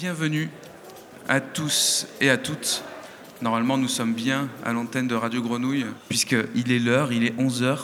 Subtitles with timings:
[0.00, 0.48] Bienvenue
[1.28, 2.82] à tous et à toutes.
[3.42, 7.76] Normalement, nous sommes bien à l'antenne de Radio Grenouille, puisqu'il est l'heure, il est 11h,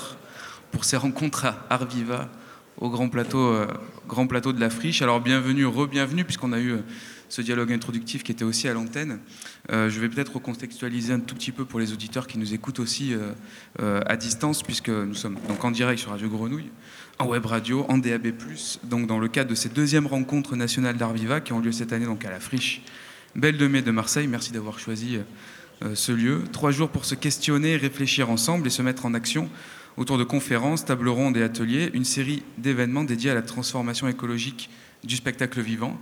[0.73, 2.31] pour ces rencontres à Arviva,
[2.79, 3.67] au grand plateau, euh,
[4.09, 5.03] grand plateau de la Friche.
[5.03, 6.85] Alors, bienvenue, re-bienvenue, puisqu'on a eu euh,
[7.29, 9.19] ce dialogue introductif qui était aussi à l'antenne.
[9.71, 12.81] Euh, je vais peut-être recontextualiser un tout petit peu pour les auditeurs qui nous écoutent
[12.81, 13.15] aussi
[13.79, 16.71] à distance, puisque nous sommes donc en direct sur Radio Grenouille
[17.19, 18.33] en web radio, en DAB+,
[18.85, 22.05] donc dans le cadre de ces deuxièmes rencontres nationales d'Arviva qui ont lieu cette année
[22.05, 22.83] donc à la Friche
[23.35, 24.27] Belle de Mai de Marseille.
[24.27, 25.19] Merci d'avoir choisi
[25.83, 26.43] euh, ce lieu.
[26.53, 29.49] Trois jours pour se questionner, réfléchir ensemble et se mettre en action
[29.97, 34.69] autour de conférences, tables rondes et ateliers, une série d'événements dédiés à la transformation écologique
[35.05, 35.99] du spectacle vivant.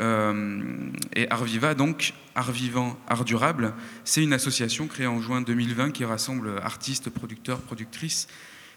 [0.00, 5.90] Euh, et Arviva, donc, Art Vivant, Art Durable, c'est une association créée en juin 2020
[5.90, 8.28] qui rassemble artistes, producteurs, productrices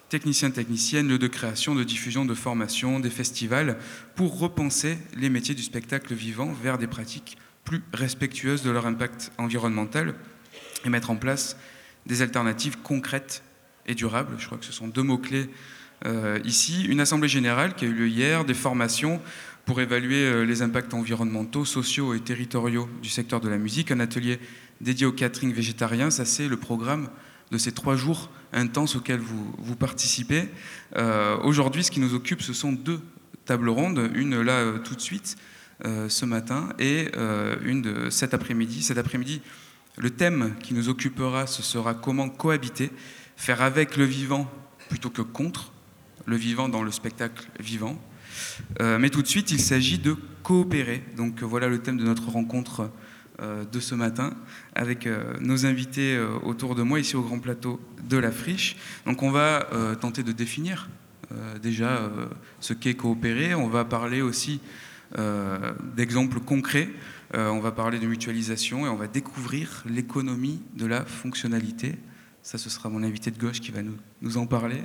[0.10, 3.78] techniciens, techniciennes, lieux de création, de diffusion, de formation, des festivals,
[4.16, 9.32] pour repenser les métiers du spectacle vivant vers des pratiques plus respectueuses de leur impact
[9.40, 10.14] environnemental
[10.86, 11.58] et mettre en place
[12.06, 13.44] des alternatives concrètes
[13.88, 14.36] et durables.
[14.38, 15.50] Je crois que ce sont deux mots-clés
[16.06, 16.86] euh, ici.
[16.86, 19.22] Une assemblée générale qui a eu lieu hier, des formations
[19.66, 24.00] pour évaluer euh, les impacts environnementaux, sociaux et territoriaux du secteur de la musique, un
[24.00, 24.40] atelier
[24.82, 27.10] dédié au catering végétarien, ça c'est le programme
[27.52, 30.50] de ces trois jours intenses auxquels vous, participez.
[30.96, 33.00] Euh, aujourd'hui, ce qui nous occupe, ce sont deux
[33.46, 35.38] tables rondes, une là euh, tout de suite,
[36.08, 37.10] ce matin, et
[37.66, 38.84] une de cet après-midi.
[38.84, 39.42] Cet après-midi,
[39.98, 42.90] le thème qui nous occupera, ce sera comment cohabiter,
[43.36, 44.50] faire avec le vivant
[44.88, 45.74] plutôt que contre,
[46.26, 48.00] le vivant dans le spectacle vivant.
[48.80, 51.04] Mais tout de suite, il s'agit de coopérer.
[51.18, 52.90] Donc voilà le thème de notre rencontre
[53.42, 54.36] euh, de ce matin
[54.76, 58.76] avec euh, nos invités euh, autour de moi ici au grand plateau de la friche.
[59.08, 59.68] Donc on va
[60.00, 60.90] tenter de définir
[61.62, 62.12] déjà
[62.60, 63.56] ce qu'est coopérer.
[63.56, 64.60] On va parler aussi
[65.96, 66.90] d'exemples concrets.
[67.34, 71.96] on va parler de mutualisation et on va découvrir l'économie de la fonctionnalité.
[72.44, 74.84] Ça, ce sera mon invité de gauche qui va nous, nous en parler.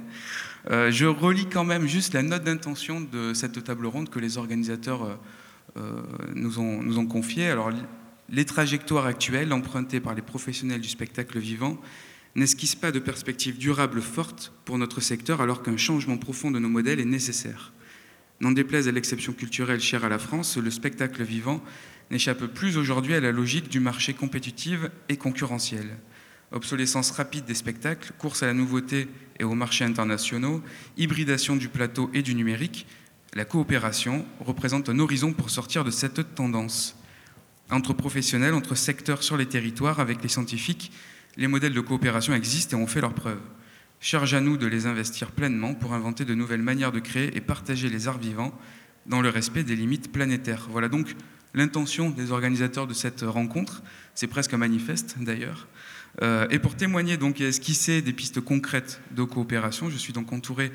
[0.68, 5.18] Je relis quand même juste la note d'intention de cette table ronde que les organisateurs
[6.34, 7.48] nous, ont, nous ont confiée.
[7.48, 7.72] Alors,
[8.30, 11.80] les trajectoires actuelles empruntées par les professionnels du spectacle vivant
[12.34, 16.68] n'esquissent pas de perspectives durables fortes pour notre secteur alors qu'un changement profond de nos
[16.68, 17.72] modèles est nécessaire.
[18.40, 21.62] N'en déplaise à l'exception culturelle chère à la France, le spectacle vivant
[22.10, 25.98] n'échappe plus aujourd'hui à la logique du marché compétitif et concurrentiel.
[26.50, 30.62] Obsolescence rapide des spectacles, course à la nouveauté et aux marchés internationaux,
[30.96, 32.86] hybridation du plateau et du numérique,
[33.34, 36.96] la coopération représente un horizon pour sortir de cette tendance
[37.70, 40.90] entre professionnels, entre secteurs sur les territoires, avec les scientifiques,
[41.36, 43.40] les modèles de coopération existent et ont fait leurs preuves.
[44.00, 47.40] Charge à nous de les investir pleinement pour inventer de nouvelles manières de créer et
[47.40, 48.58] partager les arts vivants
[49.06, 50.66] dans le respect des limites planétaires.
[50.70, 51.14] Voilà donc
[51.52, 53.82] l'intention des organisateurs de cette rencontre.
[54.14, 55.66] C'est presque un manifeste d'ailleurs.
[56.22, 60.32] Euh, et pour témoigner donc et esquisser des pistes concrètes de coopération, je suis donc
[60.32, 60.72] entouré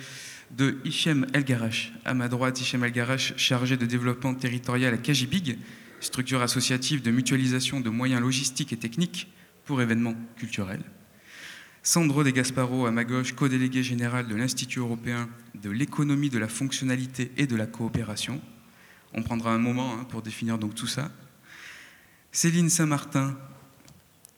[0.51, 1.91] de Hichem Elgarache.
[2.05, 5.57] À ma droite, Hichem Elgarache, chargé de développement territorial à Kajibig,
[5.99, 9.31] structure associative de mutualisation de moyens logistiques et techniques
[9.65, 10.83] pour événements culturels.
[11.81, 15.29] Sandro De Gasparo, à ma gauche, co-délégué général de l'Institut européen
[15.61, 18.39] de l'économie de la fonctionnalité et de la coopération.
[19.13, 21.11] On prendra un moment hein, pour définir donc tout ça.
[22.31, 23.37] Céline Saint-Martin,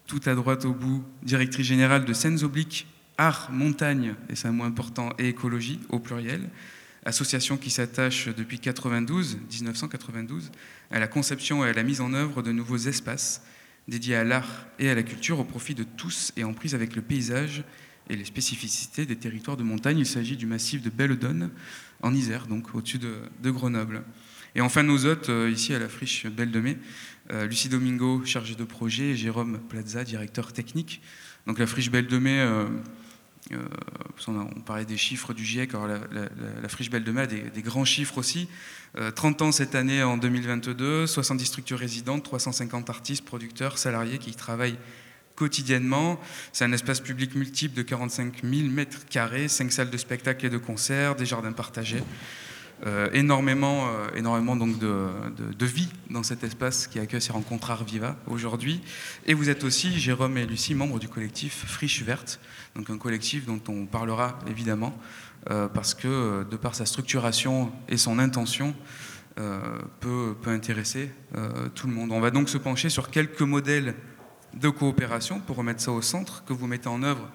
[0.08, 4.52] tout à droite au bout, directrice générale de Scènes Obliques, Art, Montagne, et c'est un
[4.52, 6.50] mot important, et écologie au pluriel
[7.06, 10.52] association qui s'attache depuis 92, 1992
[10.92, 13.44] à la conception et à la mise en œuvre de nouveaux espaces
[13.88, 16.96] dédiés à l'art et à la culture au profit de tous et en prise avec
[16.96, 17.64] le paysage
[18.10, 20.00] et les spécificités des territoires de montagne.
[20.00, 21.52] Il s'agit du massif de Belledonne
[22.02, 24.04] en Isère, donc au-dessus de, Grenoble.
[24.56, 26.62] Et enfin nos hôtes, euh, ici à la friche Belle de
[27.30, 31.02] Lucie Domingo, chargée de projet, et Jérôme Plaza, directeur technique.
[31.48, 32.66] Donc la friche Belle de Mai, euh,
[33.52, 33.58] euh,
[34.28, 38.18] on, parlait des chiffres du GIEC, la, Friche Belle de Mai a des, grands chiffres
[38.18, 38.48] aussi.
[39.16, 44.32] 30 euh, ans cette année en 2022, 70 structures résidentes, 350 artistes, producteurs, salariés qui
[44.32, 44.80] y travaillent
[45.36, 46.20] quotidiennement.
[46.52, 50.50] C'est un espace public multiple de 45 000 mètres carrés, 5 salles de spectacle et
[50.50, 52.02] de concert, des jardins partagés.
[52.86, 57.86] Euh, énormément, euh, énormément donc de, vie dans cet espace qui accueille ces rencontres Art
[57.86, 58.82] Viva aujourd'hui.
[59.26, 62.40] Et vous êtes aussi, Jérôme et Lucie, membres du collectif Friche Verte,
[62.76, 64.94] donc un collectif dont on parlera évidemment,
[65.50, 68.76] euh, parce que de par sa structuration et son intention,
[70.00, 71.12] peut, peut, intéresser
[71.74, 72.14] tout le monde.
[72.14, 73.94] On va donc se pencher sur quelques modèles
[74.54, 77.30] de coopération pour remettre ça au centre, que vous mettez en œuvre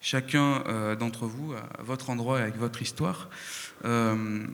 [0.00, 3.28] chacun d'entre vous à votre endroit et avec votre histoire.
[3.84, 4.44] Euh,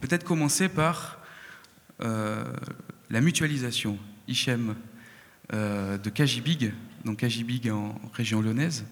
[0.00, 1.18] peut-être commencer par
[2.02, 2.44] euh,
[3.10, 3.98] la mutualisation
[4.28, 4.74] Ichem
[5.52, 6.72] de Kajibig,
[7.04, 8.84] donc Kajibig en région lyonnaise.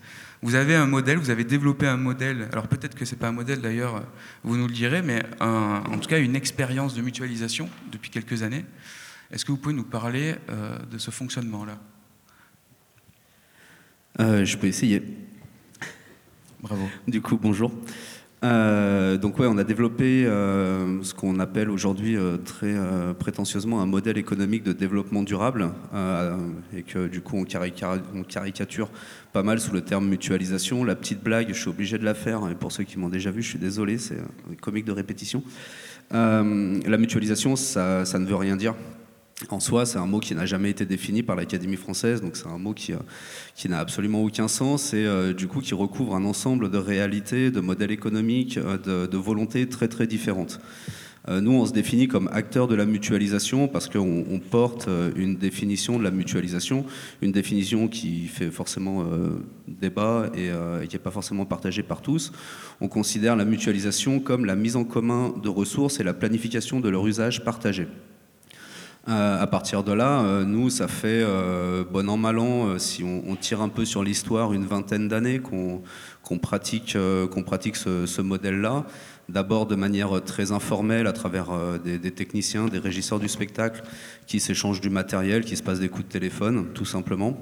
[0.43, 3.29] Vous avez un modèle, vous avez développé un modèle, alors peut-être que ce n'est pas
[3.29, 4.03] un modèle d'ailleurs,
[4.43, 8.65] vous nous le direz, mais en tout cas une expérience de mutualisation depuis quelques années.
[9.31, 10.35] Est-ce que vous pouvez nous parler
[10.91, 11.79] de ce fonctionnement-là?
[14.19, 15.28] Je peux essayer.
[16.61, 16.83] Bravo.
[17.07, 17.73] Du coup, bonjour.
[18.45, 22.75] Euh, donc ouais, on a développé euh, ce qu'on appelle aujourd'hui euh, très
[23.19, 25.71] prétentieusement un modèle économique de développement durable
[26.77, 27.45] et que du coup on,
[28.25, 28.91] caricature
[29.33, 30.85] pas mal sous le terme mutualisation.
[30.85, 33.31] La petite blague, je suis obligé de la faire et pour ceux qui m'ont déjà
[33.31, 34.19] vu, je suis désolé, c'est
[34.61, 35.43] comique de répétition.
[36.11, 36.43] la
[36.99, 38.75] mutualisation, ça ne veut rien dire
[39.51, 42.49] en soi, c'est un mot qui n'a jamais été défini par l'Académie française, donc c'est
[42.49, 46.25] un mot qui, euh, n'a absolument aucun sens et euh, du coup qui recouvre un
[46.25, 50.61] ensemble de réalités, de modèles économiques, euh, de, volontés très très différentes.
[51.29, 56.05] nous, on se définit comme acteur de la mutualisation parce qu'on porte une définition de
[56.05, 56.87] la mutualisation,
[57.21, 59.05] une définition qui fait forcément
[59.67, 60.49] débat et
[60.87, 62.33] qui n'est pas forcément partagée par tous.
[62.81, 66.89] On considère la mutualisation comme la mise en commun de ressources et la planification de
[66.89, 67.89] leur usage partagé.
[69.07, 73.03] Euh, à partir de là, euh, nous, ça fait euh, bon an, mal an, si
[73.05, 76.97] on, tire un peu sur l'histoire, une vingtaine d'années qu'on pratique,
[77.47, 78.85] pratique ce, modèle-là.
[79.29, 81.49] D'abord de manière très informelle à travers
[81.85, 83.83] des, des, techniciens, des régisseurs du spectacle
[84.27, 87.39] qui s'échangent du matériel, qui se passent des coups de téléphone, tout simplement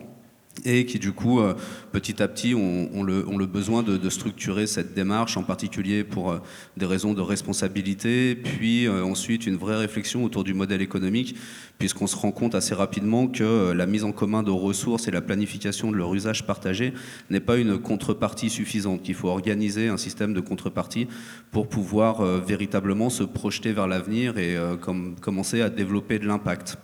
[0.65, 1.55] et qui du coup, euh,
[1.93, 6.39] petit à petit, ont, le, besoin de, structurer cette démarche, en particulier pour euh,
[6.77, 11.37] des raisons de responsabilité, puis euh, ensuite une vraie réflexion autour du modèle économique,
[11.79, 15.21] puisqu'on se rend compte assez rapidement que la mise en commun de ressources et la
[15.21, 16.93] planification de leur usage partagé
[17.31, 21.09] n'est pas une contrepartie suffisante, qu'il faut organiser un système de contrepartie
[21.51, 24.57] pour pouvoir véritablement se projeter vers l'avenir et
[25.21, 26.79] commencer à développer de l'impact.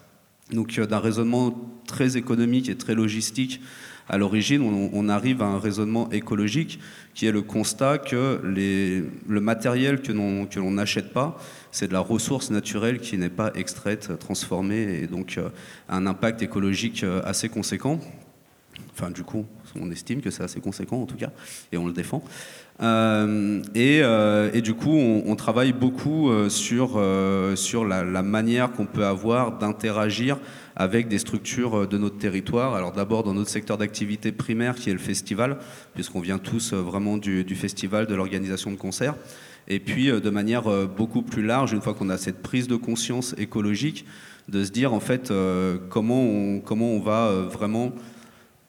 [0.50, 1.55] Donc d'un raisonnement
[1.87, 3.61] très économique et très logistique,
[4.09, 4.62] à l'origine,
[4.93, 6.81] on, arrive à un raisonnement écologique
[7.15, 11.39] qui est le constat que le matériel que l'on n'achète pas,
[11.71, 15.49] c'est de la ressource naturelle qui n'est pas extraite, transformée, et donc euh,
[15.89, 18.00] un impact écologique euh, assez conséquent.
[18.93, 19.47] Enfin, du coup,
[19.81, 21.31] on estime que c'est assez conséquent en tout cas,
[21.73, 22.23] et on le défend.
[22.80, 27.00] Euh, et, du coup, on, travaille beaucoup sur,
[27.54, 30.38] sur la, manière qu'on peut avoir d'interagir
[30.76, 32.74] avec des structures euh, de notre territoire.
[32.74, 35.58] Alors d'abord dans notre secteur d'activité primaire qui est le festival,
[35.94, 39.14] puisqu'on vient tous euh, vraiment du, festival, de l'organisation de concerts.
[39.69, 42.76] Et puis euh, de manière beaucoup plus large, une fois qu'on a cette prise de
[42.76, 44.04] conscience écologique,
[44.48, 45.32] de se dire en fait
[45.88, 47.92] comment, comment on va vraiment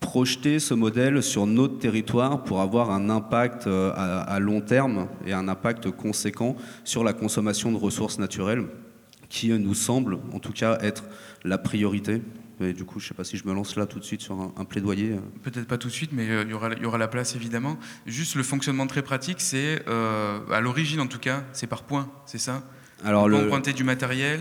[0.03, 5.47] projeter ce modèle sur notre territoire pour avoir un impact à long terme et un
[5.47, 8.65] impact conséquent sur la consommation de ressources naturelles
[9.29, 11.05] qui nous semble en tout cas être
[11.43, 12.21] la priorité.
[12.61, 14.21] Et du coup, je ne sais pas si je me lance là tout de suite
[14.21, 15.15] sur un, plaidoyer.
[15.41, 17.77] Peut-être pas tout de suite, mais euh, il y, aura, y aura la place évidemment.
[18.05, 22.11] Juste le fonctionnement très pratique, c'est euh, à l'origine en tout cas, c'est par points,
[22.25, 22.63] c'est ça?
[23.03, 23.37] Alors, le...
[23.37, 24.39] emprunter du matériel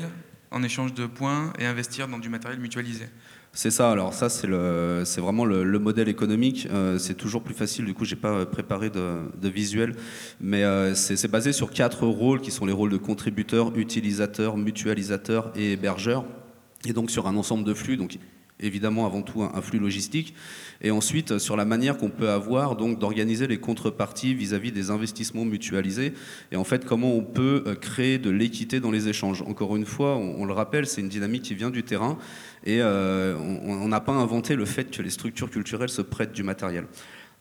[0.50, 3.06] en échange de points et investir dans du matériel mutualisé.
[3.54, 4.46] C'est ça, alors ça c'est
[5.20, 6.66] vraiment le, modèle économique.
[6.70, 9.94] Euh, c'est toujours plus facile, du coup j'ai pas préparé de, visuel,
[10.40, 15.52] mais euh, c'est basé sur quatre rôles qui sont les rôles de contributeur, utilisateur, mutualisateur
[15.54, 16.24] et hébergeur.
[16.86, 18.18] Et donc sur un ensemble de flux, donc
[18.60, 20.34] évidemment avant tout un, flux logistique,
[20.80, 25.44] et ensuite sur la manière qu'on peut avoir donc d'organiser les contreparties vis-à-vis des investissements
[25.44, 26.14] mutualisés,
[26.50, 29.42] et en fait comment on peut euh, créer de l'équité dans les échanges.
[29.42, 32.18] Encore une fois, on, le rappelle, c'est une dynamique qui vient du terrain,
[32.64, 36.42] et euh, on n'a pas inventé le fait que les structures culturelles se prêtent du
[36.42, 36.86] matériel.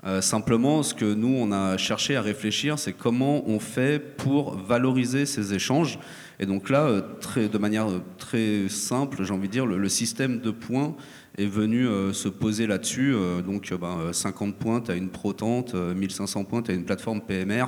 [0.03, 4.57] Euh, simplement, ce que nous, on a cherché à réfléchir, c'est comment on fait pour
[4.57, 5.99] valoriser ces échanges
[6.41, 10.39] et donc là, euh, de manière euh, très simple, j'ai envie de dire, le, système
[10.39, 10.95] de points
[11.37, 13.13] est venu euh, se poser là-dessus.
[13.45, 13.71] donc
[14.11, 17.65] 50 ben, points, tu as une protente, 1500 points, as une plateforme PMR.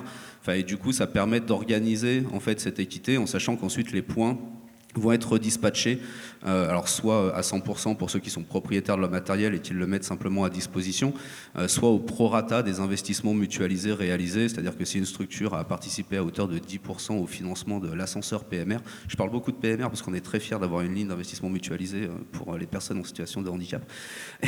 [0.49, 4.37] Et du coup, ça permet d'organiser en fait cette équité en sachant qu'ensuite les points
[4.95, 5.99] vont être dispatchés,
[6.45, 9.77] euh, alors soit à 100% pour ceux qui sont propriétaires de leur matériel et qu'ils
[9.77, 11.13] le mettent simplement à disposition,
[11.57, 16.17] euh, soit au prorata des investissements mutualisés réalisés, c'est-à-dire que si une structure a participé
[16.17, 20.01] à hauteur de 10% au financement de l'ascenseur PMR, je parle beaucoup de PMR parce
[20.01, 23.41] qu'on est très fiers d'avoir une ligne d'investissement mutualisé euh, pour les personnes en situation
[23.41, 23.83] de handicap.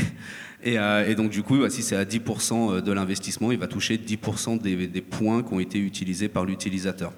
[0.63, 4.59] Et, donc du coup, bah, si c'est à 10% de l'investissement, il va toucher 10%
[4.59, 7.13] des points qui ont été utilisés par l'utilisateur.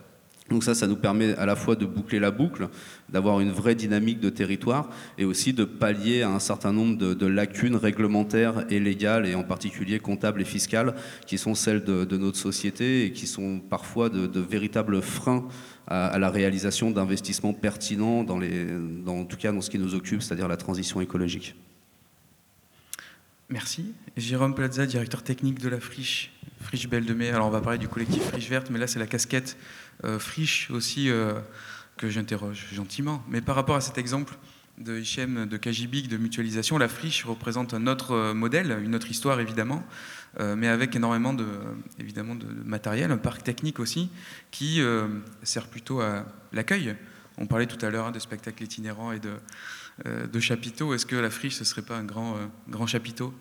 [0.50, 2.70] Donc ça, ça nous permet à la fois de boucler la boucle,
[3.10, 7.28] d'avoir une vraie dynamique de territoire et aussi de pallier à un certain nombre de,
[7.28, 12.38] lacunes réglementaires et légales, et en particulier comptables et fiscales, qui sont celles de, notre
[12.38, 15.48] société et qui sont parfois de, véritables freins
[15.88, 18.66] à, la réalisation d'investissements pertinents, dans les,
[19.06, 21.56] dans, en tout cas dans ce qui nous occupe, c'est-à-dire la transition écologique.
[23.50, 23.94] Merci.
[24.18, 27.30] Jérôme Plaza, directeur technique de la Friche, Friche Belle de Mai.
[27.30, 29.58] Alors on va parler du collectif Friche Verte, mais là c'est la casquette
[30.04, 31.34] euh, Friche aussi euh,
[31.98, 33.24] que j'interroge gentiment.
[33.30, 34.36] Mais par rapport à cet exemple
[34.78, 39.10] de Hichem, de Kajibik, de mutualisation, la Friche représente un autre euh, modèle, une autre
[39.10, 39.84] histoire évidemment,
[40.40, 41.48] mais avec énormément de,
[41.98, 44.12] évidemment de matériel, un parc technique aussi,
[44.52, 44.84] qui
[45.42, 46.96] sert plutôt à l'accueil.
[47.40, 50.94] On parlait tout à l'heure de spectacles itinérants et de, chapiteaux.
[50.94, 52.36] Est-ce que la Friche, ce ne serait pas un grand,
[52.70, 53.34] grand chapiteau?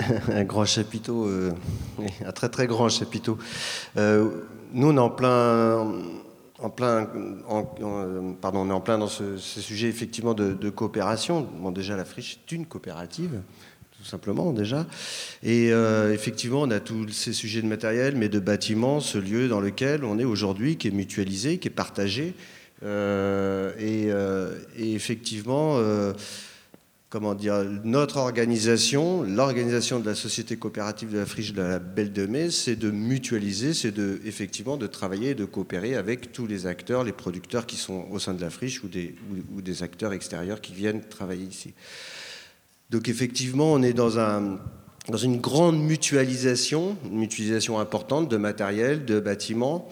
[0.28, 1.30] Un grand chapiteau,
[2.24, 3.38] un très très grand chapiteau.
[4.74, 5.92] Nous, on est en plein,
[6.58, 7.08] en plein,
[8.40, 11.48] pardon, on est dans ce, sujet effectivement de, coopération.
[11.60, 13.40] Bon, déjà, la friche est une coopérative,
[13.96, 14.86] tout simplement déjà.
[15.42, 19.48] Et euh, effectivement, on a tous ces sujets de matériel, mais de bâtiments, ce lieu
[19.48, 22.34] dans lequel on est aujourd'hui, qui est mutualisé, qui est partagé.
[22.82, 24.08] Euh, et,
[24.82, 25.78] et, effectivement
[27.14, 32.12] comment dire, notre organisation, l'organisation de la société coopérative de la friche de la Belle
[32.12, 36.48] de Mai, c'est de mutualiser, c'est de, effectivement de travailler et de coopérer avec tous
[36.48, 40.60] les acteurs, les producteurs qui sont au sein de la friche ou des, acteurs extérieurs
[40.60, 41.72] qui viennent travailler ici.
[42.90, 44.58] Donc effectivement, on est dans,
[45.08, 49.88] dans une grande mutualisation, une mutualisation importante de matériel, de bâtiments,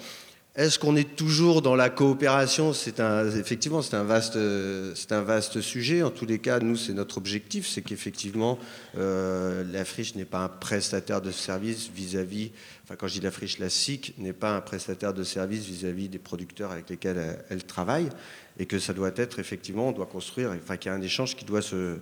[0.54, 2.74] est-ce qu'on est toujours dans la coopération?
[2.74, 6.02] C'est un, effectivement, c'est un vaste, sujet.
[6.02, 8.58] En tous les cas, nous, c'est notre objectif, c'est qu'effectivement,
[8.98, 12.50] euh, la friche n'est pas un prestataire de service vis-à-vis.
[12.84, 16.10] enfin, quand je dis la friche, la SIC n'est pas un prestataire de service vis-à-vis
[16.10, 18.10] des producteurs avec lesquels elle, travaille,
[18.58, 21.34] et que ça doit être effectivement, on doit construire, enfin, qu'il y a un échange
[21.34, 21.96] qui doit se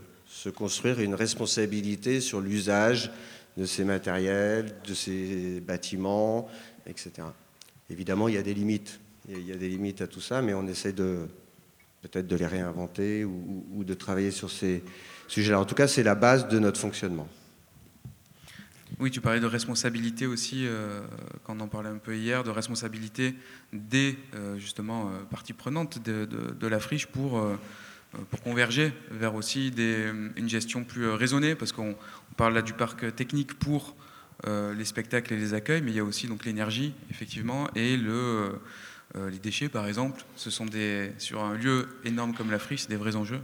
[0.56, 3.12] construire, une responsabilité sur l'usage
[3.56, 6.48] de ces matériels, de ces bâtiments,
[6.86, 7.28] etc.
[7.90, 9.00] Évidemment, il y a des limites.
[9.28, 11.26] Il y a des limites à tout ça, mais on essaie de
[12.02, 14.82] peut-être de les réinventer ou, de travailler sur ces
[15.28, 15.60] sujets-là.
[15.60, 17.28] En tout cas, c'est la base de notre fonctionnement.
[18.98, 21.02] Oui, tu parlais de responsabilité aussi, euh,
[21.44, 23.34] quand on en parlait un peu hier, de responsabilité
[23.72, 27.42] des euh, justement euh, parties prenantes de, la friche pour,
[28.30, 29.72] pour converger vers aussi
[30.36, 31.96] une gestion plus raisonnée, parce qu'on
[32.36, 33.96] parle là du parc technique pour
[34.46, 38.12] les spectacles et les accueils, mais il y a aussi donc l'énergie, effectivement, et le,
[38.12, 38.48] euh,
[39.16, 40.22] euh, les déchets, par exemple.
[40.36, 43.40] Ce sont des, sur un lieu énorme comme la friche, c'est des vrais enjeux.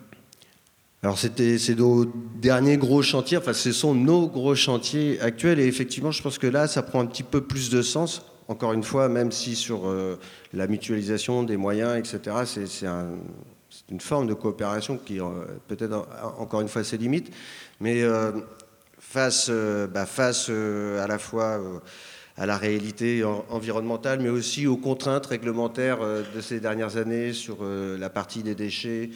[1.02, 5.66] Alors c'était c'est nos derniers gros chantiers, enfin ce sont nos gros chantiers actuels et
[5.66, 8.24] effectivement je pense que là ça prend un petit peu plus de sens.
[8.48, 9.94] Encore une fois, même si sur
[10.52, 12.86] la mutualisation des moyens, etc., c'est
[13.90, 15.18] une forme de coopération qui
[15.68, 17.30] peut-être encore une fois ses limites,
[17.78, 18.02] mais
[19.16, 20.04] face, euh, bah,
[20.50, 21.78] euh, à la fois euh,
[22.37, 28.11] à la réalité environnementale, mais aussi aux contraintes réglementaires de ces dernières années sur la
[28.11, 29.08] partie des déchets.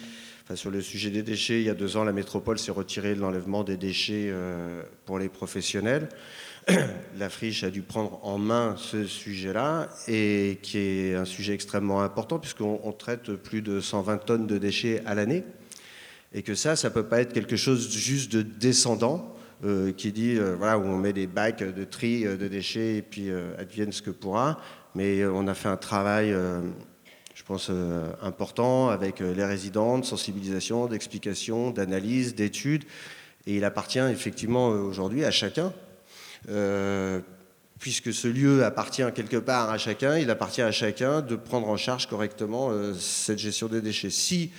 [0.55, 3.19] Sur le sujet des déchets, il y a deux ans, la métropole s'est retirée de
[3.19, 4.33] l'enlèvement des déchets
[5.05, 6.09] pour les professionnels.
[7.19, 12.01] La friche a dû prendre en main ce sujet-là, et qui est un sujet extrêmement
[12.01, 15.43] important, puisqu'on traite plus de 120 tonnes de déchets à l'année,
[16.33, 19.37] et que ça, ça ne peut pas être quelque chose juste de descendant.
[19.63, 22.95] Euh, qui dit euh, voilà, où on met des bacs de tri euh, de déchets
[22.95, 24.59] et puis advienne ce que pourra.
[24.95, 26.35] Mais on a fait un travail,
[27.33, 27.71] je pense,
[28.21, 32.83] important avec les résidents, de sensibilisation, d'explication, d'analyse, d'études.
[33.47, 35.71] Et il appartient effectivement aujourd'hui à chacun
[37.79, 41.77] puisque ce lieu appartient quelque part à chacun, il appartient à chacun de prendre en
[41.77, 44.09] charge correctement cette gestion des déchets.
[44.09, 44.51] Si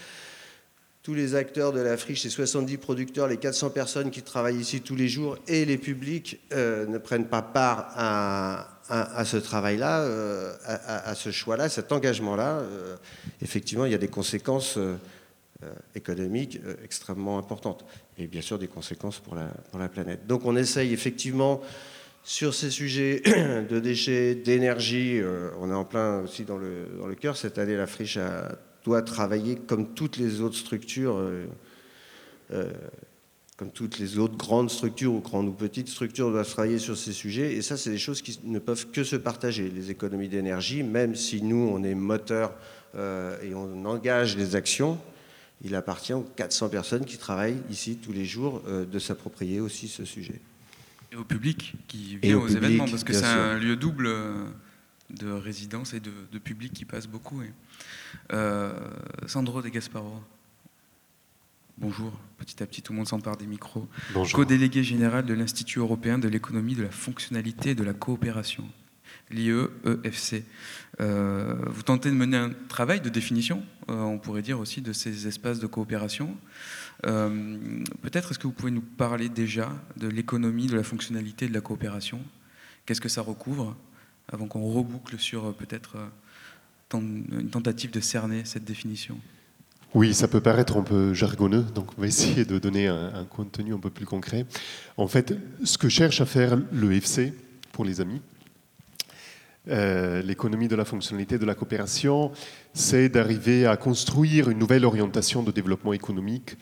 [1.03, 4.83] tous les acteurs de la friche, les 70 producteurs, les 400 personnes qui travaillent ici
[4.83, 10.53] tous les jours et les publics euh, ne prennent pas part à, ce travail-là, euh,
[10.67, 12.59] à, ce choix-là, cet engagement-là.
[12.61, 12.97] Euh,
[13.41, 14.79] effectivement, il y a des conséquences
[15.95, 17.85] économiques extrêmement importantes
[18.19, 20.27] et bien sûr des conséquences pour la, planète.
[20.27, 21.63] Donc on essaye effectivement
[22.25, 23.23] sur ces sujets
[23.71, 25.21] de déchets, d'énergie,
[25.61, 27.37] on est en plein aussi dans le, dans le cœur.
[27.37, 31.47] Cette année, la friche a doit travailler comme toutes les autres structures, euh,
[32.53, 32.71] euh,
[33.57, 37.13] comme toutes les autres grandes structures ou grandes ou petites structures doivent travailler sur ces
[37.13, 37.55] sujets.
[37.55, 39.71] Et ça, c'est des choses qui ne peuvent que se partager.
[39.71, 42.53] Les économies d'énergie, même si nous, on est moteur
[42.95, 44.99] euh, et on engage les actions,
[45.65, 50.05] il appartient aux 400 personnes qui travaillent ici tous les jours de s'approprier aussi ce
[50.05, 50.41] sujet.
[51.13, 54.09] Et au public qui vient aux événements, parce que c'est un lieu double
[55.11, 57.43] de résidence et de, de public qui passe beaucoup.
[59.27, 60.23] Sandro De Gasparo.
[61.79, 63.89] Bonjour, petit à petit tout le monde s'empare des micros.
[64.33, 68.65] Co-délégué général de l'Institut européen de l'économie de la fonctionnalité et de la coopération,
[69.31, 70.45] l'IEEFC.
[71.01, 74.93] Euh, vous tentez de mener un travail de définition, euh, on pourrait dire aussi, de
[74.93, 76.37] ces espaces de coopération.
[77.03, 81.55] Peut-être est-ce que vous pouvez nous parler déjà de l'économie de la fonctionnalité et de
[81.55, 82.21] la coopération?
[82.87, 83.77] Qu'est-ce que ça recouvre
[84.33, 85.97] Avant qu'on reboucle sur peut-être
[87.01, 89.19] une tentative de cerner cette définition
[89.95, 93.75] oui, ça peut paraître un peu jargonneux, donc on va essayer de donner un, contenu
[93.75, 94.47] un peu plus concret.
[94.97, 95.35] En fait,
[95.65, 97.35] ce que cherche à faire le FC,
[97.73, 98.23] pour les amis,
[99.69, 102.33] euh, l'économie de la fonctionnalité de la coopération,
[102.73, 106.57] c'est d'arriver à construire une nouvelle orientation de développement économique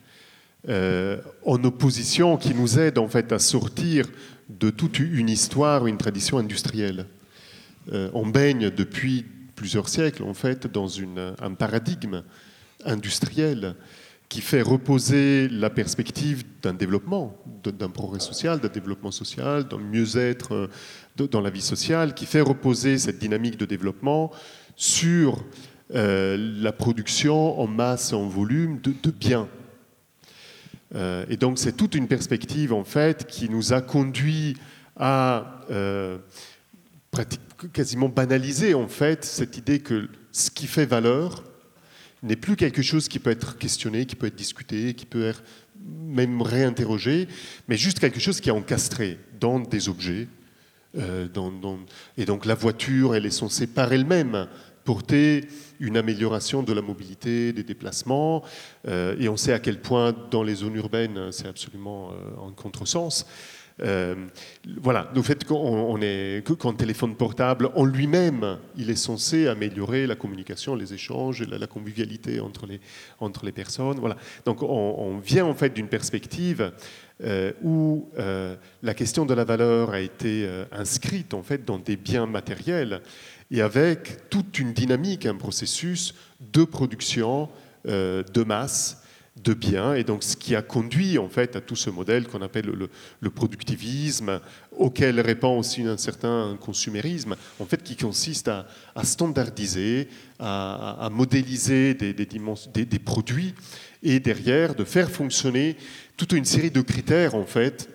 [0.69, 4.05] euh, en opposition qui nous aide en fait à sortir
[4.49, 7.07] de toute une histoire, une tradition industrielle.
[7.91, 9.25] Euh, on baigne depuis
[9.61, 10.89] plusieurs siècles en fait dans
[11.39, 12.23] un paradigme
[12.83, 13.75] industriel
[14.27, 20.55] qui fait reposer la perspective d'un développement, d'un progrès social, d'un développement social, d'un mieux-être
[20.55, 24.31] euh, dans la vie sociale, qui fait reposer cette dynamique de développement
[24.75, 25.45] sur
[25.93, 29.47] euh, la production en masse et en volume de, biens.
[30.95, 34.57] Euh, et donc c'est toute une perspective en fait qui nous a conduit
[34.95, 35.61] à
[37.67, 41.43] quasiment banaliser en fait cette idée que ce qui fait valeur,
[42.23, 45.43] n'est plus quelque chose qui peut être questionné, qui peut être discuté, qui peut être
[45.83, 47.27] même réinterrogé,
[47.67, 50.27] mais juste quelque chose qui est encastré dans des objets.
[50.97, 51.27] Euh,
[52.17, 54.47] et donc la voiture, elle est censée par elle-même
[54.83, 55.47] porter
[55.79, 58.43] une amélioration de la mobilité, des déplacements,
[58.87, 62.51] euh, et on sait à quel point dans les zones urbaines, c'est absolument euh, en
[62.51, 63.25] contresens.
[63.83, 64.15] Euh,
[64.79, 70.15] voilà, le fait qu'on est qu'un téléphone portable en lui-même, il est censé améliorer la
[70.15, 72.79] communication, les échanges, la, la convivialité entre les,
[73.19, 73.99] entre les personnes.
[73.99, 74.17] Voilà.
[74.45, 76.71] Donc on, vient en fait d'une perspective
[77.23, 81.95] euh, où euh, la question de la valeur a été inscrite en fait dans des
[81.95, 83.01] biens matériels
[83.49, 86.13] et avec toute une dynamique, un processus
[86.53, 87.49] de production
[87.85, 89.00] de masse
[89.43, 92.41] de biens, et donc ce qui a conduit en fait à tout ce modèle qu'on
[92.41, 92.65] appelle
[93.19, 94.39] le, productivisme,
[94.77, 98.65] auquel répond aussi un certain consumérisme, en fait qui consiste à,
[99.03, 100.07] standardiser,
[100.39, 103.53] à, modéliser des, des, produits,
[104.03, 105.75] et derrière de faire fonctionner
[106.17, 107.89] toute une série de critères en fait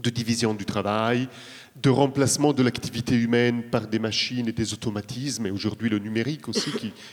[0.00, 1.28] de division du travail,
[1.76, 6.48] de remplacement de l'activité humaine par des machines et des automatismes, et aujourd'hui le numérique
[6.48, 6.70] aussi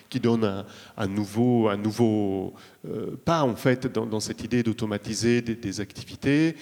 [0.09, 0.65] qui, donne
[0.97, 2.53] un, nouveau, un nouveau
[2.87, 6.55] euh, pas en fait dans, cette idée d'automatiser des, activités,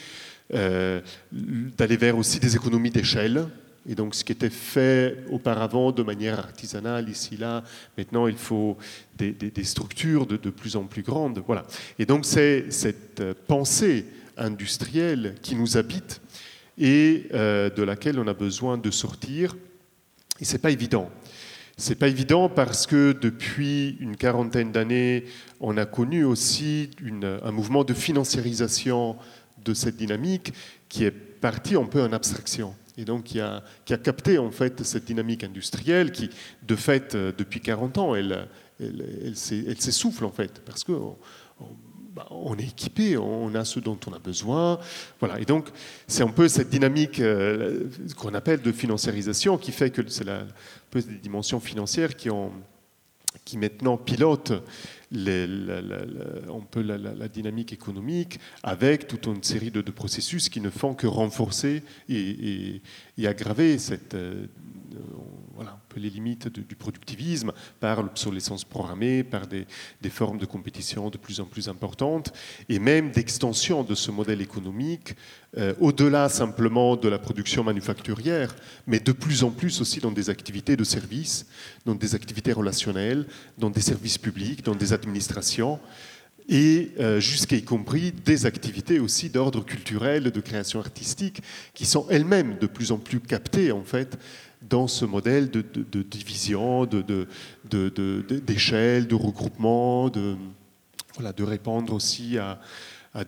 [0.53, 3.47] euh, d'aller vers aussi des économies d'échelle.
[3.88, 7.63] Et donc, ce qui était fait auparavant de manière artisanale, ici, là,
[7.95, 8.77] maintenant, il faut
[9.15, 11.43] des, structures de, de, plus en plus grandes.
[11.45, 11.65] Voilà.
[11.99, 16.19] Et donc, c'est cette pensée industrielle qui nous habite
[16.78, 19.56] et euh, de laquelle on a besoin de sortir.
[20.40, 21.10] Et ce n'est pas évident.
[21.78, 25.26] C'est pas évident parce que depuis une quarantaine d'années,
[25.60, 26.90] on a connu aussi
[27.44, 29.18] un mouvement de financiarisation
[29.64, 30.54] de cette dynamique
[30.88, 35.06] qui est parti un peu en abstraction et donc qui a, capté en fait cette
[35.06, 36.30] dynamique industrielle qui,
[36.64, 38.48] de fait, euh, depuis 40 ans, elle
[39.36, 40.94] s'essouffle en fait parce que
[42.15, 44.80] bah, on est équipé, on a ce dont on a besoin.
[45.19, 45.38] Voilà.
[45.41, 45.67] Et donc,
[46.08, 50.45] c'est un peu cette dynamique euh, qu'on appelle de financiarisation qui fait que c'est la,
[50.91, 52.54] peu des dimensions financières qui, ont,
[53.58, 54.54] maintenant pilotent
[55.12, 61.84] la, la, dynamique économique avec toute une série de, processus qui ne font que renforcer
[62.08, 62.82] et,
[63.25, 64.45] aggraver cette, euh,
[64.95, 65.25] un
[65.99, 69.65] les limites du productivisme par l'obsolescence programmée, par des,
[70.10, 72.34] formes de compétition de plus en plus importantes,
[72.69, 75.15] et même d'extension de ce modèle économique
[75.58, 78.55] euh, au-delà simplement de la production manufacturière,
[78.88, 81.47] mais de plus en plus aussi dans des activités de services,
[81.86, 83.25] dans des activités relationnelles,
[83.58, 85.79] dans des services publics, dans des administrations
[86.47, 91.41] et euh, jusqu'à y compris des activités aussi d'ordre culturel, de création artistique,
[91.73, 94.17] qui sont elles-mêmes de plus en plus captées en fait
[94.69, 95.63] dans ce modèle de,
[96.01, 96.86] division,
[97.65, 100.36] d'échelle, de, regroupement, de,
[101.15, 102.60] voilà, de répondre aussi à,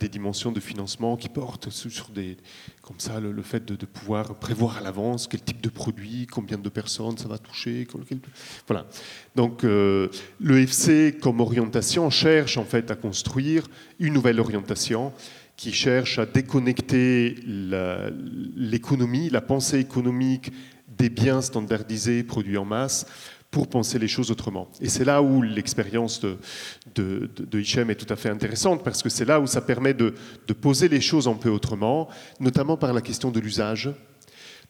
[0.02, 2.36] des dimensions de financement qui portent sur des,
[2.82, 6.68] comme ça, le, fait de, pouvoir prévoir à l'avance quel type de produit, combien de
[6.68, 7.88] personnes ça va toucher.
[8.68, 8.86] voilà.
[9.36, 10.10] Donc, euh,
[10.42, 13.70] le FC, comme orientation, cherche en fait à construire
[14.00, 15.14] une nouvelle orientation
[15.56, 17.36] qui cherche à déconnecter
[18.56, 20.52] l'économie, la pensée économique
[20.88, 23.06] des biens standardisés produits en masse
[23.52, 24.68] pour penser les choses autrement.
[24.82, 26.38] Et c'est là où l'expérience de,
[26.96, 30.14] de, Hichem est tout à fait intéressante, parce que c'est là où ça permet de,
[30.48, 33.90] de, poser les choses un peu autrement, notamment par la question de l'usage,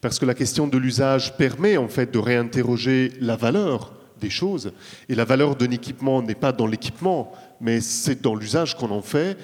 [0.00, 4.72] parce que la question de l'usage permet en fait de réinterroger la valeur des choses,
[5.08, 9.02] et la valeur d'un équipement n'est pas dans l'équipement, mais c'est dans l'usage qu'on en
[9.02, 9.36] fait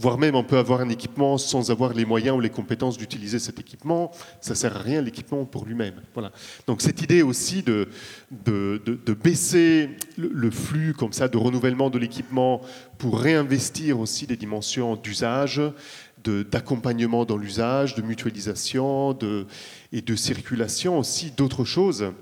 [0.00, 3.38] voire même on peut avoir un équipement sans avoir les moyens ou les compétences d'utiliser
[3.38, 4.10] cet équipement,
[4.40, 6.00] ça sert à rien l'équipement pour lui-même.
[6.14, 6.32] Voilà.
[6.66, 7.88] Donc cette idée aussi de,
[8.30, 12.62] de, de, baisser le, flux comme ça de renouvellement de l'équipement
[12.96, 15.60] pour réinvestir aussi des dimensions d'usage,
[16.24, 19.16] d'accompagnement dans l'usage, de mutualisation
[19.92, 22.12] et de circulation aussi d'autres choses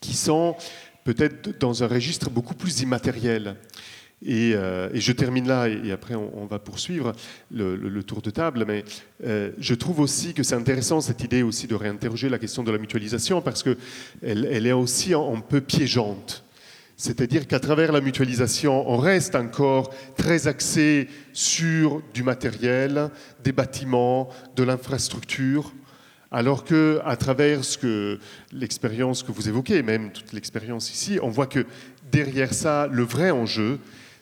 [0.00, 0.56] qui sont
[1.04, 3.56] peut-être dans un registre beaucoup plus immatériel.
[4.26, 7.12] Euh, et, je termine là, et, après on, va poursuivre
[7.52, 8.64] le, tour de table.
[8.66, 8.84] Mais
[9.24, 12.72] euh, je trouve aussi que c'est intéressant cette idée aussi de réinterroger la question de
[12.72, 13.76] la mutualisation parce qu'elle
[14.22, 16.44] elle est aussi un, peu piégeante.
[16.96, 23.10] C'est-à-dire qu'à travers la mutualisation, on reste encore très axé sur du matériel,
[23.44, 25.72] des bâtiments, de l'infrastructure.
[26.32, 28.18] Alors que, à travers ce que
[28.52, 31.64] l'expérience que vous évoquez, même toute l'expérience ici, on voit que
[32.10, 33.78] derrière ça, le vrai enjeu,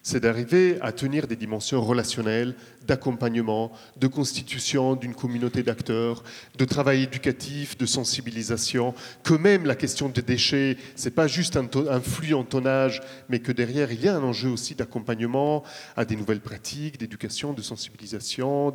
[0.07, 2.55] c'est d'arriver à tenir des dimensions relationnelles,
[2.87, 6.23] d'accompagnement, de constitution d'une communauté d'acteurs,
[6.57, 12.01] de travail éducatif, de sensibilisation, que même la question des déchets, c'est pas juste un,
[12.01, 15.65] flux en tonnage, mais que derrière il y a un enjeu aussi d'accompagnement
[15.97, 18.73] à des nouvelles pratiques, d'éducation, de sensibilisation,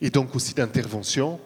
[0.00, 1.40] et donc aussi d'intervention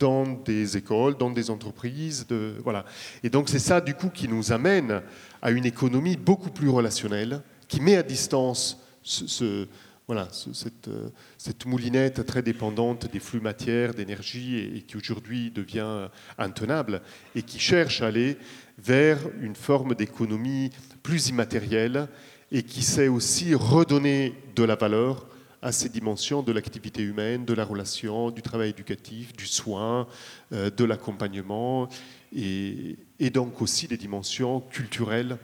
[0.00, 2.26] dans des écoles, dans des entreprises,
[2.64, 2.84] voilà.
[3.22, 5.00] Et donc c'est ça du coup qui nous amène
[5.42, 9.68] à une économie beaucoup plus relationnelle qui met à distance ce,
[10.06, 16.08] voilà, cette, euh, cette, moulinette très dépendante des flux matières, d'énergie, et, qui aujourd'hui devient
[16.38, 17.02] intenable,
[17.34, 18.38] et qui cherche à aller
[18.78, 20.70] vers une forme d'économie
[21.02, 22.08] plus immatérielle,
[22.50, 25.26] et qui sait aussi redonner de la valeur
[25.60, 30.06] à ces dimensions de l'activité humaine, de la relation, du travail éducatif, du soin,
[30.52, 31.88] euh, de l'accompagnement,
[32.32, 32.96] et
[33.32, 35.38] donc aussi des dimensions culturelles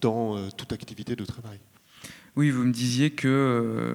[0.00, 1.58] dans euh, toute activité de travail.
[2.36, 3.94] Oui, vous me disiez que euh,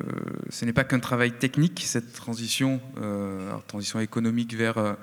[0.49, 4.95] ce n'est pas qu'un travail technique, cette transition, euh, transition économique vers,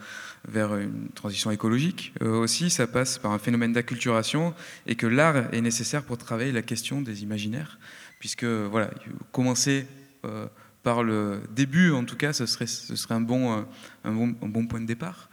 [0.49, 2.15] vers une transition écologique.
[2.23, 4.55] aussi, ça passe par un phénomène d'acculturation
[4.87, 7.79] et que l'art est nécessaire pour travailler la question des imaginaires,
[8.21, 8.91] puisque voilà,
[9.33, 9.87] commencer
[10.83, 13.67] par le début, en tout cas, ce serait, ce serait un, bon,
[14.05, 15.29] un, bon, un bon point de départ.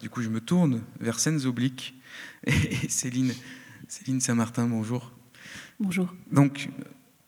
[0.00, 1.94] du coup, je me tourne vers Scènes Obliques
[2.46, 3.34] et Céline.
[3.88, 5.12] Céline Saint-Martin, bonjour.
[5.78, 6.12] Bonjour.
[6.32, 6.70] Donc,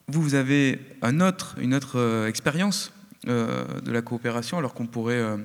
[0.08, 2.92] vous, vous avez un autre, une autre euh, expérience
[3.28, 5.36] euh, de la coopération, alors qu'on pourrait euh,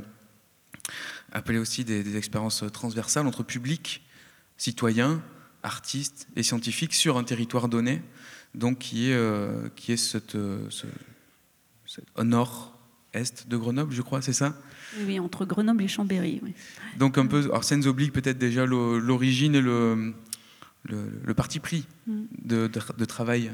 [1.31, 4.03] appeler aussi des, expériences transversales entre public,
[4.57, 5.21] citoyens,
[5.61, 8.01] artistes et scientifiques sur un territoire donné,
[8.55, 10.87] donc qui est, qui est cette, ce,
[12.15, 14.57] au nord-est de Grenoble, je crois, c'est ça?
[15.05, 16.41] Oui, entre Grenoble et Chambéry.
[16.97, 20.13] Donc un peu, alors oblique peut-être déjà l'origine et le,
[20.83, 22.23] le, parti pris mm.
[22.43, 23.51] de, travail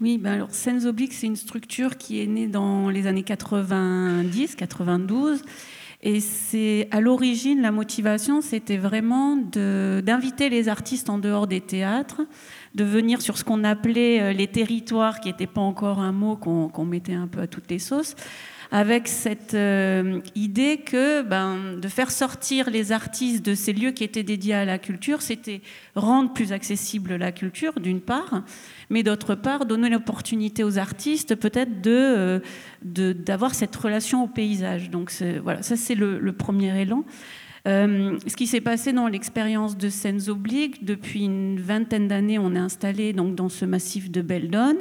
[0.00, 4.56] Oui, ben alors Sens Oblique, c'est une structure qui est née dans les années 90,
[4.56, 5.42] 92.
[6.04, 12.22] Et c'est à l'origine, la motivation, c'était vraiment d'inviter les artistes en dehors des théâtres,
[12.74, 16.36] de venir sur ce qu'on appelait euh, les territoires, qui n'était pas encore un mot
[16.36, 18.16] qu'on mettait un peu à toutes les sauces,
[18.72, 24.02] avec cette euh, idée que ben, de faire sortir les artistes de ces lieux qui
[24.02, 25.60] étaient dédiés à la culture, c'était
[25.94, 28.42] rendre plus accessible la culture, d'une part,
[28.88, 32.40] mais d'autre part, donner l'opportunité aux artistes peut-être de,
[32.86, 34.88] euh, d'avoir cette relation au paysage.
[34.88, 35.12] Donc
[35.44, 37.04] voilà, ça c'est le, premier élan.
[37.68, 42.54] Euh, ce qui s'est passé dans l'expérience de Scènes Obliques, depuis une vingtaine d'années, on
[42.54, 44.78] est installé donc, dans ce massif de Beldon.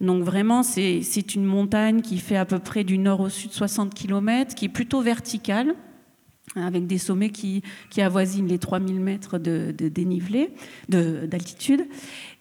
[0.00, 3.94] Donc vraiment, c'est une montagne qui fait à peu près du nord au sud 60
[3.94, 5.74] km, qui est plutôt verticale,
[6.54, 7.62] avec des sommets qui,
[7.98, 10.50] avoisinent les 3000 mètres de, dénivelé,
[10.88, 11.86] d'altitude.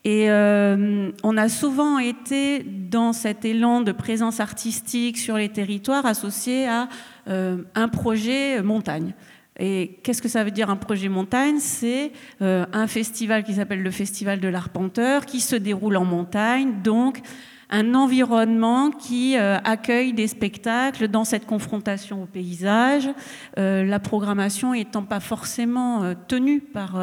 [0.03, 6.05] Et euh, on a souvent été dans cet élan de présence artistique sur les territoires
[6.05, 6.89] associé à
[7.27, 9.15] euh, un projet montagne.
[9.57, 11.59] Et qu'est-ce que ça veut dire un projet montagne?
[11.59, 16.81] C'est euh, un festival qui s'appelle le Festival de l'Arpenteur, qui se déroule en montagne,
[16.83, 17.21] donc
[17.69, 23.09] un environnement qui euh, accueille des spectacles dans cette confrontation au paysage,
[23.57, 27.01] euh, la programmation étant pas forcément tenue par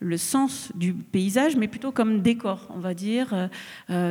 [0.00, 3.48] le sens du paysage, mais plutôt comme décor, on va dire.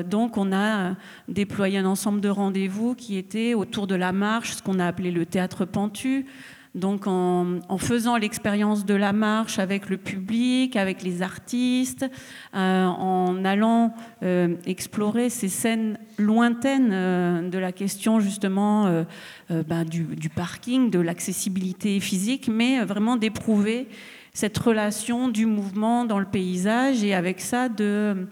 [0.10, 0.96] donc on a
[1.28, 5.12] déployé un ensemble de rendez-vous qui étaient autour de la marche, ce qu'on a appelé
[5.12, 6.26] le théâtre pentu,
[6.76, 12.06] Donc en, faisant l'expérience de la marche avec le public, avec les artistes,
[12.56, 19.04] euh, en allant euh, explorer ces scènes lointaines euh, de la question justement
[19.50, 23.88] bah, du, parking, de l'accessibilité physique, mais vraiment d'éprouver
[24.34, 28.28] cette relation du mouvement dans le paysage et avec ça de,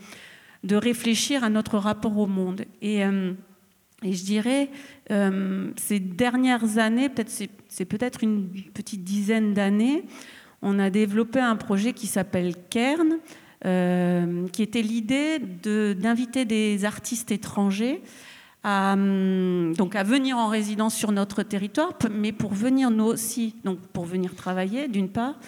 [0.72, 2.66] réfléchir à notre rapport au monde.
[4.04, 4.70] Et je dirais,
[5.12, 7.32] euh, ces dernières années, peut-être
[7.68, 10.06] c'est peut-être une petite dizaine d'années,
[10.62, 13.18] on a développé un projet qui s'appelle Kern,
[13.66, 18.02] euh, qui était l'idée d'inviter des artistes étrangers
[18.64, 23.56] à, hum, donc à venir en résidence sur notre territoire, mais pour venir nous aussi,
[23.64, 25.40] donc pour venir travailler d'une part,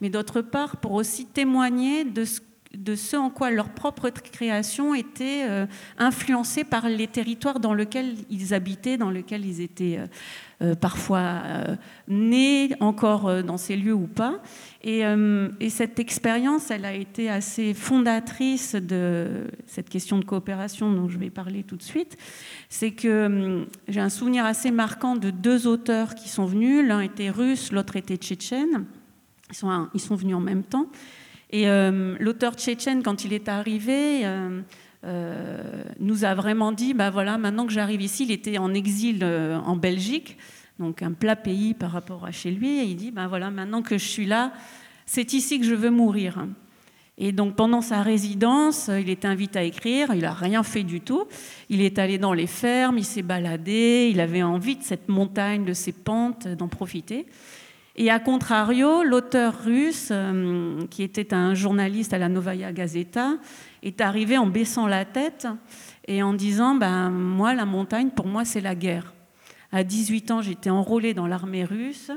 [0.00, 2.40] mais d'autre part pour aussi témoigner de ce
[2.76, 5.66] de ce en quoi leur propre création était euh,
[5.98, 10.06] influencée par les territoires dans lesquels ils habitaient, dans lesquels ils étaient euh,
[10.62, 11.42] euh, parfois
[12.06, 14.40] nés, encore dans ces lieux ou pas.
[14.84, 15.02] Et,
[15.70, 21.30] cette expérience, elle a été assez fondatrice de cette question de coopération dont je vais
[21.30, 22.18] parler tout de suite.
[22.68, 26.86] C'est que j'ai un souvenir assez marquant de deux auteurs qui sont venus.
[26.86, 28.84] L'un était russe, l'autre était tchétchène.
[29.50, 30.86] Ils sont venus en même temps.
[31.50, 34.60] Et euh, l'auteur tchétchène, quand il est arrivé, euh,
[35.04, 39.24] euh, nous a vraiment dit, bah voilà, maintenant que j'arrive ici, il était en exil
[39.24, 40.38] en Belgique,
[40.78, 43.82] donc un plat pays par rapport à chez lui, et il dit, bah voilà, maintenant
[43.82, 44.52] que je suis là,
[45.06, 46.46] c'est ici que je veux mourir.
[47.22, 51.02] Et donc pendant sa résidence, il était invité à écrire, il n'a rien fait du
[51.02, 51.24] tout.
[51.68, 55.66] Il est allé dans les fermes, il s'est baladé, il avait envie de cette montagne,
[55.66, 57.26] de ces pentes, d'en profiter.
[57.96, 63.34] Et à contrario, l'auteur russe, euh, qui était un journaliste à la Novaya Gazeta,
[63.82, 65.48] est arrivé en baissant la tête
[66.06, 69.12] et en disant ben, Moi, la montagne, pour moi, c'est la guerre.
[69.72, 72.10] À 18 ans, j'étais enrôlé dans l'armée russe.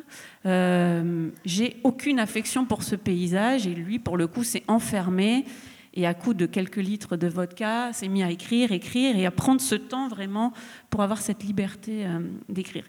[0.46, 3.68] Euh, j'ai aucune affection pour ce paysage.
[3.68, 5.46] Et lui, pour le coup, s'est enfermé.
[5.94, 9.32] Et à coup de quelques litres de vodka, s'est mis à écrire, écrire et à
[9.32, 10.52] prendre ce temps vraiment
[10.90, 12.86] pour avoir cette liberté euh, d'écrire.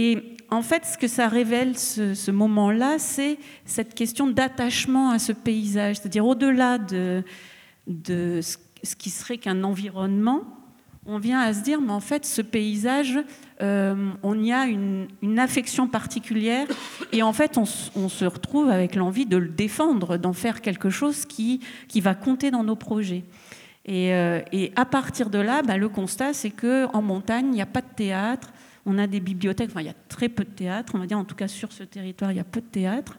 [0.00, 5.32] Et en fait, ce que ça révèle, ce, moment-là, c'est cette question d'attachement à ce
[5.32, 7.24] paysage, c'est-à-dire au-delà de,
[7.88, 10.42] ce qui serait qu'un environnement,
[11.04, 13.18] on vient à se dire, mais en fait, ce paysage,
[13.60, 15.08] euh, on y a une,
[15.40, 16.68] affection particulière,
[17.10, 21.24] et en fait, on, se retrouve avec l'envie de le défendre, d'en faire quelque chose
[21.24, 21.60] qui,
[21.96, 23.24] va compter dans nos projets.
[23.84, 24.42] Et, euh,
[24.76, 27.94] à partir de là, bah, le constat, c'est qu'en montagne, il n'y a pas de
[27.96, 28.52] théâtre,
[28.86, 31.18] on a des bibliothèques, enfin il y a très peu de théâtre, on va dire
[31.18, 33.18] en tout cas sur ce territoire, il y a peu de théâtre.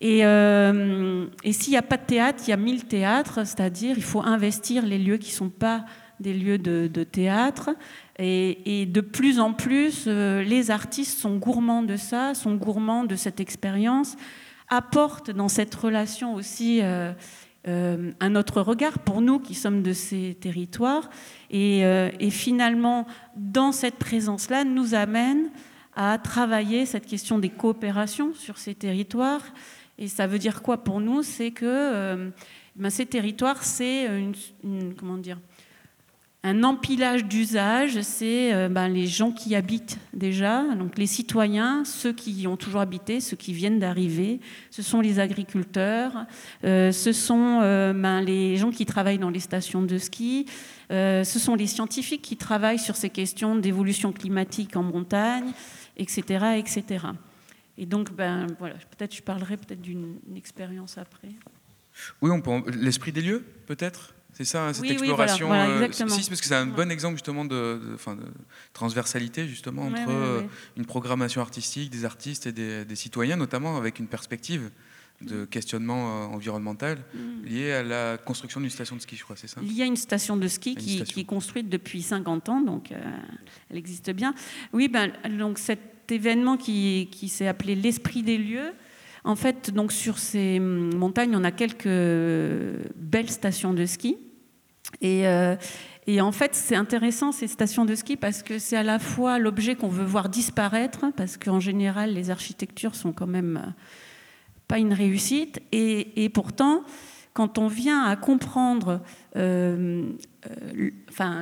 [0.00, 4.02] Et, euh, s'il n'y a pas de théâtre, il y a mille théâtres, c'est-à-dire il
[4.02, 5.84] faut investir les lieux qui ne sont pas
[6.20, 7.70] des lieux de, théâtre.
[8.18, 13.16] Et, de plus en plus, euh, les artistes sont gourmands de ça, sont gourmands de
[13.16, 14.16] cette expérience,
[14.68, 17.12] apportent dans cette relation aussi euh,
[17.68, 21.10] euh, un autre regard pour nous qui sommes de ces territoires.
[21.52, 25.50] Euh, et, finalement, dans cette présence-là, nous amène
[25.94, 29.44] à travailler cette question des coopérations sur ces territoires.
[29.98, 31.22] Et ça veut dire quoi pour nous?
[31.22, 32.30] C'est que euh,
[32.74, 34.06] ben, ces territoires, c'est
[34.62, 35.38] une, comment dire,
[36.48, 42.12] un empilage d'usages, c'est euh, ben, les gens qui habitent déjà, donc les citoyens, ceux
[42.12, 46.24] qui y ont toujours habité, ceux qui viennent d'arriver, ce sont les agriculteurs,
[46.64, 50.46] euh, ce sont euh, ben, les gens qui travaillent dans les stations de ski,
[50.90, 55.52] ce sont les scientifiques qui travaillent sur ces questions d'évolution climatique en montagne,
[55.98, 56.56] etc.
[56.56, 57.04] etc.
[57.76, 61.28] Et donc, ben, voilà, peut-être je parlerai peut-être d'une expérience après.
[62.22, 62.30] Oui,
[62.74, 64.14] l'esprit des lieux, peut-être?
[64.38, 65.52] C'est ça, cette exploration.
[65.52, 67.80] Euh, parce que c'est un bon exemple justement de,
[68.72, 70.42] transversalité justement entre euh,
[70.76, 74.70] une programmation artistique, des artistes et des, citoyens, notamment avec une perspective
[75.22, 77.46] de questionnement euh, environnemental mm.
[77.46, 79.60] lié à la construction d'une station de ski, je crois, c'est ça?
[79.60, 82.92] Il y a une station de ski qui, est construite depuis 50 ans, donc
[83.70, 84.36] elle existe bien.
[84.72, 88.70] Oui, ben, donc cet événement qui, qui s'est appelé l'esprit des lieux,
[89.24, 91.88] en fait, donc sur ces montagnes, on a quelques
[92.94, 94.16] belles stations de ski.
[95.04, 95.56] Euh,
[96.06, 99.38] et, en fait, c'est intéressant ces stations de ski parce que c'est à la fois
[99.38, 103.70] l'objet qu'on veut voir disparaître, parce qu'en général, les architectures sont quand même euh,
[104.66, 105.60] pas une réussite.
[105.72, 106.82] Et, pourtant,
[107.34, 109.00] quand on vient à comprendre
[109.36, 110.10] euh,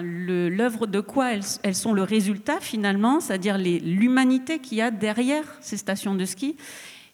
[0.03, 5.77] l'œuvre de quoi elles, sont le résultat finalement, c'est-à-dire l'humanité qu'il y a derrière ces
[5.77, 6.57] stations de ski,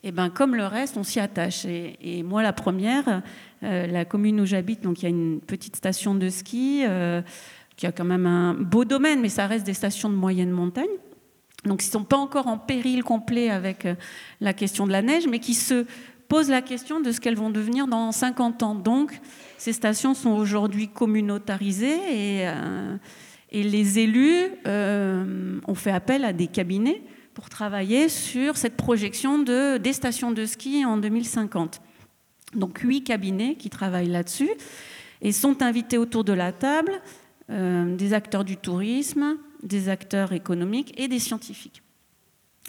[0.04, 1.64] et eh ben, comme le reste, on s'y attache.
[1.64, 3.22] Et, moi, la première,
[3.62, 7.22] euh, la commune où j'habite, donc il y a une petite station de ski, euh,
[7.76, 10.90] qui a quand même un beau domaine, mais ça reste des stations de moyenne montagne.
[11.64, 13.86] donc ils ne sont pas encore en péril complet avec
[14.40, 15.86] la question de la neige, mais qui se
[16.26, 18.74] posent la question de ce qu'elles vont devenir dans 50 ans.
[18.74, 19.12] Donc
[19.56, 22.42] ces stations sont aujourd'hui communautarisées
[23.52, 27.02] et les élus ont fait appel à des cabinets
[27.42, 31.80] pour travailler sur cette projection de, des stations de ski en 2050.
[32.54, 34.52] Donc huit cabinets qui travaillent là-dessus
[35.22, 36.92] et sont invités autour de la table
[37.50, 41.82] euh, des acteurs du tourisme, des acteurs économiques et des scientifiques.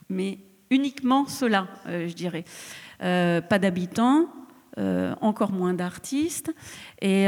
[0.10, 0.40] Mais
[0.72, 2.44] uniquement cela, euh, je dirais.
[3.04, 4.28] Euh, pas d'habitants,
[5.22, 6.52] encore moins d'artistes.
[7.00, 7.28] Et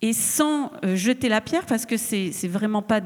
[0.00, 3.00] et sans euh, jeter la pierre, parce que c'est vraiment pas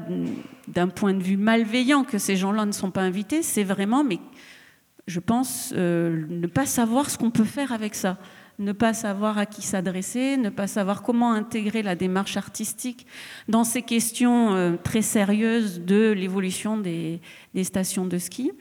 [0.67, 4.19] d'un point de vue malveillant que ces gens-là ne sont pas invités, c'est vraiment, mais
[5.07, 8.17] je pense, euh, ne pas savoir ce qu'on peut faire avec ça,
[8.59, 13.07] ne pas savoir à qui s'adresser, ne pas savoir comment intégrer la démarche artistique
[13.47, 17.19] dans ces questions euh, très sérieuses de l'évolution des,
[17.63, 18.51] stations de ski.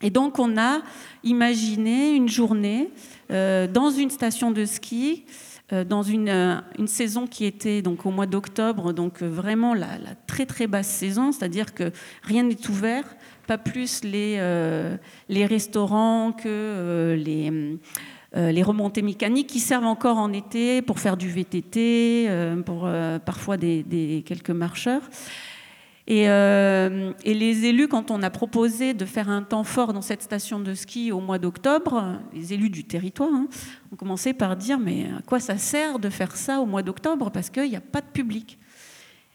[0.00, 0.80] Et donc on a
[1.22, 2.88] imaginé une journée
[3.28, 5.24] dans une station de ski
[5.70, 9.88] dans une, euh, une, saison qui était donc au mois d'octobre, donc euh, vraiment la,
[10.26, 13.04] très très basse saison, c'est-à-dire que rien n'est ouvert,
[13.46, 14.36] pas plus les,
[15.30, 17.78] les restaurants que les,
[18.34, 22.28] les remontées mécaniques qui servent encore en été pour faire du VTT,
[22.66, 22.86] pour
[23.24, 25.00] parfois des, quelques marcheurs.
[26.10, 30.22] Euh, et, les élus, quand on a proposé de faire un temps fort dans cette
[30.22, 33.46] station de ski au mois d'octobre, les élus du territoire hein,
[33.92, 37.30] ont commencé par dire mais à quoi ça sert de faire ça au mois d'octobre?
[37.30, 38.58] Parce qu'il n'y a pas de public.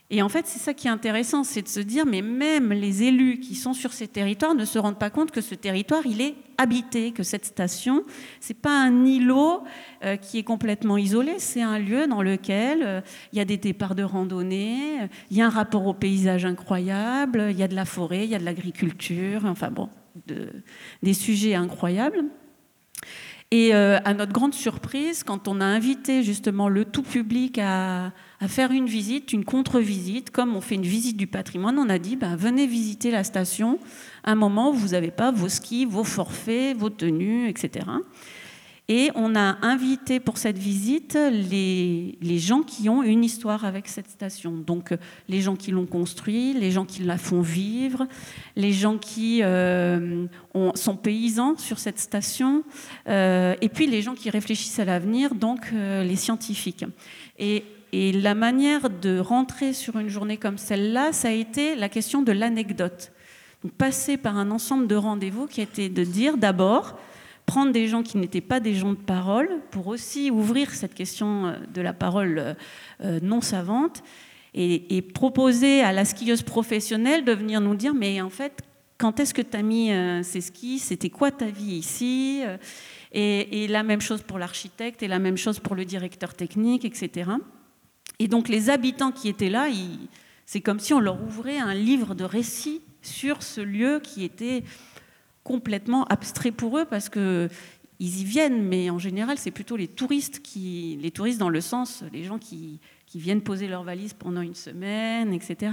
[0.10, 3.04] Et en fait, c'est ça qui est intéressant, c'est de se dire, mais même les
[3.04, 6.22] élus qui sont sur ces territoires ne se rendent pas compte que ce territoire, il
[6.22, 8.04] est habité, que cette station,
[8.40, 9.64] c'est pas un îlot
[10.04, 13.58] euh, qui est complètement isolé, c'est un lieu dans lequel euh, il y a des
[13.58, 17.76] départs de randonnée, il y a un rapport au paysage incroyable, il y a de
[17.76, 19.90] la forêt, il y a de l'agriculture, enfin bon,
[21.02, 22.26] des sujets incroyables.
[23.54, 28.12] Et euh, à notre grande surprise, quand on a invité justement le tout public à,
[28.48, 32.16] faire une visite, une contre-visite, comme on fait une visite du patrimoine, on a dit
[32.16, 33.80] ben, venez visiter la station
[34.24, 37.86] un moment où vous n'avez pas vos skis, vos forfaits, vos tenues, etc.
[38.90, 44.10] Et on a invité pour cette visite les, gens qui ont une histoire avec cette
[44.10, 44.52] station.
[44.52, 44.98] Donc euh,
[45.30, 48.06] les gens qui l'ont construit, les gens qui la font vivre,
[48.58, 50.26] les gens qui euh,
[50.76, 52.64] sont paysans sur cette station,
[53.08, 56.86] euh, et puis les gens qui réfléchissent à l'avenir, donc les scientifiques.
[57.40, 61.90] Et, et la manière de rentrer sur une journée comme celle-là, ça a été la
[61.90, 63.12] question de l'anecdote.
[63.78, 66.98] Passer par un ensemble de rendez-vous qui été de dire d'abord,
[67.46, 71.46] prendre des gens qui n'étaient pas des gens de parole pour aussi ouvrir cette question
[71.46, 72.54] euh, de la parole euh,
[73.04, 74.02] euh, non savante
[74.56, 78.62] et, proposer à la skieuse professionnelle de venir nous dire mais en fait
[78.98, 79.92] quand est-ce que tu as mis
[80.24, 80.78] ces skis?
[80.78, 82.44] C'était quoi ta vie ici?
[83.12, 87.32] Et, la même chose pour l'architecte et la même chose pour le directeur technique, etc.
[88.20, 89.68] Et donc les habitants qui étaient là,
[90.46, 94.64] c'est comme si on leur ouvrait un livre de récits sur ce lieu qui était
[95.44, 97.50] complètement abstrait pour eux parce que
[98.00, 101.62] ils y viennent, mais en général, c'est plutôt les touristes qui, les touristes dans le
[101.62, 102.80] sens, les gens qui,
[103.16, 105.72] viennent poser leurs valises pendant une semaine, etc.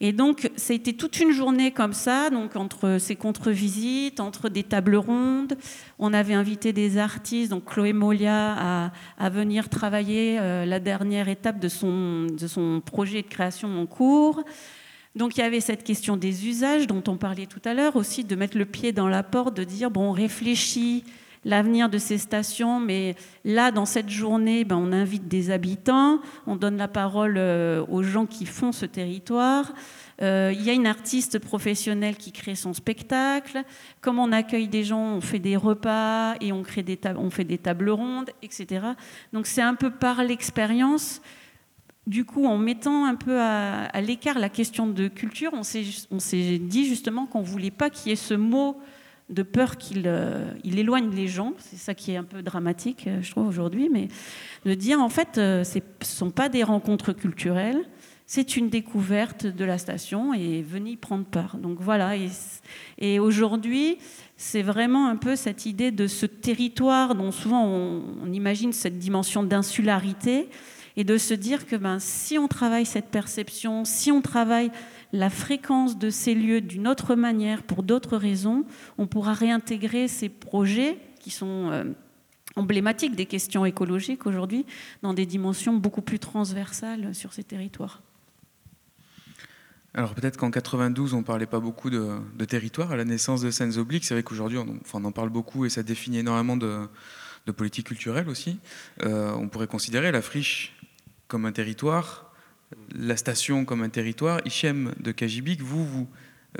[0.00, 4.48] Et donc, ça a été toute une journée comme ça, donc entre ces contre-visites, entre
[4.48, 5.56] des tables rondes.
[5.98, 11.58] On avait invité des artistes, donc Chloé Molia, à, venir travailler euh, la dernière étape
[11.58, 14.44] de son, de son projet de création en cours.
[15.16, 18.22] Donc il y avait cette question des usages dont on parlait tout à l'heure, aussi
[18.22, 21.02] de mettre le pied dans la porte, de dire, bon, on réfléchit
[21.44, 26.56] l'avenir de ces stations, mais là, dans cette journée, ben, on invite des habitants, on
[26.56, 29.72] donne la parole euh, aux gens qui font ce territoire.
[30.20, 33.62] Euh, il y a une artiste professionnelle qui crée son spectacle.
[34.00, 37.44] Comme on accueille des gens, on fait des repas et on, crée des on fait
[37.44, 38.86] des tables rondes, etc.
[39.32, 41.20] Donc c'est un peu par l'expérience
[42.08, 46.86] du coup, en mettant un peu à, l'écart la question de culture, on s'est dit
[46.86, 48.80] justement qu'on ne voulait pas qu'il y ait ce mot
[49.30, 51.52] de peur qu'il euh, éloigne les gens.
[51.58, 53.88] C'est ça qui est un peu dramatique, euh, je trouve, aujourd'hui.
[53.92, 54.08] Mais
[54.64, 57.84] de dire, en fait, euh, ce ne sont pas des rencontres culturelles,
[58.26, 61.56] c'est une découverte de la station et venez y prendre part.
[61.56, 62.12] Donc voilà.
[62.98, 63.96] Et, aujourd'hui,
[64.36, 69.42] c'est vraiment un peu cette idée de ce territoire dont souvent on imagine cette dimension
[69.42, 70.48] d'insularité
[70.98, 74.72] et de se dire que ben, si on travaille cette perception, si on travaille
[75.12, 78.64] la fréquence de ces lieux d'une autre manière, pour d'autres raisons,
[78.98, 81.84] on pourra réintégrer ces projets qui sont euh,
[82.56, 84.66] emblématiques des questions écologiques aujourd'hui
[85.02, 88.02] dans des dimensions beaucoup plus transversales sur ces territoires.
[89.94, 93.78] Alors peut-être qu'en 92, on parlait pas beaucoup de, territoire à la naissance de Scènes
[93.78, 94.04] Obliques.
[94.04, 96.88] C'est vrai qu'aujourd'hui, on, enfin, on, en parle beaucoup et ça définit énormément de,
[97.56, 98.60] politique culturelle aussi.
[99.02, 100.76] Euh, on pourrait considérer la friche
[101.28, 102.27] comme un territoire,
[102.94, 104.40] la station comme un territoire.
[104.44, 106.08] Hichem de Kajibik, vous, vous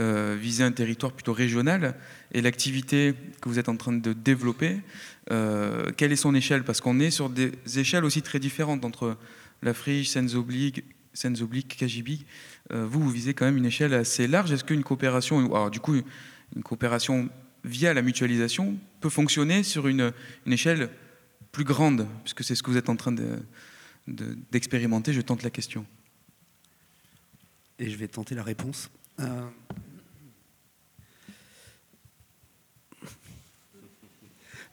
[0.01, 1.97] euh, visez un territoire plutôt régional
[2.33, 4.81] et l'activité que vous êtes en train de développer,
[5.31, 6.65] euh, quelle est son échelle?
[6.65, 9.17] Parce qu'on est sur des échelles aussi très différentes entre
[9.63, 10.85] la friche, Obliques,
[11.77, 12.27] Kajibik.
[12.71, 14.53] vous, vous visez quand même une échelle assez large.
[14.53, 15.97] Est-ce qu'une coopération, alors du coup,
[16.55, 17.29] une coopération
[17.65, 20.13] via la mutualisation, peut fonctionner sur une,
[20.47, 20.91] échelle
[21.53, 23.15] plus grande, puisque c'est ce que vous êtes en train
[24.07, 25.13] d'expérimenter.
[25.13, 25.85] je tente la question.
[27.79, 28.91] Et je vais tenter la réponse.
[29.21, 29.49] Euh,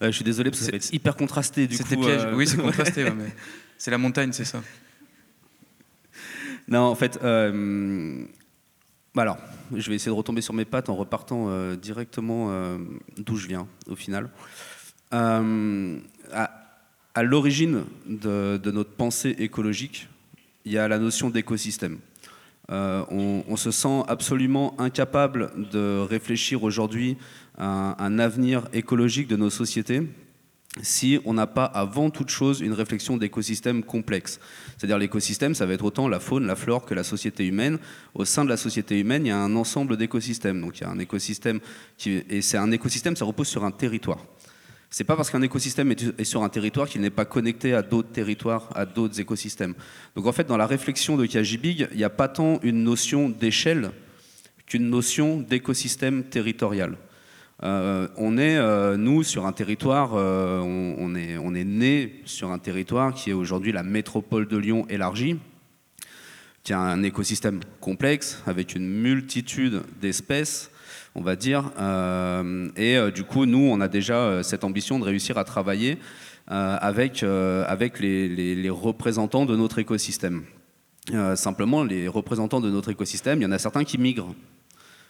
[0.02, 1.96] je suis désolé parce que ça va être hyper contrasté du coup.
[1.96, 2.26] Piège.
[2.26, 3.34] Euh, oui, c'est contrasté, mais
[3.78, 4.62] c'est la montagne, c'est ça.
[6.68, 8.26] Non, en fait, euh,
[9.16, 9.38] bah alors,
[9.74, 12.78] je vais essayer de retomber sur mes pattes en repartant euh, directement euh,
[13.18, 14.30] d'où je viens, au final.
[15.14, 15.98] Euh,
[16.34, 20.10] à, l'origine de, notre pensée écologique,
[20.66, 22.00] il y a la notion d'écosystème.
[22.70, 27.18] On, se sent absolument incapable de réfléchir aujourd'hui
[27.58, 30.04] à un avenir écologique de nos sociétés
[30.82, 34.40] si on n'a pas avant toute chose une réflexion d'écosystème complexe.
[34.78, 37.80] C'est-à-dire l'écosystème, ça va être autant la faune, la flore que la société humaine.
[38.14, 40.62] Au sein de la société humaine, il y a un ensemble d'écosystèmes.
[40.62, 41.60] Donc il y a un écosystème
[41.98, 44.20] qui, et c'est un écosystème, ça repose sur un territoire.
[44.98, 48.14] C'est pas parce qu'un écosystème est sur un territoire qu'il n'est pas connecté à d'autres
[48.14, 49.74] territoires, à d'autres écosystèmes.
[50.16, 53.28] Donc en fait, dans la réflexion de Kajibig, il n'y a pas tant une notion
[53.28, 53.92] d'échelle
[54.66, 56.96] qu'une notion d'écosystème territorial.
[57.64, 62.52] Euh, on est, euh, nous, sur un territoire, euh, on, est, on est né sur
[62.52, 65.38] un territoire qui est aujourd'hui la métropole de Lyon élargie,
[66.64, 70.72] qui a un écosystème complexe avec une multitude d'espèces,
[71.16, 71.72] on va dire.
[72.76, 75.98] et du coup, nous, on a déjà cette ambition de réussir à travailler
[76.48, 80.44] avec, avec les, représentants de notre écosystème.
[81.36, 84.36] simplement, les représentants de notre écosystème, il y en a certains qui migrent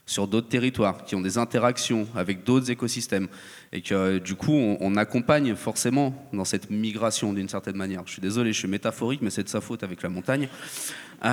[0.05, 3.27] sur d'autres territoires, qui ont des interactions avec d'autres écosystèmes,
[3.71, 8.03] et que euh, du coup on, accompagne forcément dans cette migration d'une certaine manière.
[8.05, 10.47] Je suis désolé, je suis métaphorique, mais c'est de sa faute avec la montagne.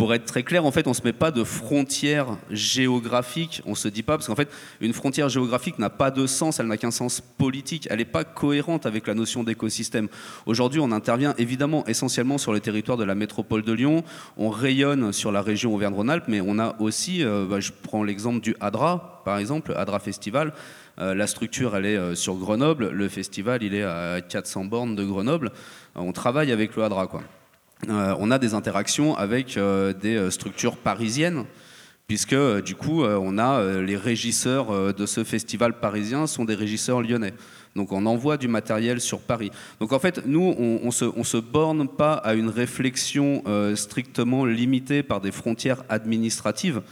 [0.00, 3.60] Pour être très clair, en fait, on ne se met pas de frontières géographiques.
[3.66, 4.48] On ne se dit pas, parce qu'en fait,
[4.80, 7.86] une frontière géographique n'a pas de sens, elle n'a qu'un sens politique.
[7.90, 10.08] Elle n'est pas cohérente avec la notion d'écosystème.
[10.46, 14.02] Aujourd'hui, on intervient évidemment essentiellement sur le territoire de la métropole de Lyon.
[14.38, 18.40] On rayonne sur la région Auvergne-Rhône-Alpes, mais on a aussi, euh, bah, je prends l'exemple
[18.40, 20.54] du Hadra, par exemple, Hadra Festival.
[20.98, 22.88] Euh, la structure, elle est euh, sur Grenoble.
[22.88, 25.52] Le festival, il est à 400 bornes de Grenoble.
[25.94, 27.20] on travaille avec le Hadra, quoi.
[27.88, 31.44] Euh, on a des interactions avec euh, des euh, structures parisiennes,
[32.06, 37.34] puisque du coup, on a les régisseurs de ce festival parisien sont des régisseurs lyonnais.
[37.76, 39.52] Donc on envoie du matériel sur Paris.
[39.78, 40.90] Donc en fait, nous, on ne
[41.22, 43.44] se, borne pas à une réflexion
[43.76, 46.82] strictement limitée par des frontières administratives.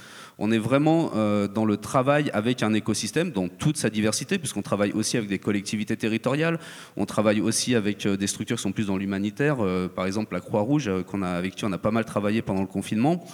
[0.40, 4.62] On est vraiment euh, dans le travail avec un écosystème dans toute sa diversité, puisqu'on
[4.62, 6.60] travaille aussi avec des collectivités territoriales,
[6.96, 10.34] on travaille aussi avec euh, des structures qui sont plus dans l'humanitaire, euh, par exemple
[10.34, 13.24] la Croix-Rouge, avec qui on a pas mal travaillé pendant le confinement.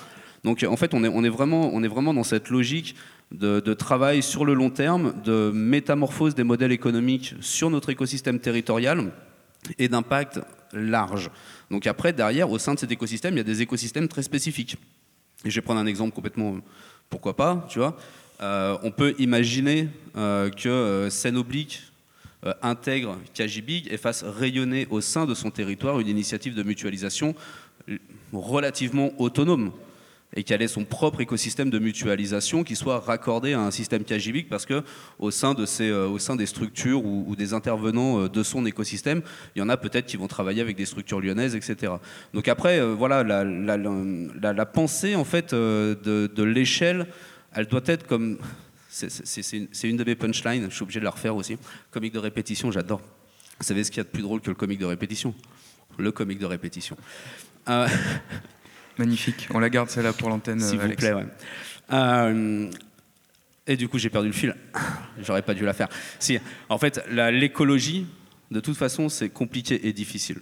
[0.44, 2.96] Donc en fait, on est, vraiment, dans cette logique
[3.32, 9.10] de, travail sur le long terme, de métamorphose des modèles économiques sur notre écosystème territorial
[9.78, 10.40] et d'impact
[10.74, 11.30] large.
[11.70, 14.76] Donc après, derrière, au sein de cet écosystème, il y a des écosystèmes très spécifiques.
[15.44, 16.56] Je vais prendre un exemple complètement
[17.10, 17.96] pourquoi pas, tu vois.
[18.40, 21.82] Euh, on peut imaginer euh, que euh, Scène Oblique
[22.60, 27.34] intègre Kajibig et fasse rayonner au sein de son territoire une initiative de mutualisation
[28.34, 29.72] relativement autonome
[30.34, 34.48] et qu'elle ait son propre écosystème de mutualisation qui soit raccordé à un système Kajibik
[34.48, 34.82] parce que
[35.18, 39.22] au sein, de ces, au sein des structures ou, des intervenants de son écosystème,
[39.54, 41.92] il y en a peut-être qui vont travailler avec des structures lyonnaises, etc.
[42.32, 47.06] Donc après, voilà, la, pensée en fait de, l'échelle,
[47.52, 48.38] elle doit être comme
[48.88, 51.56] c'est une de mes punchlines, je suis obligé de la refaire aussi.
[51.90, 53.00] Comique de répétition, j'adore.
[53.58, 55.34] Vous savez ce qu'il y a de plus drôle que le comique de répétition?
[55.98, 56.96] Le comique de répétition.
[57.68, 57.88] Euh...
[58.98, 59.48] Magnifique.
[59.52, 60.60] On la garde celle-là pour l'antenne.
[60.60, 61.26] S'il vous plaît, ouais.
[61.92, 62.70] Euh,
[63.66, 64.54] et du coup, j'ai perdu le fil.
[65.22, 65.88] J'aurais pas dû la faire.
[66.18, 66.38] Si,
[66.68, 68.06] en fait, l'écologie,
[68.50, 70.38] de toute façon, c'est compliqué et difficile.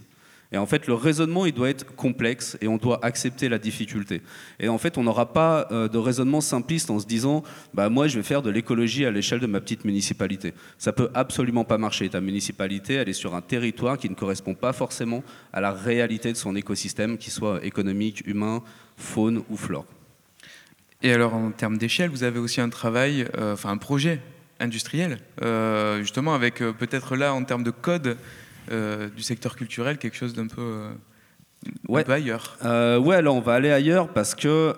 [0.52, 4.20] Et en fait, le raisonnement, il doit être complexe et on doit accepter la difficulté.
[4.60, 7.42] Et en fait, on n'aura pas euh, de raisonnement simpliste en se disant,
[7.72, 10.52] bah, moi, je vais faire de l'écologie à l'échelle de ma petite municipalité.
[10.76, 12.08] Ça peut absolument pas marcher.
[12.10, 15.24] Ta municipalité, elle est sur un territoire qui ne correspond pas forcément
[15.54, 18.62] à la réalité de son écosystème, qu'il soit économique, humain,
[18.98, 19.86] faune ou flore.
[21.02, 24.20] Et alors, en termes d'échelle, vous avez aussi un travail, euh, enfin un projet
[24.60, 28.16] industriel, euh, justement avec peut-être là, en termes de code
[28.70, 30.86] du secteur culturel, quelque chose d'un peu,
[31.88, 32.08] ouais.
[32.10, 32.56] ailleurs.
[32.62, 34.74] ouais, alors on va aller ailleurs parce que,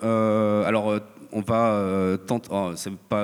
[0.64, 1.00] alors
[1.32, 2.72] on va tenter, oh,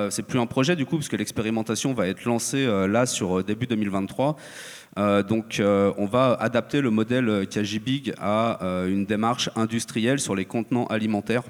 [0.09, 4.35] c'est plus un projet du coup, puisque l'expérimentation va être lancée là sur début 2023.
[5.27, 11.43] donc on va adapter le modèle Kajibig à une démarche industrielle sur les contenants alimentaires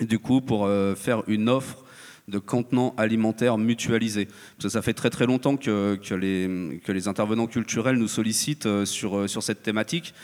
[0.00, 1.83] du coup, pour euh, faire une offre
[2.28, 4.26] de contenants alimentaires mutualisés.
[4.26, 9.18] Parce que ça fait très très longtemps que, les, intervenants culturels nous sollicitent euh, sur,
[9.18, 10.14] euh, sur cette thématique.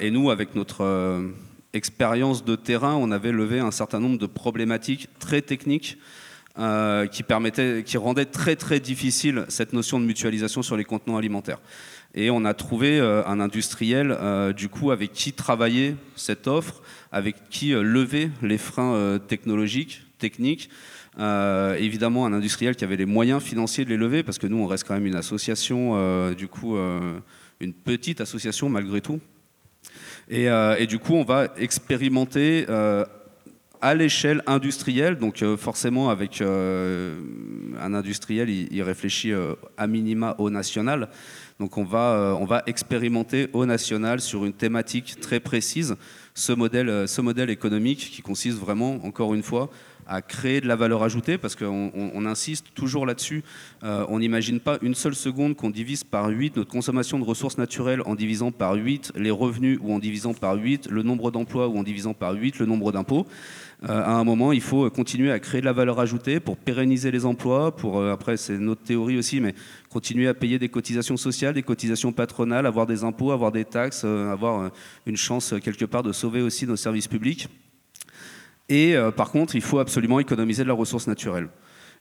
[0.00, 1.30] et nous, avec notre
[1.72, 5.98] expérience de terrain, on avait levé un certain nombre de problématiques très techniques
[7.12, 11.60] qui, permettaient, qui rendaient très très difficile cette notion de mutualisation sur les contenants alimentaires.
[12.14, 14.18] Et on a trouvé un industriel,
[14.56, 20.02] du coup, avec qui travailler cette offre avec qui euh, lever les freins euh, technologiques,
[20.18, 20.70] techniques.
[21.18, 24.58] Euh, évidemment, un industriel qui avait les moyens financiers de les lever, parce que nous,
[24.58, 26.76] on reste quand même une association, du coup,
[27.60, 29.20] une petite association malgré tout.
[30.28, 30.48] Et,
[30.86, 32.66] du coup, on va expérimenter
[33.80, 39.32] à l'échelle industrielle, donc forcément avec un industriel, il, réfléchit
[39.76, 41.08] à minima au national.
[41.60, 45.96] Donc on va, on va expérimenter au national sur une thématique très précise
[46.34, 49.70] ce modèle, euh, ce modèle économique qui consiste vraiment, encore une fois,
[50.06, 53.42] à créer de la valeur ajoutée, parce qu'on insiste toujours là-dessus.
[53.82, 57.58] Euh, on n'imagine pas une seule seconde qu'on divise par 8 notre consommation de ressources
[57.58, 61.68] naturelles en divisant par 8 les revenus ou en divisant par 8 le nombre d'emplois
[61.68, 63.26] ou en divisant par 8 le nombre d'impôts.
[63.84, 67.10] Euh, à un moment, il faut continuer à créer de la valeur ajoutée pour pérenniser
[67.10, 69.54] les emplois, pour, euh, après c'est notre théorie aussi, mais
[69.90, 74.04] continuer à payer des cotisations sociales, des cotisations patronales, avoir des impôts, avoir des taxes,
[74.04, 74.70] avoir
[75.06, 77.48] une chance quelque part de sauver aussi nos services publics.
[78.72, 81.50] Et euh, par contre, il faut absolument économiser de la ressource naturelle.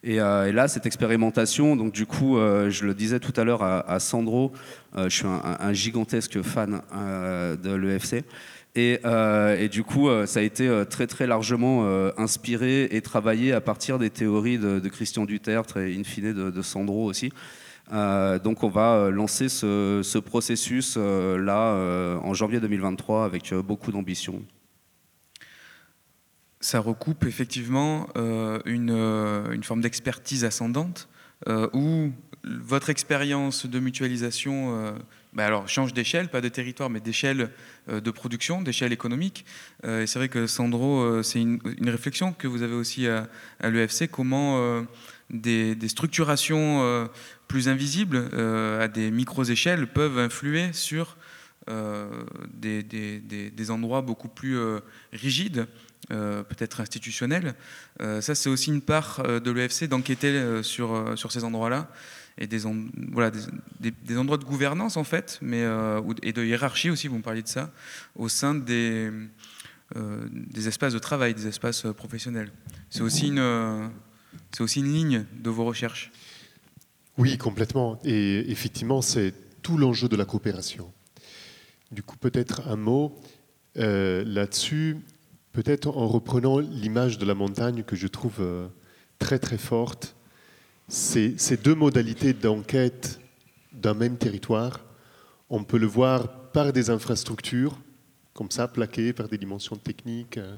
[0.03, 3.61] Et, euh, là, cette expérimentation, donc du coup, euh, je le disais tout à l'heure
[3.61, 4.53] à, Sandro,
[4.95, 6.81] je suis un, gigantesque fan
[7.61, 8.23] de l'EFC.
[8.75, 9.01] Et,
[9.69, 11.85] du coup, ça a été très très largement
[12.17, 17.03] inspiré et travaillé à partir des théories de, Christian Dutertre et in fine de, Sandro
[17.03, 17.33] aussi.
[17.91, 21.75] donc on va lancer ce, ce processus là
[22.23, 24.41] en janvier 2023 avec beaucoup d'ambition
[26.61, 31.09] ça recoupe effectivement euh, euh, une, forme d'expertise ascendante
[31.49, 32.11] euh, où
[32.43, 34.95] votre expérience de mutualisation
[35.33, 37.51] bah alors, change d'échelle, pas de territoire, mais d'échelle
[37.87, 39.45] de production, d'échelle économique.
[39.83, 43.29] et c'est vrai que Sandro, c'est une, réflexion que vous avez aussi à,
[43.61, 44.83] l'EFC, comment
[45.29, 47.07] des, structurations
[47.47, 48.17] plus invisibles
[48.81, 51.17] à des micro-échelles peuvent influer sur
[51.67, 54.57] des, des, endroits beaucoup plus
[55.13, 55.67] rigides
[56.09, 57.53] euh, peut-être institutionnel.
[58.01, 61.91] Euh, ça, c'est aussi une part euh, de l'EFC d'enquêter sur, sur ces endroits-là
[62.39, 62.61] et des,
[63.11, 63.31] voilà,
[63.79, 65.63] des, endroits de gouvernance en fait, mais,
[66.23, 67.71] et de hiérarchie aussi, vous me parliez de ça,
[68.15, 69.11] au sein des,
[70.31, 72.51] des espaces de travail, des espaces professionnels.
[72.89, 73.91] C'est aussi, une,
[74.51, 76.11] c'est aussi une ligne de vos recherches.
[77.17, 77.99] Oui, complètement.
[78.03, 80.91] Et effectivement, c'est tout l'enjeu de la coopération.
[81.91, 83.21] Du coup, peut-être un mot
[83.75, 84.97] là-dessus.
[85.53, 88.67] Peut-être en reprenant l'image de la montagne que je trouve euh,
[89.19, 90.15] très très forte,
[90.87, 93.19] ces, deux modalités d'enquête
[93.73, 94.79] d'un même territoire,
[95.49, 97.77] on peut le voir par des infrastructures,
[98.33, 100.55] comme ça, plaquées par des dimensions techniques, euh,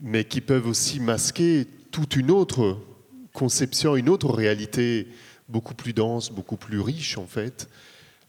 [0.00, 2.78] mais qui peuvent aussi masquer toute une autre
[3.34, 5.08] conception, une autre réalité
[5.48, 7.68] beaucoup plus dense, beaucoup plus riche en fait,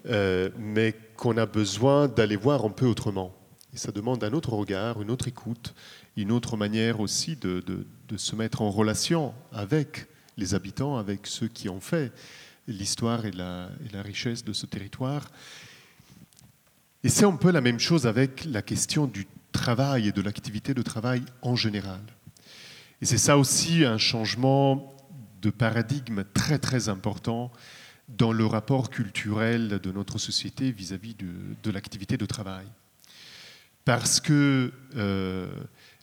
[0.05, 3.38] euh, mais qu'on a besoin d'aller voir un peu autrement.
[3.73, 5.75] Et ça demande un autre regard, une autre écoute,
[6.17, 7.63] une autre manière aussi de,
[8.17, 10.07] se mettre en relation avec
[10.37, 12.11] les habitants, avec ceux qui ont fait
[12.67, 15.29] l'histoire et la, richesse de ce territoire.
[17.03, 20.73] Et c'est un peu la même chose avec la question du travail et de l'activité
[20.73, 22.01] de travail en général.
[23.01, 24.93] Et c'est ça aussi un changement
[25.41, 27.51] de paradigme très très important
[28.09, 32.65] dans le rapport culturel de notre société vis-à-vis de l'activité de travail
[33.85, 35.47] parce que euh,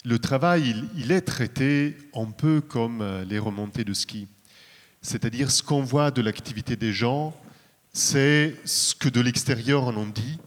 [0.04, 4.28] le travail, il, est traité un peu comme euh, les remontées de ski.
[5.02, 7.36] C'est-à-dire ce qu'on voit de l'activité des gens,
[7.92, 10.38] c'est ce que de l'extérieur on en dit,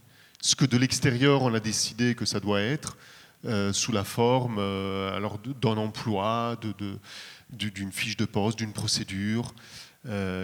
[0.42, 2.98] ce que de l'extérieur on a décidé que ça doit être,
[3.46, 6.60] euh, sous la forme alors d'un emploi,
[7.52, 9.54] d'une fiche de poste, d'une procédure,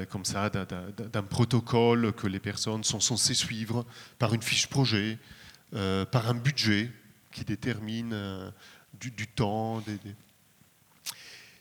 [0.09, 3.85] comme ça, d'un protocole que les personnes sont censées suivre,
[4.17, 5.17] par une fiche projet,
[5.71, 6.91] par un budget
[7.31, 8.51] qui détermine
[8.99, 9.83] du, temps.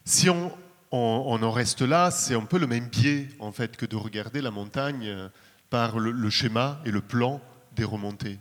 [0.05, 0.53] Si on,
[0.91, 4.51] en reste là, c'est un peu le même biais en fait que de regarder la
[4.51, 5.31] montagne
[5.71, 7.41] par le schéma et le plan
[7.75, 8.39] des remontées.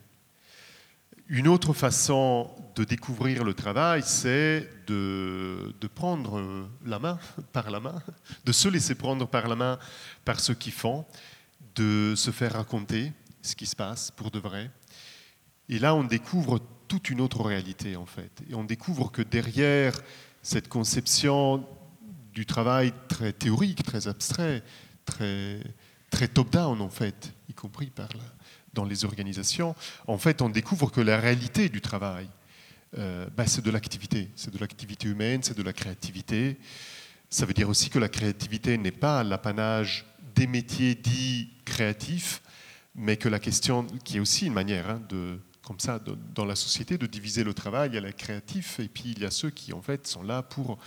[1.30, 7.18] Une autre façon de découvrir le travail, c'est de, prendre la main
[7.54, 8.02] par la main,
[8.46, 9.80] de se laisser prendre par la main
[10.26, 11.06] par ceux qui font,
[11.76, 14.70] de se faire raconter ce qui se passe pour de vrai.
[15.70, 18.32] Et là, on découvre toute une autre réalité, en fait.
[18.50, 19.94] Et on découvre que derrière
[20.42, 21.66] cette conception
[22.34, 24.64] du travail très théorique, très abstrait,
[25.06, 25.64] très,
[26.34, 27.92] top-down, en fait, y compris
[28.74, 29.76] dans les organisations,
[30.08, 32.28] en fait, on découvre que la réalité du travail,
[32.98, 34.30] euh, bah, c'est de l'activité.
[34.36, 36.58] C'est de l'activité humaine, c'est de la créativité.
[37.30, 40.06] Ça veut dire aussi que la créativité n'est pas l'apanage
[40.36, 42.42] des métiers dits créatifs,
[42.96, 46.00] mais que la question, qui est aussi une manière hein, de, comme ça,
[46.36, 49.20] dans la société, de diviser le travail, il y a les créatifs et puis il
[49.20, 50.78] y a ceux qui, en fait, sont là pour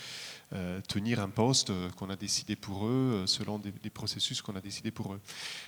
[0.53, 4.91] euh, tenir un poste qu'on a décidé pour eux, selon des, processus qu'on a décidé
[4.91, 5.21] pour eux.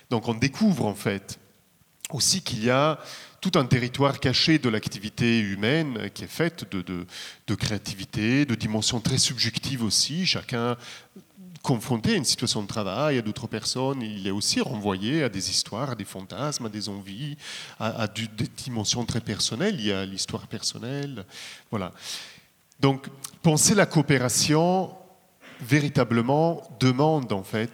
[0.09, 1.39] Donc on découvre, en fait,
[2.11, 2.99] aussi qu'il y a
[3.41, 9.17] tout un territoire caché de l'activité humaine qui est faite de, créativité, de dimensions très
[9.17, 10.25] subjectives aussi.
[10.25, 10.77] Chacun
[11.61, 15.49] confronté à une situation de travail, à d'autres personnes, il est aussi renvoyé à des
[15.49, 17.37] histoires, à des fantasmes, à des envies,
[17.79, 19.75] à, des dimensions très personnelles.
[19.79, 21.25] Il y a l'histoire personnelle.
[21.69, 21.91] Voilà.
[22.79, 23.07] Donc,
[23.41, 24.91] penser la coopération
[25.61, 27.71] véritablement demande en fait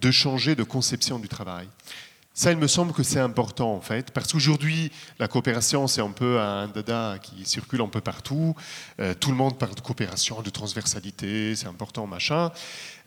[0.00, 1.68] de changer de conception du travail.
[2.36, 6.10] Ça, il me semble que c'est important en fait, parce qu'aujourd'hui, la coopération, c'est un
[6.10, 8.56] peu un dada qui circule un peu partout.
[8.98, 12.50] Euh, tout le monde parle de coopération, de transversalité, c'est important, machin,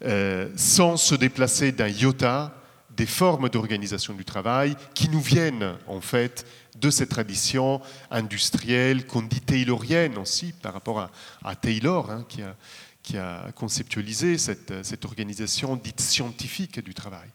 [0.05, 2.53] euh, sans se déplacer d'un iota
[2.95, 6.47] des formes d'organisation du travail qui nous viennent en fait
[6.77, 11.09] de cette tradition industrielle qu'on dit taylorienne aussi, par rapport
[11.43, 12.55] à, Taylor, hein, qui, a,
[13.03, 17.27] qui, a, conceptualisé cette, cette organisation dite scientifique du travail.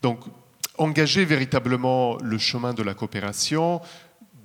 [0.00, 0.20] Donc,
[0.78, 3.80] engager véritablement le chemin de la coopération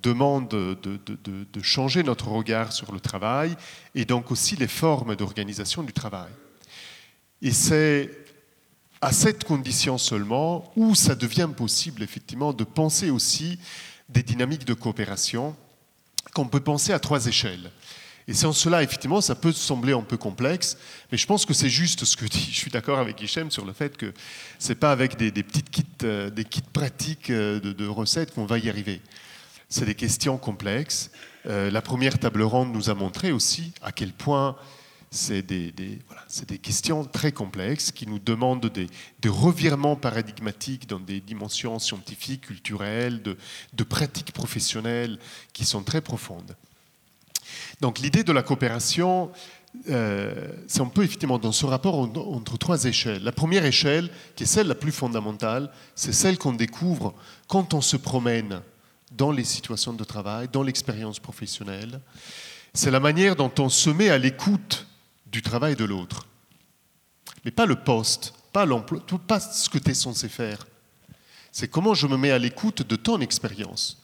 [0.01, 3.55] demande de, changer notre regard sur le travail
[3.95, 6.31] et donc aussi les formes d'organisation du travail.
[7.41, 8.11] Et c'est
[9.01, 13.59] à cette condition seulement où ça devient possible effectivement de penser aussi
[14.09, 15.55] des dynamiques de coopération
[16.33, 17.71] qu'on peut penser à trois échelles.
[18.27, 20.77] Et c'est en cela, effectivement, ça peut sembler un peu complexe,
[21.11, 22.49] mais je pense que c'est juste ce que dit.
[22.51, 24.13] Je suis d'accord avec Hichem sur le fait que
[24.59, 28.45] ce n'est pas avec des, petites kits, euh, des kits pratiques euh, de, recettes qu'on
[28.45, 29.01] va y arriver.
[29.69, 31.11] C'est des questions complexes.
[31.47, 34.55] Euh, la première table ronde nous a montré aussi à quel point
[35.11, 35.73] c'est des,
[36.61, 38.87] questions très complexes qui nous demandent des,
[39.29, 45.19] revirements paradigmatiques dans des dimensions scientifiques, culturelles, de pratiques professionnelles
[45.51, 46.55] qui sont très profondes.
[47.81, 49.31] Donc l'idée de la coopération,
[49.89, 53.23] euh, c'est un peu effectivement dans ce rapport entre trois échelles.
[53.23, 57.13] La première échelle, qui est celle la plus fondamentale, c'est celle qu'on découvre
[57.47, 58.61] quand on se promène
[59.11, 61.99] dans les situations de travail, dans l'expérience professionnelle.
[62.73, 64.87] C'est la manière dont on se met à l'écoute
[65.27, 66.27] du travail de l'autre.
[67.45, 70.65] Mais pas le poste, pas l'emploi, pas ce que tu es censé faire.
[71.51, 74.01] C'est comment je me mets à l'écoute de ton expérience,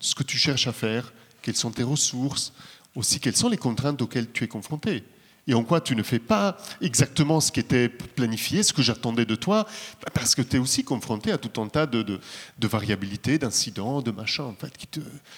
[0.00, 1.12] ce que tu cherches à faire,
[1.42, 2.52] quelles sont tes ressources,
[2.96, 5.04] aussi quelles sont les contraintes auxquelles tu es confronté
[5.48, 9.24] et en quoi tu ne fais pas exactement ce qui était planifié, ce que j'attendais
[9.24, 9.66] de toi,
[10.12, 14.10] parce que tu es aussi confronté à tout un tas de, de, variabilités, d'incidents, de
[14.10, 14.88] machins, en fait, qui,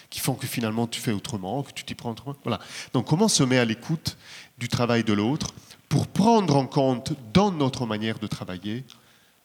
[0.08, 2.36] qui, font que finalement tu fais autrement, que tu t'y prends autrement.
[2.42, 2.58] Voilà.
[2.94, 4.16] Donc comment se met à l'écoute
[4.56, 5.52] du travail de l'autre
[5.90, 8.84] pour prendre en compte dans notre manière de travailler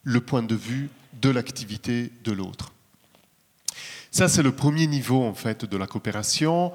[0.03, 0.89] le point de vue
[1.21, 2.71] de l'activité de l'autre?
[4.11, 6.71] Ça, c'est le premier niveau en fait de la coopération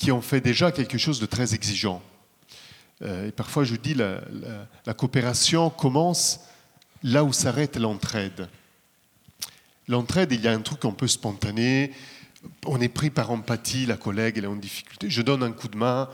[0.00, 2.00] qui ont fait déjà quelque chose de très exigeant.
[3.02, 4.22] Euh, et parfois, je dis, la,
[4.86, 6.40] la, coopération commence
[7.02, 8.48] là où s'arrête l'entraide.
[9.88, 11.92] L'entraide, il y a un truc un peu spontané.
[12.64, 15.10] On est pris par empathie, la collègue, elle est en difficulté.
[15.10, 16.08] Je donne un coup de main.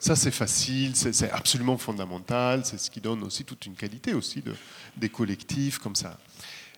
[0.00, 2.64] Ça, c'est facile, c'est absolument fondamental.
[2.64, 4.52] C'est ce qui donne aussi toute une qualité aussi de,
[4.96, 6.18] des collectifs comme ça.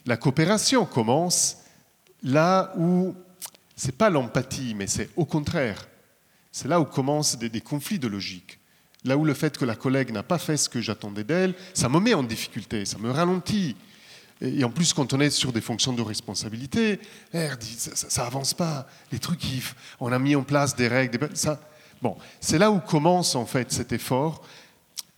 [0.04, 1.56] La coopération commence
[2.22, 3.14] là où
[3.74, 5.86] c'est pas l'empathie, mais c'est au contraire
[6.54, 8.60] c'est là où commencent des, conflits de logique.
[9.02, 11.88] Là où le fait que la collègue n'a pas fait ce que j'attendais d'elle, ça
[11.88, 13.74] me met en difficulté, ça me ralentit.
[14.40, 17.00] Et en plus, quand on est sur des fonctions de responsabilité,
[17.32, 18.86] eh, ça, n'avance pas.
[19.10, 19.42] Les trucs,
[19.98, 21.28] on a mis en place des règles.
[21.34, 21.60] ça,
[22.00, 24.46] bon, c'est là où commence en fait cet effort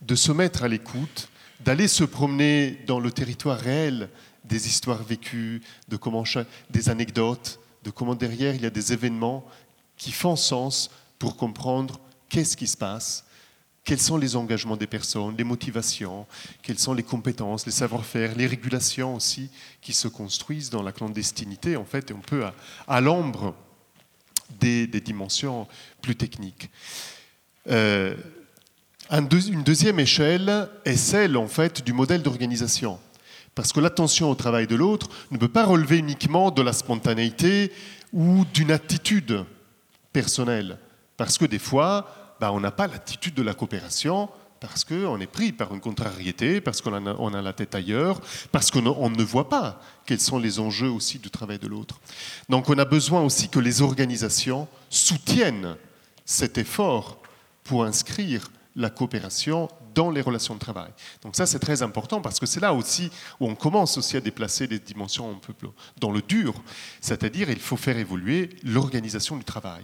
[0.01, 1.29] de se mettre à l'écoute,
[1.59, 4.09] d'aller se promener dans le territoire réel
[4.43, 6.23] des histoires vécues, de comment
[6.71, 9.45] des anecdotes, de comment derrière il y a des événements
[9.97, 11.99] qui font sens pour comprendre
[12.29, 13.25] qu'est-ce qui se passe,
[13.87, 16.27] quels sont les engagements des personnes, les motivations,
[16.61, 19.49] quelles sont les compétences, les savoir-faire, les régulations aussi
[19.81, 22.43] qui se construisent dans la clandestinité, en fait, et on peut
[22.87, 23.55] à, l'ombre
[24.59, 25.67] des, dimensions
[26.01, 26.69] plus techniques.
[27.69, 28.15] Euh,
[29.09, 32.99] une deuxième échelle est celle, en fait, du modèle d'organisation.
[33.55, 37.71] Parce que l'attention au travail de l'autre ne peut pas relever uniquement de la spontanéité
[38.11, 39.45] ou d'une attitude
[40.11, 40.77] personnelle.
[41.17, 45.27] Parce que des fois, bah, on n'a pas l'attitude de la coopération, parce qu'on est
[45.27, 49.49] pris par une contrariété, parce qu'on a, a la tête ailleurs, parce qu'on ne voit
[49.49, 51.99] pas quels sont les enjeux aussi du travail de l'autre.
[52.49, 55.75] Donc on a besoin aussi que les organisations soutiennent
[56.25, 57.19] cet effort
[57.63, 60.91] pour inscrire la coopération dans les relations de travail.
[61.23, 63.09] Donc ça, c'est très important parce que c'est là aussi
[63.39, 65.39] où on commence aussi à déplacer des dimensions
[65.99, 66.53] dans le dur,
[67.01, 69.83] c'est-à-dire il faut faire évoluer l'organisation du travail.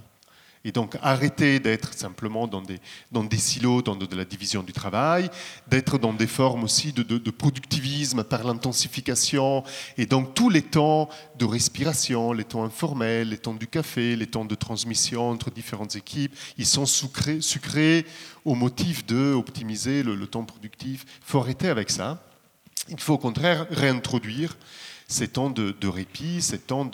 [0.66, 2.80] Et donc arrêter d'être simplement dans des,
[3.11, 5.30] dans des silos, dans de, la division du travail,
[5.68, 9.64] d'être dans des formes aussi de, productivisme par l'intensification,
[9.97, 14.28] et donc tous les temps de respiration, les temps informels, les temps du café, les
[14.28, 18.05] temps de transmission entre différentes équipes, ils sont sucrés,
[18.45, 19.36] au motif de
[20.03, 21.05] le, le temps productif.
[21.20, 22.24] Il faut arrêter avec ça.
[22.89, 24.57] Il faut au contraire réintroduire
[25.14, 26.89] ces temps de, répit, ces temps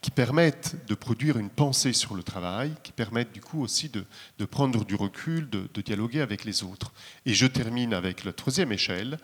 [0.00, 4.44] qui permettent de produire une pensée sur le travail, qui permettent du coup aussi de,
[4.46, 6.92] prendre du recul, de, dialoguer avec les autres.
[7.26, 9.18] Et je termine avec la troisième échelle,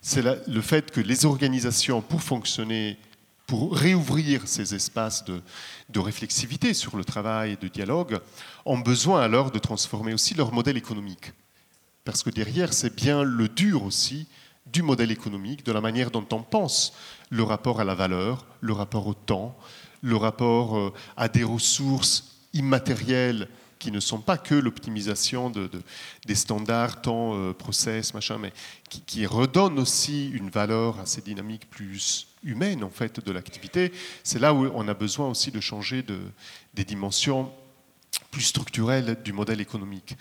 [0.00, 2.98] c'est le fait que les organisations, pour fonctionner,
[3.46, 8.20] pour réouvrir ces espaces de réflexivité sur le travail et de dialogue,
[8.64, 11.32] ont besoin alors de transformer aussi leur modèle économique.
[12.04, 14.28] Parce que derrière, c'est bien le dur aussi
[14.66, 16.92] du modèle économique, de la manière dont on pense
[17.30, 19.56] le rapport à la valeur, le rapport au temps,
[20.02, 23.48] le rapport euh, à des ressources immatérielles
[23.78, 25.70] qui ne sont pas que l'optimisation de,
[26.24, 28.52] des standards, temps, euh, process, machin, mais
[28.88, 33.92] qui, redonnent aussi une valeur à ces dynamiques plus humaines en fait de l'activité.
[34.22, 36.18] C'est là où on a besoin aussi de changer de,
[36.74, 37.52] des dimensions
[38.30, 40.16] plus structurelles du modèle économique.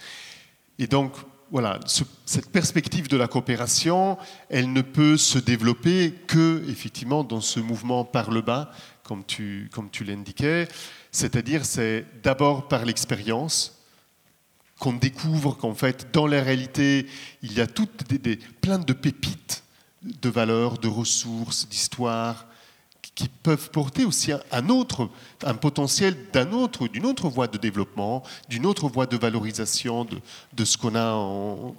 [0.80, 1.14] Et donc,
[1.52, 1.80] voilà,
[2.26, 4.18] cette perspective de la coopération,
[4.50, 8.72] elle ne peut se développer que effectivement dans ce mouvement par le bas,
[9.04, 10.68] comme tu, comme tu l'indiquais.
[11.12, 13.80] C'est-à-dire, c'est d'abord par l'expérience
[14.80, 17.08] qu'on découvre qu'en fait, dans la réalité,
[17.42, 18.04] il y a toutes
[18.62, 19.64] plein de pépites
[20.02, 22.48] de valeurs, de ressources, d'histoires,
[23.16, 25.10] qui peuvent porter aussi un, autre,
[25.44, 30.06] un potentiel d'un autre, d'une autre voie de développement, d'une autre voie de valorisation
[30.54, 31.74] de, ce qu'on a.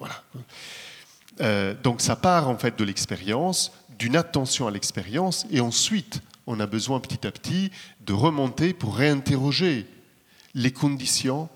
[1.42, 6.58] Euh, donc ça part en fait de l'expérience, d'une attention à l'expérience, et ensuite on
[6.58, 7.70] a besoin petit à petit
[8.00, 9.86] de remonter pour réinterroger
[10.54, 11.50] les conditions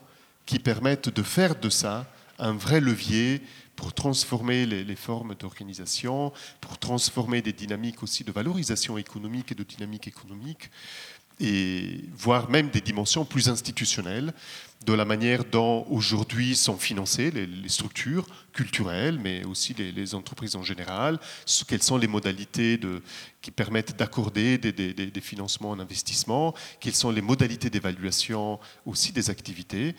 [0.45, 2.07] qui permettent de faire de ça
[2.39, 3.41] un vrai levier
[3.81, 9.63] pour transformer les, formes d'organisation, pour transformer des dynamiques aussi de valorisation économique et de
[9.63, 10.71] dynamique économique,
[11.41, 14.33] et voire même des dimensions plus institutionnelles
[14.87, 20.63] de la manière dont aujourd'hui sont financées les, structures culturelles, mais aussi les, entreprises en
[20.63, 21.19] général,
[21.69, 22.81] quelles sont les modalités
[23.43, 29.95] qui permettent d'accorder des, financements en investissement, quelles sont les modalités d'évaluation aussi des activités.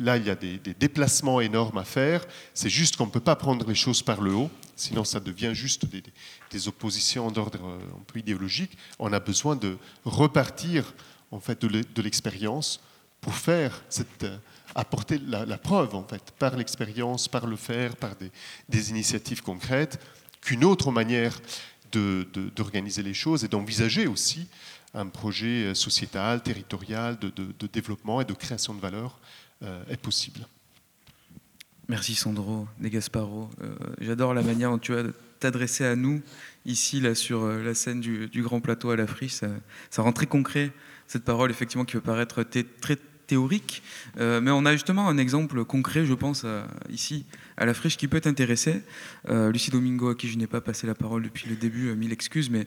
[0.00, 2.24] là, il y a des, déplacements énormes à faire.
[2.52, 5.52] C'est juste qu'on ne peut pas prendre les choses par le haut, sinon ça devient
[5.54, 6.02] juste des,
[6.66, 8.76] oppositions d'ordre euh, un peu idéologique.
[8.98, 10.94] On a besoin de repartir
[11.30, 12.80] en fait de l'expérience
[13.20, 13.82] pour faire
[14.22, 14.38] euh,
[14.74, 18.12] apporter la, preuve, en fait, par l'expérience, par le faire, par
[18.68, 20.00] des, initiatives concrètes,
[20.40, 21.38] qu'une autre manière
[21.92, 24.48] d'organiser les choses et d'envisager aussi
[24.92, 29.18] un projet euh, sociétal, territorial, de, développement et de création de valeur
[29.88, 30.46] est possible.
[31.88, 32.90] Merci Sandro De.
[34.00, 35.04] J'adore la manière dont tu as
[35.46, 36.20] t'adresser à nous
[36.64, 39.34] ici là sur la scène du, grand plateau à la friche.
[39.90, 40.72] Ça, rend très concret
[41.06, 43.82] cette parole effectivement qui peut paraître très théorique,
[44.18, 46.46] euh, mais on a justement un exemple concret, je pense,
[46.88, 47.26] ici,
[47.56, 48.82] à la friche, qui peut t'intéresser.
[49.28, 51.94] Euh, Lucie Domingo, à qui je n'ai pas passé la parole depuis le début, euh,
[51.94, 52.66] mille excuses, mais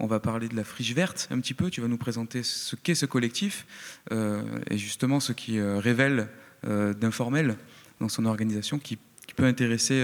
[0.00, 1.70] on va parler de la friche verte un petit peu.
[1.70, 3.66] Tu vas nous présenter ce qu'est ce collectif
[4.10, 6.28] et justement ce qui révèle
[6.62, 7.58] d'informel
[8.00, 8.98] dans son organisation qui,
[9.36, 10.02] peut intéresser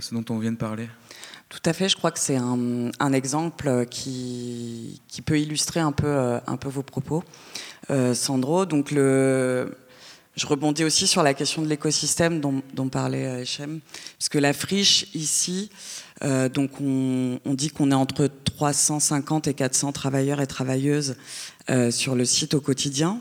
[0.00, 0.88] ce dont on vient de parler.
[1.48, 6.38] Tout à fait, je crois que c'est un, exemple qui, qui, peut illustrer un peu,
[6.58, 7.22] peu vos propos,
[8.14, 8.64] Sandro.
[8.64, 8.90] Donc
[10.34, 13.80] je rebondis aussi sur la question de l'écosystème dont, parlait Echem,
[14.18, 15.70] puisque la friche ici,
[16.24, 21.16] euh, donc on, dit qu'on est entre 350 et 400 travailleurs et travailleuses
[21.68, 23.20] euh, sur le site au quotidien.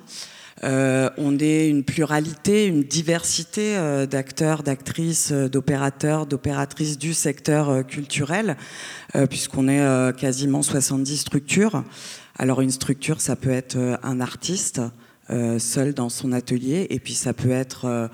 [0.64, 7.86] Euh, on est une pluralité, une diversité euh, d'acteurs, d'actrices, euh, d'opérateurs, d'opératrices du secteur
[7.86, 8.58] culturel,
[9.30, 11.84] puisqu'on est quasiment 70 structures.
[12.38, 14.82] Alors une structure, ça peut être un artiste
[15.60, 18.10] seul dans son atelier, et puis ça peut être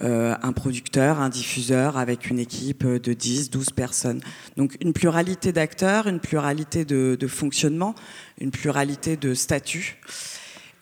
[0.00, 4.20] un producteur, un diffuseur avec une équipe de 10, 12 personnes.
[4.56, 7.94] Donc une pluralité d'acteurs, une pluralité de, de fonctionnement,
[8.38, 9.98] une pluralité de statuts.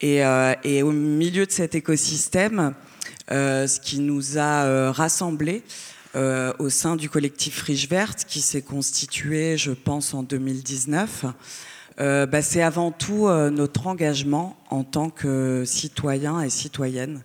[0.02, 2.74] Euh, et, au milieu de cet écosystème,
[3.30, 5.62] euh, ce qui nous a euh, rassemblés
[6.58, 11.24] au sein du collectif Friche Verte, qui s'est constitué, je pense, en 2019,
[11.98, 17.22] bah, c'est avant tout notre engagement en tant que citoyens et citoyennes.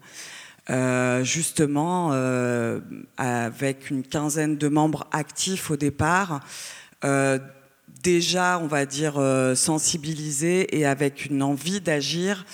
[1.24, 2.12] justement,
[3.18, 6.42] avec une quinzaine de membres actifs au départ,
[8.06, 12.46] déjà, on va dire, euh, sensibilisé et avec une envie d'agir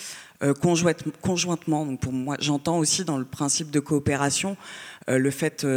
[0.43, 1.85] euh, conjointement.
[1.85, 4.55] Donc pour moi, j'entends aussi dans le principe de coopération
[5.09, 5.67] euh, le fait,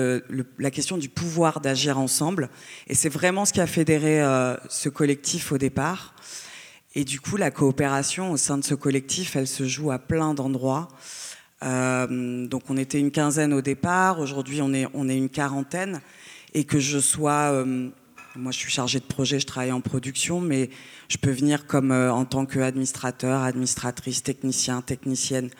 [0.58, 2.50] la question du pouvoir d'agir ensemble.
[2.86, 4.20] Et c'est vraiment ce qui a fédéré
[4.68, 6.14] ce collectif au départ.
[6.94, 10.34] Et du coup, la coopération au sein de ce collectif, elle se joue à plein
[10.34, 10.88] d'endroits.
[11.60, 16.00] donc on était une quinzaine au départ, aujourd'hui on est, on est une quarantaine.
[16.56, 17.64] Et que je sois
[18.36, 20.70] moi, je suis chargée de projet, je travaille en production, mais
[21.08, 25.50] je peux venir comme euh, en tant qu'administrateur, administratrice, technicien, technicienne.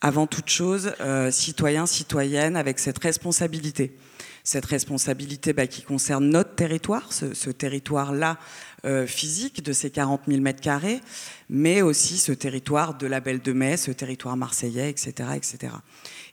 [0.00, 3.96] Avant toute chose, euh, citoyen, citoyenne, avec cette responsabilité.
[4.44, 8.38] Cette responsabilité bah, qui concerne notre territoire, ce, territoire-là
[8.84, 11.00] euh, physique de ces 40 000 mètres carrés,
[11.48, 15.72] mais aussi ce territoire de la Belle de Mai, ce territoire marseillais, etc., etc.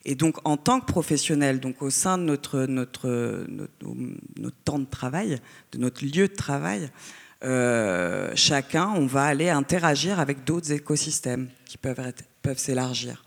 [0.04, 4.86] Et donc, en tant que professionnel, donc au sein de notre, notre, notre, temps de
[4.86, 5.38] travail,
[5.70, 6.90] de notre lieu de travail,
[7.44, 13.22] euh, chacun, on va aller interagir avec d'autres écosystèmes qui peuvent, peuvent s'élargir.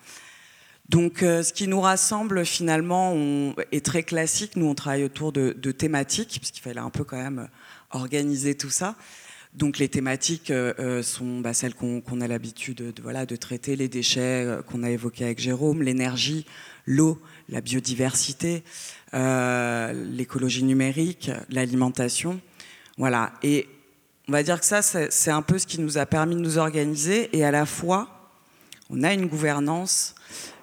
[0.90, 3.16] Donc, euh, ce qui nous rassemble finalement
[3.72, 4.58] est très classique.
[4.58, 7.48] Nous, on travaille autour de, de thématiques, puisqu'il fallait un peu quand même
[7.94, 8.96] organiser tout ça.
[9.56, 13.76] Donc les thématiques euh, euh, sont bah, celles qu'on a l'habitude de, voilà, de traiter,
[13.76, 16.46] les déchets euh, qu'on a évoqués avec Jérôme, l'énergie,
[16.88, 18.64] l'eau, la biodiversité,
[19.14, 22.40] l'écologie numérique, l'alimentation.
[22.98, 23.34] Voilà.
[23.44, 23.68] Et
[24.28, 26.58] on va dire que ça, c'est un peu ce qui nous a permis de nous
[26.58, 28.32] organiser et à la fois,
[28.90, 30.16] on a une gouvernance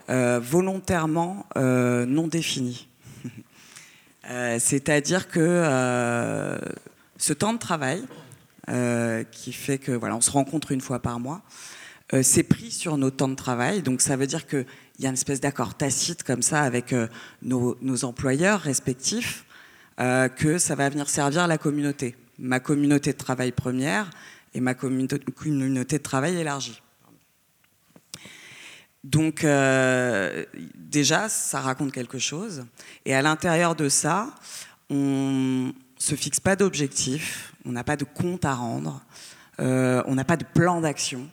[0.09, 2.89] volontairement non définie.
[4.59, 6.59] C'est-à-dire que
[7.21, 8.03] ce temps de travail,
[8.69, 11.43] euh, qui fait que voilà, on se rencontre une fois par mois.
[12.13, 14.67] Euh, c'est pris sur nos temps de travail, donc ça veut dire qu'il
[14.99, 17.09] y a une espèce d'accord tacite comme ça avec euh,
[17.43, 19.45] nos, employeurs respectifs,
[19.99, 24.09] que ça va venir servir la communauté, ma communauté de travail première
[24.55, 26.81] et ma communauté de travail élargie.
[29.05, 29.45] Donc
[30.75, 32.65] déjà, ça raconte quelque chose.
[33.05, 34.35] Et à l'intérieur de ça,
[34.89, 39.03] on, se fixe pas d'objectif, on n'a pas de compte à rendre,
[39.61, 41.29] euh, on n'a pas de plan d'action.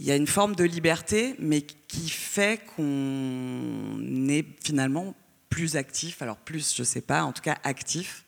[0.00, 5.14] Il y a une forme de liberté, mais qui fait qu'on est finalement
[5.50, 8.24] plus actif, alors plus, je sais pas, en tout cas actif,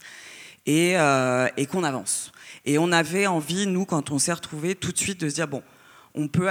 [0.67, 2.31] et, euh, et qu'on avance.
[2.67, 5.49] Et on avait envie, nous, quand on s'est retrouvés, tout de suite de se dire,
[5.49, 5.63] bon,
[6.15, 6.51] on peut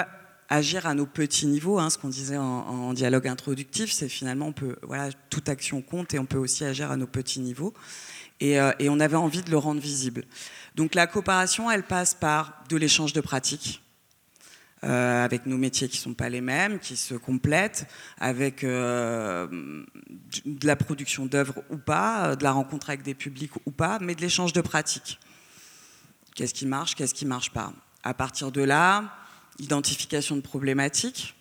[0.49, 4.47] agir à nos petits niveaux, hein, ce qu'on disait en, en, dialogue introductif, c'est finalement,
[4.47, 7.75] on peut, voilà, toute action compte et on peut aussi agir à nos petits niveaux.
[8.41, 10.23] Euh, et, on avait envie de le rendre visible.
[10.75, 13.81] Donc la coopération, elle passe par de l'échange de pratiques.
[14.83, 17.85] Euh, avec nos métiers qui ne sont pas les mêmes, qui se complètent,
[18.19, 19.45] avec euh,
[20.43, 24.15] de la production d'œuvres ou pas, de la rencontre avec des publics ou pas, mais
[24.15, 25.19] de l'échange de pratiques.
[26.33, 27.73] Qu'est-ce qui marche, qu'est-ce qui ne marche pas?
[28.01, 29.03] À partir de là,
[29.59, 31.35] identification de problématiques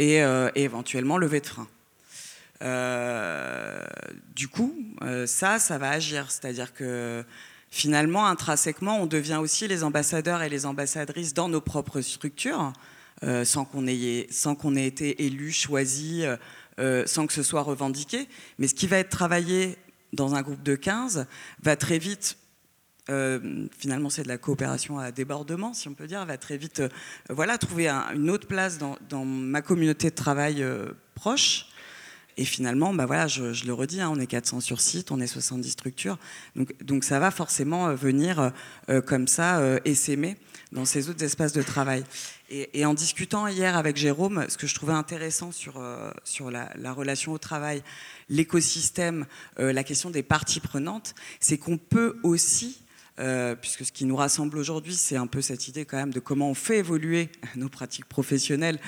[0.00, 0.22] et,
[0.56, 1.68] éventuellement levée de frein.
[2.62, 3.82] Euh,
[4.34, 6.30] du coup, euh, ça, ça va agir.
[6.30, 7.24] C'est-à-dire que
[7.70, 12.72] finalement, intrinsèquement, on devient aussi les ambassadeurs et les ambassadrices dans nos propres structures,
[13.24, 16.24] euh, sans qu'on ait, été élu, choisi,
[17.06, 18.28] sans que ce soit revendiqué.
[18.58, 19.76] Mais ce qui va être travaillé
[20.12, 21.26] dans un groupe de 15
[21.62, 22.38] va très vite
[23.78, 26.82] finalement, c'est de la coopération à débordement, si on peut dire, va très vite
[27.28, 30.64] voilà, trouver une autre place dans, ma communauté de travail
[31.14, 31.71] proche
[32.36, 35.26] Et finalement, bah voilà, je, le redis, hein, on est 400 sur site, on est
[35.26, 36.18] 70 structures.
[36.56, 38.52] Donc, donc ça va forcément euh, venir
[38.88, 40.36] euh, comme ça euh, essaimer
[40.72, 42.04] dans ces autres espaces de travail.
[42.48, 45.80] Et, en discutant hier avec Jérôme, ce que je trouvais intéressant sur
[46.50, 47.82] la, relation au travail,
[48.28, 49.24] l'écosystème,
[49.56, 52.81] la question des parties prenantes, c'est qu'on peut aussi
[53.18, 56.20] euh, puisque ce qui nous rassemble aujourd'hui, c'est un peu cette idée quand même de
[56.20, 58.78] comment on fait évoluer nos pratiques professionnelles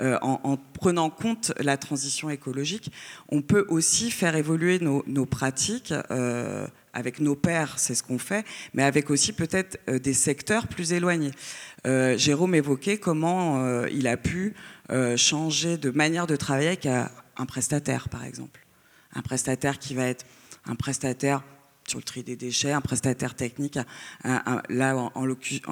[0.00, 2.92] euh, en, prenant en compte la transition écologique.
[3.28, 5.92] On peut aussi faire évoluer nos, pratiques.
[6.10, 10.92] Euh, avec nos pairs, c'est ce qu'on fait, mais avec aussi peut-être des secteurs plus
[10.92, 11.30] éloignés.
[11.86, 14.54] Jérôme évoquait comment il a pu
[15.16, 18.60] changer de manière de travailler avec un prestataire, par exemple.
[19.14, 20.26] Un prestataire qui va être
[20.66, 21.42] un prestataire
[21.88, 23.78] sur le tri des déchets, un prestataire technique.
[24.24, 25.26] là, en,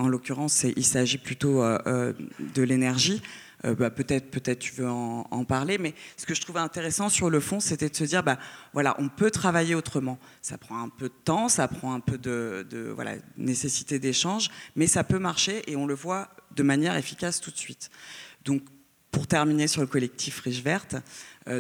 [0.08, 2.12] l'occurrence, il s'agit plutôt euh, euh,
[2.54, 3.22] de l'énergie.
[3.66, 7.28] Euh, bah, peut-être, peut-être tu veux en, parler, mais ce que je trouvais intéressant sur
[7.28, 8.38] le fond, c'était de se dire, bah,
[8.72, 10.18] voilà, on peut travailler autrement.
[10.40, 12.66] Ça prend un peu de temps, ça prend un peu de,
[13.36, 17.58] nécessité d'échange, mais ça peut marcher et on le voit de manière efficace tout de
[17.58, 17.90] suite.
[18.44, 18.62] Donc,
[19.10, 20.96] pour terminer sur le collectif Friche Verte,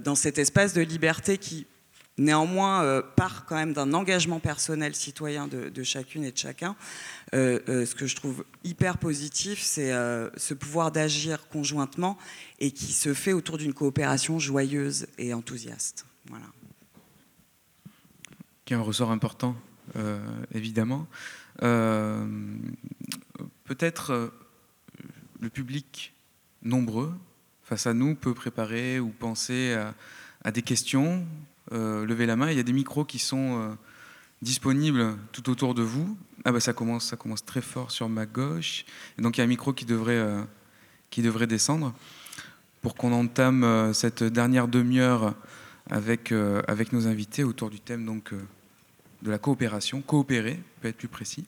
[0.04, 1.66] dans cet espace de liberté qui
[2.20, 6.76] néanmoins euh, part quand même d'un engagement personnel citoyen de, chacune et de chacun.
[7.34, 12.16] Euh, euh, ce que je trouve hyper positif, c'est ce pouvoir d'agir conjointement
[12.60, 16.06] et qui se fait autour d'une coopération joyeuse et enthousiaste.
[16.28, 16.44] Voilà.
[18.64, 19.56] Qui est un ressort important,
[20.52, 21.08] évidemment.
[23.64, 24.30] Peut-être
[25.40, 26.12] le public
[26.62, 27.12] nombreux
[27.62, 29.74] face à nous peut préparer ou penser
[30.44, 31.26] à des questions
[31.70, 32.50] levez la main.
[32.50, 33.74] Il y a des micros qui sont euh,
[34.42, 36.16] disponibles tout autour de vous.
[36.44, 37.14] Ah bah ça commence,
[37.44, 38.84] très fort sur ma gauche.
[39.18, 41.92] Donc il y a un micro qui devrait, euh, descendre
[42.82, 45.34] pour qu'on entame cette dernière demi-heure
[45.90, 46.32] avec,
[46.66, 50.00] avec nos invités autour du thème donc, de la coopération.
[50.00, 51.44] Coopérer, peut être plus précis.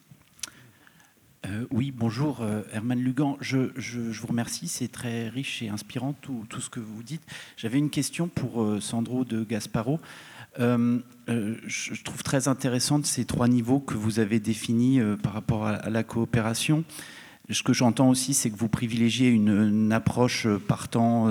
[1.71, 3.37] Oui, bonjour Herman Lugan.
[3.41, 7.23] Je, vous remercie, c'est très riche et inspirant tout, ce que vous dites.
[7.57, 9.99] J'avais une question pour Sandro de Gasparo.
[10.59, 15.33] Euh, euh, je trouve très intéressante ces trois niveaux que vous avez définis euh, par
[15.33, 16.83] rapport à, la coopération.
[17.49, 21.27] Ce que j'entends aussi, c'est que vous privilégiez une, approche partant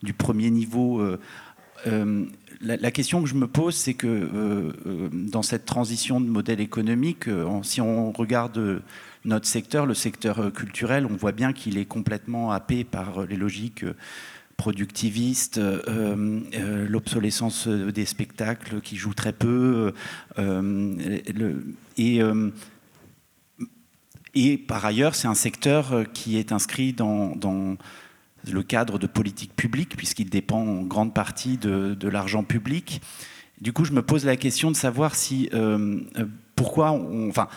[0.00, 1.04] du premier niveau.
[2.60, 4.72] La, question que je me pose, c'est que
[5.12, 7.24] dans cette transition de modèle économique,
[7.62, 8.80] si on regarde
[9.24, 13.84] notre secteur, le secteur culturel, on voit bien qu'il est complètement happé par les logiques
[15.58, 19.92] euh, euh, l'obsolescence des spectacles qui jouent très peu,
[20.38, 21.20] euh,
[24.34, 27.76] et, par ailleurs, c'est un secteur qui est inscrit dans,
[28.50, 33.00] le cadre de politique publique, puisqu'il dépend en grande partie de, l'argent public.
[33.60, 35.50] Du coup, je me pose la question de savoir si,
[36.54, 36.90] pourquoi,
[37.28, 37.48] enfin,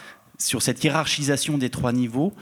[0.43, 2.33] sur cette hiérarchisation des trois niveaux,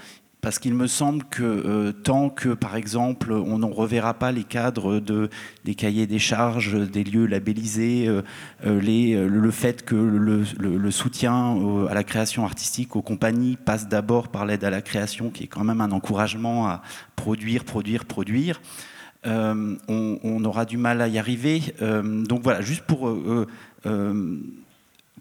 [0.42, 4.44] parce qu'il me semble que euh, tant que, par exemple, on ne reverra pas les
[4.44, 5.30] cadres de,
[5.66, 8.24] des cahiers des charges, des lieux labellisés, euh,
[8.66, 14.48] euh, le fait que le, soutien à la création artistique aux compagnies passe d'abord par
[14.48, 16.82] l'aide à la création, qui est quand même un encouragement à
[17.16, 18.62] produire, produire, produire,
[19.24, 21.62] on, aura du mal à y arriver.
[21.80, 23.10] donc voilà, juste pour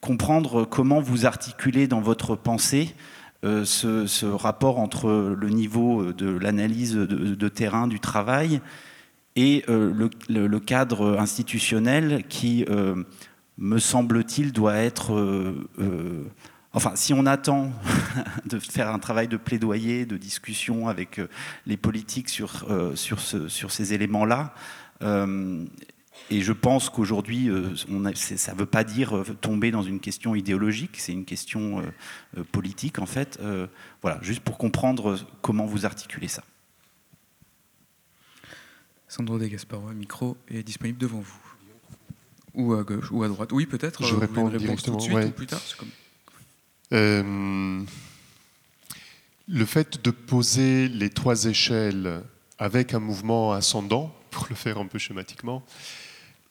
[0.01, 2.95] comprendre comment vous articulez dans votre pensée
[3.43, 8.61] euh, ce, rapport entre le niveau de l'analyse de, terrain du travail
[9.35, 13.03] et euh, le, cadre institutionnel qui, euh,
[13.57, 15.55] me semble-t-il, doit être...
[16.75, 17.73] enfin, si on attend
[18.47, 21.21] de faire un travail de plaidoyer, de discussion avec
[21.67, 24.53] les politiques sur, ces éléments-là,
[26.31, 27.75] et je pense qu'aujourd'hui, euh,
[28.15, 31.83] ça ne veut pas dire euh, tomber dans une question idéologique, c'est une question
[32.37, 33.39] euh, politique en fait.
[34.03, 36.45] voilà, juste pour comprendre comment vous articulez ça.
[39.09, 41.41] Sandro De Gasparo, micro est disponible devant vous.
[42.55, 43.53] Ou à gauche, ou à droite.
[43.53, 44.05] Oui, peut-être.
[44.05, 44.99] Je réponds directement.
[44.99, 45.61] Tout de suite ou plus tard
[49.51, 52.23] le fait de poser les trois échelles
[52.59, 55.65] avec un mouvement ascendant, pour le faire un peu schématiquement,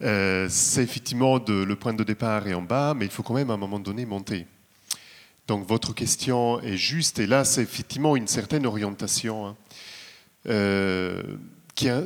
[0.01, 3.49] euh, c'est effectivement le point de départ est en bas, mais il faut quand même
[3.49, 4.47] à un moment donné monter.
[5.47, 9.47] Donc votre question est juste, et là c'est effectivement une certaine orientation.
[9.47, 9.55] Hein.
[10.47, 11.23] Euh,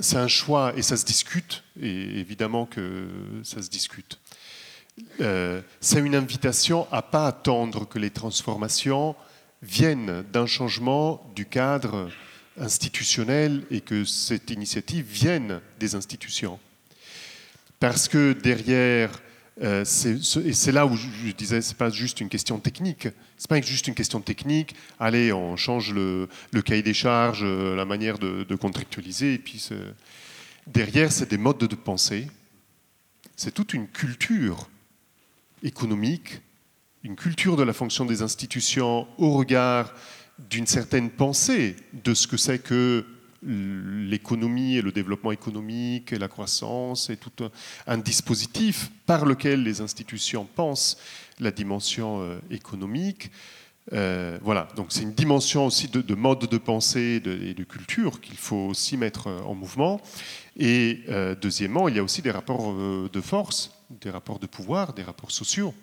[0.01, 3.07] c'est un choix, et ça se discute, et évidemment que
[3.43, 4.19] ça se discute.
[5.21, 9.15] Euh, c'est une invitation à pas attendre que les transformations
[9.63, 12.09] viennent d'un changement du cadre
[12.57, 16.59] institutionnel et que cette initiative vienne des institutions.
[17.83, 19.21] Parce que derrière,
[19.61, 23.09] euh, et c'est là où je, disais, c'est pas juste une question technique.
[23.37, 24.73] C'est pas juste une question technique.
[25.01, 26.29] Allez, on change le,
[26.63, 29.67] cahier des charges, euh, la manière de, contractualiser, et puis
[30.65, 32.29] derrière, c'est des modes de pensée.
[33.35, 34.69] C'est toute une culture
[35.61, 36.39] économique,
[37.03, 39.93] une culture de la fonction des institutions au regard
[40.49, 43.05] d'une certaine pensée de ce que c'est que
[43.45, 47.31] l'économie et le développement économique et la croissance et tout
[47.87, 50.97] un, dispositif par lequel les institutions pensent
[51.39, 53.31] la dimension euh, économique.
[53.91, 58.37] Euh, voilà, donc c'est une dimension aussi de, mode de pensée et de culture qu'il
[58.37, 60.01] faut aussi mettre euh, en mouvement.
[60.55, 60.99] Et
[61.41, 62.75] deuxièmement, il y a aussi des rapports
[63.11, 65.73] de force, des rapports de pouvoir, des rapports sociaux.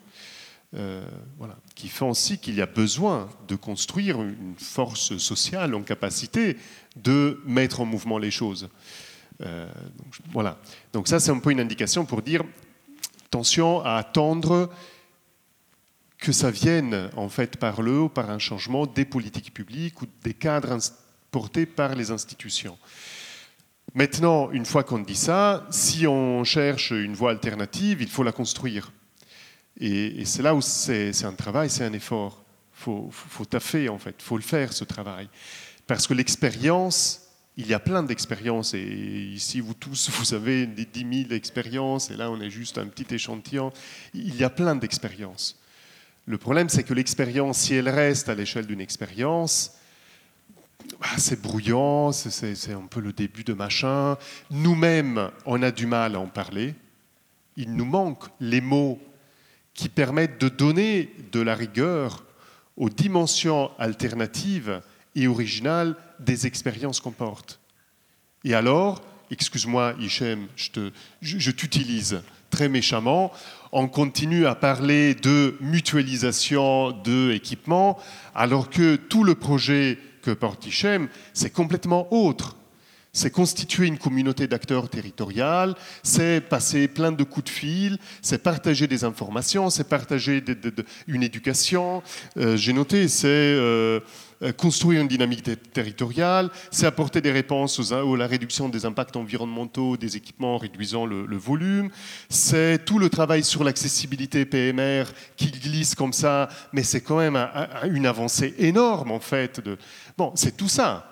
[0.72, 6.56] voilà, qui font aussi qu'il y a besoin de construire une force sociale en capacité
[6.96, 8.68] de mettre en mouvement les choses.
[9.42, 9.70] Euh,
[10.32, 10.58] voilà.
[10.92, 12.42] Donc ça, c'est un peu une indication pour dire
[13.26, 14.70] attention à attendre
[16.18, 20.06] que ça vienne en fait par le haut, par un changement des politiques publiques ou
[20.22, 20.76] des cadres
[21.30, 22.76] portés par les institutions.
[23.94, 28.32] Maintenant, une fois qu'on dit ça, si on cherche une voie alternative, il faut la
[28.32, 28.92] construire.
[29.80, 32.44] Et, c'est là où c'est un travail, c'est un effort.
[32.76, 35.28] Il faut, faut, faut taffer en fait, il faut le faire ce travail.
[35.90, 37.22] Parce que l'expérience,
[37.56, 42.12] il y a plein d'expériences, et ici, vous tous, vous avez des 10 000 expériences,
[42.12, 43.72] et là, on est juste un petit échantillon.
[44.14, 45.58] Il y a plein d'expériences.
[46.26, 49.72] Le problème, c'est que l'expérience, si elle reste à l'échelle d'une expérience,
[51.00, 54.16] bah, c'est brouillant, c'est un peu le début de machin.
[54.52, 56.76] Nous-mêmes, on a du mal à en parler.
[57.56, 59.00] Il nous manque les mots
[59.74, 62.24] qui permettent de donner de la rigueur
[62.76, 64.80] aux dimensions alternatives
[65.14, 67.60] et original des expériences qu'on porte.
[68.44, 73.32] Et alors, excuse-moi Hichem, je, t'utilise très méchamment,
[73.72, 77.98] on continue à parler de mutualisation de équipements,
[78.34, 82.56] alors que tout le projet que porte Hichem, c'est complètement autre
[83.12, 88.86] c'est constituer une communauté d'acteurs territoriales, c'est passer plein de coups de fil, c'est partager
[88.86, 90.42] des informations, c'est partager
[91.08, 92.02] une éducation.
[92.36, 94.00] Euh, j'ai noté, c'est euh,
[94.56, 99.96] construire une dynamique territoriale, c'est apporter des réponses aux, à la réduction des impacts environnementaux
[99.96, 101.90] des équipements réduisant le, volume,
[102.28, 105.04] c'est tout le travail sur l'accessibilité PMR
[105.36, 107.36] qui glisse comme ça, mais c'est quand même
[107.90, 109.60] une avancée énorme en fait.
[110.16, 111.10] Bon, c'est tout ça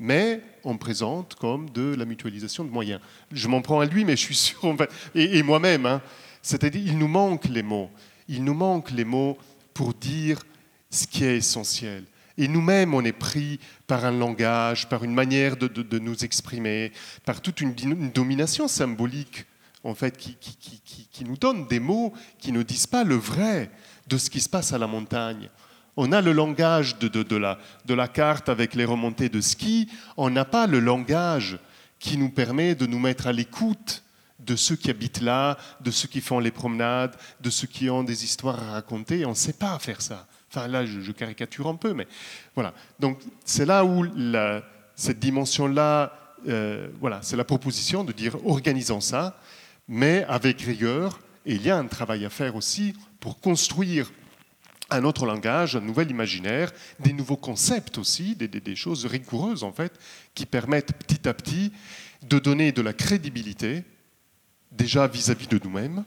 [0.00, 3.00] mais on présente comme de la mutualisation de moyens.
[3.32, 4.76] Je m'en prends à lui, mais je suis sûr,
[5.14, 6.02] et, moi-même, hein.
[6.42, 7.90] c'est-à-dire il nous manque les mots.
[8.28, 9.38] Il nous manque les mots
[9.74, 10.40] pour dire
[10.90, 12.04] ce qui est essentiel.
[12.38, 13.58] Et nous-mêmes, on est pris
[13.88, 16.92] par un langage, par une manière de, nous exprimer,
[17.24, 17.74] par toute une,
[18.14, 19.44] domination symbolique,
[19.82, 23.72] en fait, qui, qui, nous donne des mots qui ne disent pas le vrai
[24.06, 25.50] de ce qui se passe à la montagne.
[25.96, 30.30] On a le langage de, la, de la carte avec les remontées de ski, on
[30.30, 31.58] n'a pas le langage
[31.98, 34.04] qui nous permet de nous mettre à l'écoute
[34.38, 38.04] de ceux qui habitent là, de ceux qui font les promenades, de ceux qui ont
[38.04, 39.26] des histoires à raconter.
[39.26, 40.28] On ne sait pas faire ça.
[40.50, 42.06] Enfin, là, je, caricature un peu, mais
[42.54, 42.72] voilà.
[42.98, 44.06] Donc, c'est là où
[44.94, 46.12] cette dimension-là,
[46.48, 49.38] euh, voilà, c'est la proposition de dire organisons ça,
[49.88, 51.20] mais avec rigueur.
[51.44, 54.10] Et il y a un travail à faire aussi pour construire
[54.90, 59.92] un autre langage, un nouvel imaginaire, des nouveaux concepts aussi, des, choses rigoureuses en fait,
[60.34, 61.72] qui permettent petit à petit
[62.22, 63.84] de donner de la crédibilité,
[64.72, 66.04] déjà vis-à-vis de nous-mêmes,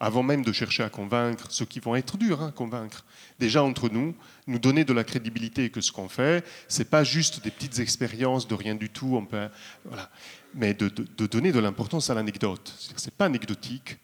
[0.00, 3.04] avant même de chercher à convaincre ceux qui vont être durs à hein, convaincre.
[3.38, 4.14] Déjà entre nous,
[4.46, 8.48] nous donner de la crédibilité que ce qu'on fait, c'est pas juste des petites expériences
[8.48, 9.48] de rien du tout, on peut,
[9.84, 10.10] voilà,
[10.54, 10.88] mais de,
[11.26, 12.74] donner de l'importance à l'anecdote.
[12.96, 13.98] C'est pas anecdotique,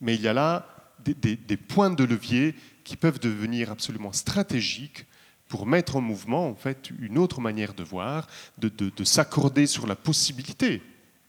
[0.00, 0.66] mais il y a là
[1.04, 5.06] des, points de levier qui peuvent devenir absolument stratégiques
[5.46, 8.26] pour mettre en mouvement en fait une autre manière de voir,
[8.58, 10.82] de, de, s'accorder sur la possibilité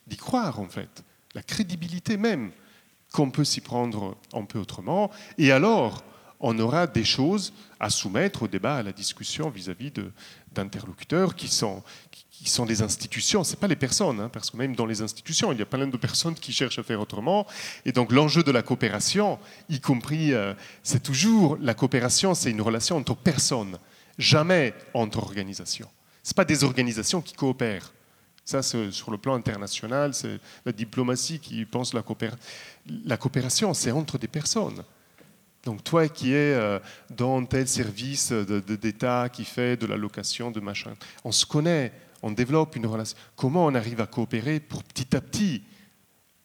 [0.07, 1.03] d'y croire en fait,
[1.35, 2.51] la crédibilité même
[3.13, 5.11] qu'on peut s'y prendre un peu autrement.
[5.37, 6.03] Et alors,
[6.39, 9.91] on aura des choses à soumettre au débat, à la discussion vis-à-vis
[10.53, 11.83] d'interlocuteurs qui sont,
[12.31, 15.51] qui sont des institutions, ce pas les personnes, hein, parce que même dans les institutions,
[15.51, 17.45] il y a plein de personnes qui cherchent à faire autrement.
[17.85, 20.53] Et donc l'enjeu de la coopération, y compris, euh,
[20.83, 23.77] c'est toujours, la coopération, c'est une relation entre personnes,
[24.17, 25.89] jamais entre organisations.
[26.23, 27.91] Ce pas des organisations qui coopèrent.
[28.49, 32.39] Ça, c'est sur le plan international, c'est la diplomatie qui pense la coopération.
[33.05, 34.83] La coopération, c'est entre des personnes.
[35.65, 36.79] Donc toi qui es euh,
[37.11, 41.93] dans tel service d'État qui fait de la location de machin, on se connaît,
[42.23, 43.15] on développe une relation.
[43.35, 45.61] Comment on arrive à coopérer pour petit à petit?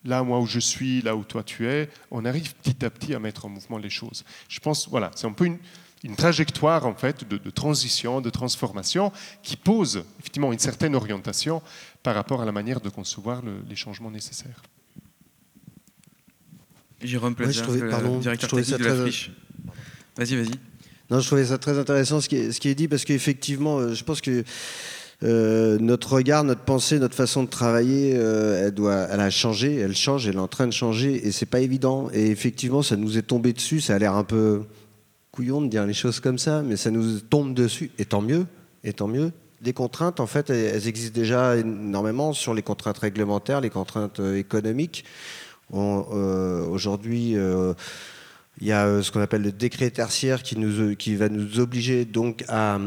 [0.05, 3.14] Là, moi où je suis, là où toi tu es, on arrive petit à petit
[3.14, 4.26] à mettre en mouvement les choses.
[4.51, 5.59] Je pense, voilà, c'est un peu une,
[6.12, 9.12] trajectoire en fait de, transition, de transformation
[9.43, 11.62] qui pose effectivement une certaine orientation
[12.02, 14.62] par rapport à la manière de concevoir les changements nécessaires.
[17.02, 17.66] Jérôme Plaza,
[18.20, 19.31] directeur technique de la friche.
[20.16, 20.59] Vas-y, vas-y.
[21.10, 23.78] Non, je trouvais ça très intéressant ce qui est, ce qui est dit parce qu'effectivement,
[23.78, 24.43] euh, je pense que
[25.22, 29.76] euh, notre regard, notre pensée, notre façon de travailler, euh, elle, doit, elle a changé,
[29.76, 32.09] elle change, elle est en train de changer et c'est pas évident.
[32.12, 33.81] Et effectivement, ça nous est tombé dessus.
[33.81, 34.62] Ça a l'air un peu
[35.35, 37.90] couillon de dire les choses comme ça, mais ça nous tombe dessus.
[37.98, 38.47] Et tant mieux,
[38.85, 39.32] et tant mieux.
[39.61, 45.05] Des contraintes, en fait, elles, existent déjà énormément sur les contraintes réglementaires, les contraintes économiques.
[45.70, 47.36] Aujourd'hui,
[48.61, 51.59] il y a euh, ce qu'on appelle le décret tertiaire qui, nous, euh, va nous
[51.59, 52.78] obliger donc à,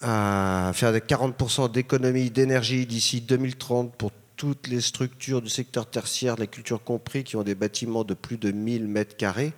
[0.00, 6.46] à faire 40% d'économie d'énergie d'ici 2030 pour toutes les structures du secteur tertiaire, la
[6.46, 9.52] culture compris, qui ont des bâtiments de plus de 1000 mètres carrés.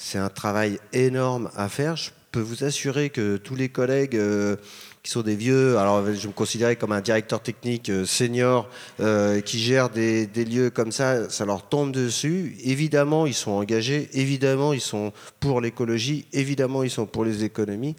[0.00, 1.96] C'est un travail énorme à faire.
[1.96, 4.54] Je peux vous assurer que tous les collègues euh,
[5.02, 5.76] qui sont des vieux.
[5.76, 8.68] Alors, je me considérais comme un directeur technique euh, senior
[9.00, 11.28] euh, qui gère des, lieux comme ça.
[11.28, 12.56] Ça leur tombe dessus.
[12.62, 14.08] Évidemment, ils sont engagés.
[14.12, 16.26] Évidemment, ils sont pour l'écologie.
[16.32, 17.96] Évidemment, ils sont pour les économies.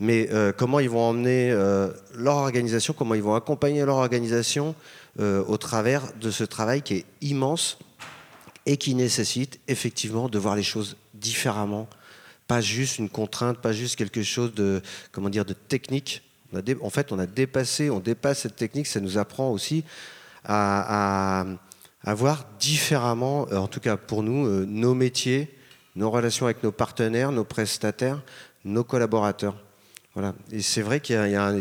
[0.00, 1.50] Mais comment ils vont emmener
[2.14, 4.76] leur organisation, comment ils vont accompagner leur organisation
[5.18, 7.78] au travers de ce travail qui est immense
[8.68, 11.88] et qui nécessite effectivement de voir les choses différemment,
[12.46, 14.82] pas juste une contrainte, pas juste quelque chose de
[15.12, 16.22] comment dire de technique,
[16.80, 18.86] en fait, on a dépassé, on dépasse cette technique.
[18.86, 19.84] Ça nous apprend aussi
[20.44, 21.44] à,
[22.06, 25.54] voir différemment, euh, en tout cas pour nous, euh, nos métiers,
[25.94, 28.22] nos relations avec nos partenaires, nos prestataires,
[28.64, 29.56] nos collaborateurs.
[30.14, 30.34] Voilà.
[30.50, 31.52] Et c'est vrai qu'il y, a,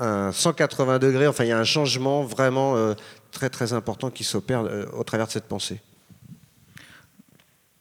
[0.00, 2.94] un 180 degrés, enfin il y a un changement vraiment euh,
[3.30, 4.64] très très important qui s'opère
[4.94, 5.80] au travers de cette pensée.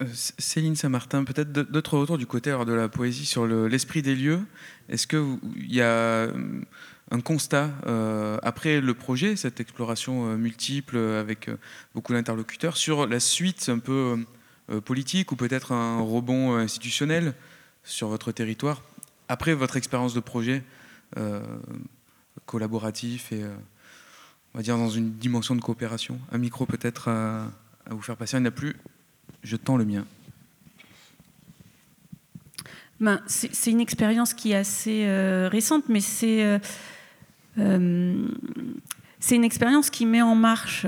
[0.01, 4.41] Euh, Céline Saint-Martin, peut-être d'autres retours du côté de la poésie sur l'esprit des lieux?
[4.89, 6.61] Est-ce qu'il y a euh,
[7.11, 11.49] un constat euh, après le projet, cette exploration multiple avec
[11.93, 14.17] beaucoup d'interlocuteurs, sur la suite un peu
[14.85, 17.33] politique ou peut-être un rebond institutionnel
[17.83, 18.81] sur votre territoire
[19.27, 20.63] après votre expérience de projet
[22.45, 23.43] collaboratif et
[24.53, 26.19] on va dire dans une dimension de coopération?
[26.31, 27.51] Un micro peut-être à,
[27.89, 28.75] vous faire passer, il n'y a plus
[29.43, 30.05] je tends le mien.
[32.99, 36.57] Ben, c'est une expérience qui est assez euh, récente, mais c'est euh,
[37.57, 38.27] euh,
[39.19, 40.85] c'est une expérience qui met en marche.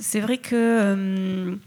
[0.00, 1.58] c'est vrai que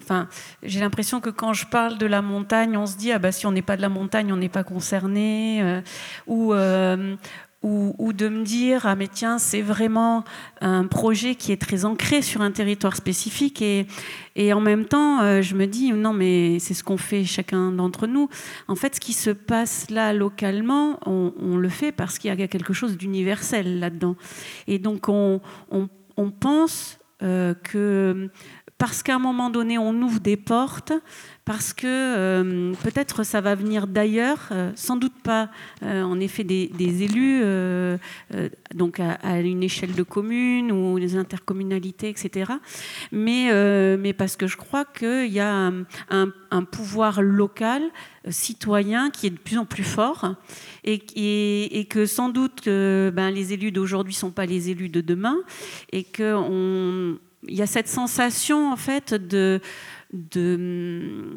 [0.00, 0.28] enfin,
[0.62, 3.44] j'ai l'impression que quand je parle de la montagne, on se dit ah bah si
[3.46, 5.82] on n'est pas de la montagne, on n'est pas concerné,
[6.28, 6.54] ou
[7.66, 10.22] ou, de me dire ah mais tiens c'est vraiment
[10.60, 13.60] un projet qui est très ancré sur un territoire spécifique.
[13.60, 13.86] Et,
[14.36, 17.72] et en même temps euh, je me dis non mais c'est ce qu'on fait chacun
[17.72, 18.28] d'entre nous.
[18.68, 22.48] En fait ce qui se passe là localement on, le fait parce qu'il y a
[22.48, 24.16] quelque chose d'universel là-dedans.
[24.68, 25.40] Et donc on,
[25.70, 28.28] on, pense euh, que
[28.78, 30.92] parce qu'à un moment donné on ouvre des portes
[31.46, 35.48] parce que euh, peut-être ça va venir d'ailleurs, euh, sans doute pas
[35.84, 36.68] euh, en effet des,
[37.04, 37.42] élus,
[38.74, 42.52] donc à, une échelle de commune ou des intercommunalités, etc.
[43.12, 43.48] Mais,
[43.96, 45.72] mais parce que je crois qu'il y a
[46.10, 47.82] un, pouvoir local,
[48.28, 50.34] citoyen, qui est de plus en plus fort
[50.84, 55.36] et, que sans doute ben, les élus d'aujourd'hui ne sont pas les élus de demain
[55.92, 57.18] et qu'il
[57.48, 59.60] y a cette sensation en fait de
[60.12, 61.36] de,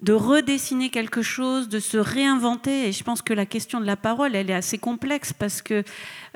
[0.00, 2.88] de redessiner quelque chose, de se réinventer.
[2.88, 5.84] Et je pense que la question de la parole, elle est assez complexe parce que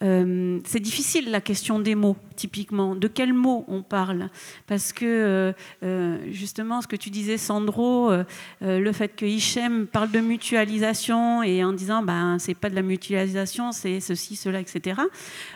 [0.03, 2.95] euh, c'est difficile la question des mots, typiquement.
[2.95, 4.29] De quels mots on parle?
[4.67, 5.53] Parce que euh,
[5.83, 8.13] euh, justement, ce que tu disais, Sandro,
[8.61, 12.83] le fait que Hichem parle de mutualisation et en disant, ben, c'est pas de la
[12.83, 15.01] mutualisation, c'est ceci, cela, etc.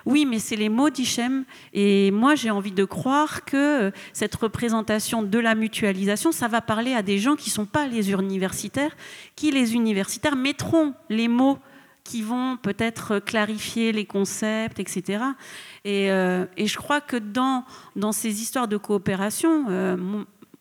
[0.07, 1.45] Oui, mais c'est les mots d'Hichem.
[1.73, 6.95] Et moi, j'ai envie de croire que cette représentation de la mutualisation, ça va parler
[6.95, 8.97] à des gens qui ne sont pas les universitaires,
[9.37, 11.59] qui les universitaires mettront les mots
[12.11, 15.23] qui vont peut-être clarifier les concepts, etc.
[15.87, 17.65] Euh, et, je crois que dans,
[17.95, 19.97] dans ces histoires de coopération, euh,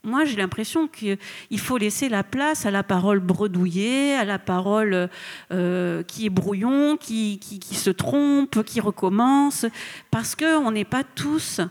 [0.04, 1.18] moi j'ai l'impression qu'il
[1.58, 5.10] faut laisser la place à la parole bredouillée, à la parole
[5.52, 9.66] euh, qui est brouillon, qui, qui, qui, se trompe, qui recommence,
[10.12, 11.62] parce qu'on n'est pas tous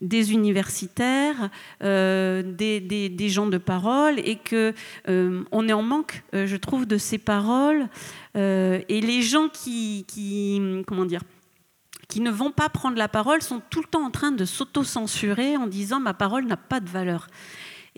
[0.00, 1.50] des universitaires,
[1.82, 4.74] euh, des, gens de parole, et que
[5.08, 7.88] euh, on est en manque, euh, je trouve, de ces paroles.
[8.34, 10.04] et les gens qui,
[10.86, 11.22] comment dire,
[12.08, 15.56] qui ne vont pas prendre la parole sont tout le temps en train de s'auto-censurer
[15.56, 17.26] en disant ma parole n'a pas de valeur.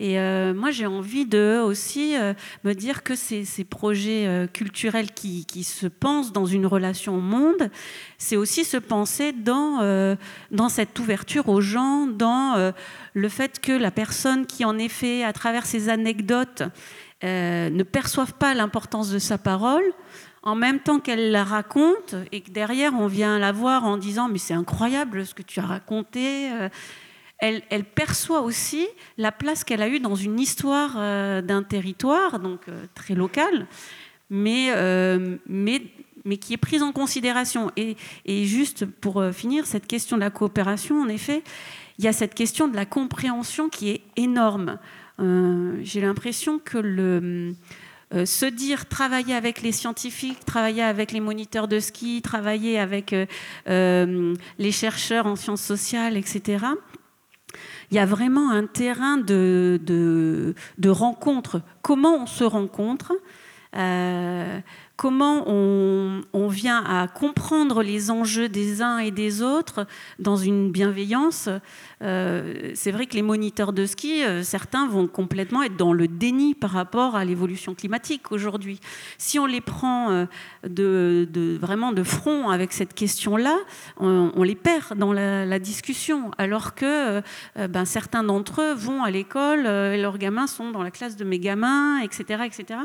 [0.03, 2.33] Et euh, moi, j'ai envie de aussi euh,
[2.63, 7.69] me dire que ces, projets euh, culturels qui, se pensent dans une relation au monde,
[8.17, 10.17] c'est aussi se penser dans,
[10.49, 12.73] dans cette ouverture aux gens, dans
[13.13, 16.63] le fait que la personne qui, en effet, à travers ses anecdotes,
[17.21, 19.83] ne perçoive pas l'importance de sa parole,
[20.41, 24.29] en même temps qu'elle la raconte, et que derrière, on vient la voir en disant
[24.29, 26.49] Mais c'est incroyable ce que tu as raconté
[27.41, 28.87] elle, perçoit aussi
[29.17, 33.67] la place qu'elle a eue dans une histoire euh, d'un territoire, donc euh, très local,
[34.31, 35.81] euh, mais,
[36.39, 37.71] qui est prise en considération.
[37.75, 37.95] Et,
[38.45, 41.43] juste pour finir, cette question de la coopération, en effet,
[41.97, 44.77] il y a cette question de la compréhension qui est énorme.
[45.19, 47.53] J'ai l'impression que
[48.11, 53.15] se dire travailler avec les scientifiques, travailler avec les moniteurs de ski, travailler avec
[53.67, 56.65] les chercheurs en sciences sociales, etc.,
[57.89, 60.53] il y a vraiment un terrain de,
[60.87, 61.61] rencontre.
[61.81, 63.13] Comment on se rencontre?
[63.75, 64.59] Euh,
[65.01, 69.87] comment on, vient à comprendre les enjeux des uns et des autres
[70.19, 71.49] dans une bienveillance.
[72.03, 76.07] Euh, c'est vrai que les moniteurs de ski, euh, certains vont complètement être dans le
[76.07, 78.79] déni par rapport à l'évolution climatique aujourd'hui.
[79.17, 81.25] Si on les prend euh,
[81.59, 83.57] vraiment de front avec cette question-là,
[83.97, 87.21] on, les perd dans la, discussion, alors que
[87.55, 91.23] ben, certains d'entre eux vont à l'école, et leurs gamins sont dans la classe de
[91.23, 92.43] mes gamins, etc.
[92.45, 92.81] etc.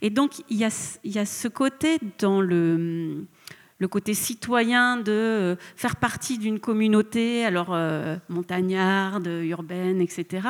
[0.00, 3.26] Et donc, il y a, y a ce côté dans le,
[3.90, 10.48] côté citoyen de faire partie d'une communauté, alors euh, montagnarde, urbaine, etc.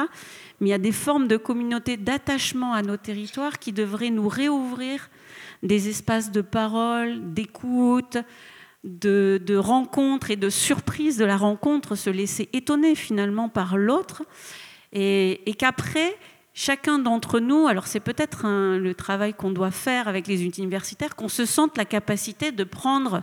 [0.60, 4.28] Mais il y a des formes de communauté d'attachement à nos territoires qui devraient nous
[4.28, 5.10] réouvrir
[5.62, 8.18] des espaces de parole, d'écoute,
[8.84, 14.22] de, de rencontre et de surprise de la rencontre, se laisser étonner finalement par l'autre,
[14.92, 16.16] et qu'après,
[16.54, 18.46] chacun d'entre nous, alors c'est peut-être
[18.78, 23.22] le travail qu'on doit faire avec les universitaires, qu'on se sente la capacité de prendre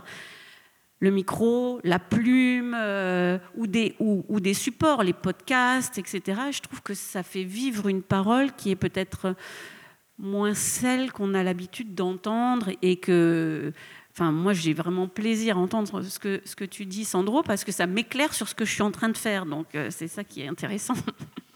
[1.02, 6.40] le micro, la plume euh, ou, des, supports, les podcasts, etc.
[6.52, 9.34] Je trouve que ça fait vivre une parole qui est peut-être
[10.16, 13.72] moins celle qu'on a l'habitude d'entendre et que,
[14.12, 17.64] enfin, moi j'ai vraiment plaisir à entendre ce que, ce que tu dis, Sandro, parce
[17.64, 19.44] que ça m'éclaire sur ce que je suis en train de faire.
[19.44, 20.94] Donc euh, c'est ça qui est intéressant.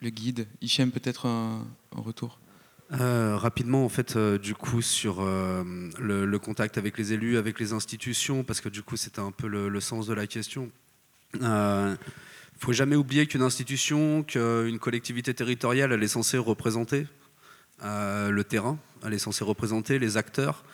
[0.00, 0.46] le guide.
[0.60, 2.38] Hichem, peut-être un, retour
[2.90, 5.62] euh, rapidement, en fait, euh, du coup, sur euh,
[5.98, 9.46] le, contact avec les élus, avec les institutions, parce que du coup, c'était un peu
[9.46, 10.70] le, sens de la question.
[11.34, 11.96] Il ne
[12.58, 17.06] faut jamais oublier qu'une institution, qu'une collectivité territoriale, elle est censée représenter
[17.82, 20.64] le terrain, elle est censée représenter les acteurs,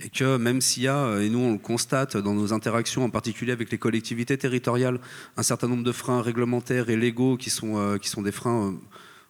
[0.00, 3.10] et que même s'il y a, et nous on le constate dans nos interactions, en
[3.10, 4.98] particulier avec les collectivités territoriales,
[5.36, 8.68] un certain nombre de freins réglementaires et légaux qui sont, euh, qui sont des freins
[8.68, 8.72] euh,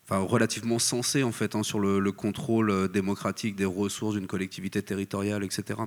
[0.04, 4.82] enfin, relativement sensés en fait, hein, sur le, contrôle euh, démocratique des ressources d'une collectivité
[4.82, 5.80] territoriale, etc.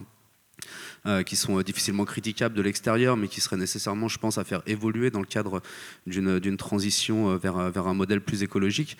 [1.26, 5.10] qui sont difficilement critiquables de l'extérieur, mais qui seraient nécessairement, je pense, à faire évoluer
[5.10, 5.62] dans le cadre
[6.06, 8.98] d'une transition vers, vers un modèle plus écologique.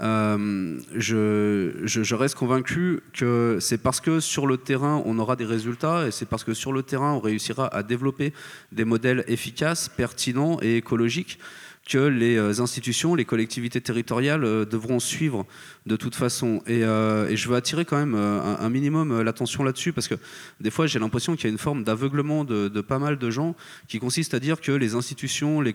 [0.00, 6.06] Euh, je, reste convaincu que c'est parce que sur le terrain, on aura des résultats
[6.06, 8.32] et c'est parce que sur le terrain, on réussira à développer
[8.72, 11.38] des modèles efficaces, pertinents et écologiques
[11.88, 15.46] que les euh, institutions, les collectivités territoriales euh, devront suivre
[15.86, 16.62] de toute façon.
[16.66, 20.14] Et, euh, je veux attirer quand même un, minimum l'attention là-dessus, parce que
[20.60, 23.56] des fois j'ai l'impression qu'il y a une forme d'aveuglement de, pas mal de gens
[23.88, 25.74] qui consiste à dire que les institutions, les,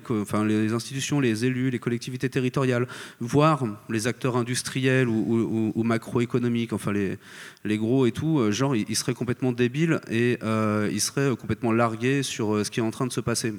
[0.74, 2.88] institutions, les élus, les collectivités territoriales,
[3.20, 7.18] voire les acteurs industriels ou, macroéconomiques, enfin les,
[7.66, 12.66] les, gros et tout, genre ils, seraient complètement débiles et ils seraient complètement largués sur
[12.66, 13.54] ce qui est en train de se passer.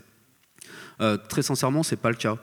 [1.00, 2.36] Euh, très sincèrement, ce n'est pas le cas.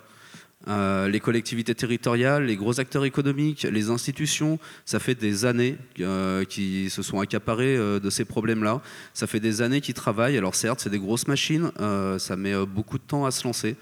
[0.68, 6.44] Euh, les collectivités territoriales, les gros acteurs économiques, les institutions, ça fait des années euh,
[6.44, 8.82] qui se sont accaparés de ces problèmes-là.
[9.14, 10.38] Ça fait des années qu'ils travaillent.
[10.38, 11.72] Alors certes, c'est des grosses machines,
[12.18, 13.76] ça met beaucoup de temps à se lancer,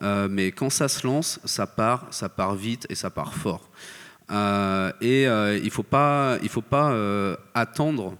[0.00, 3.68] mais quand ça se lance, ça part, ça part vite et ça part fort.
[5.00, 8.16] et il ne faut pas, il faut pas attendre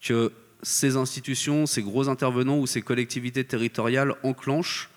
[0.00, 0.32] que
[0.62, 4.88] ces institutions, ces gros intervenants ou ces collectivités territoriales enclenchent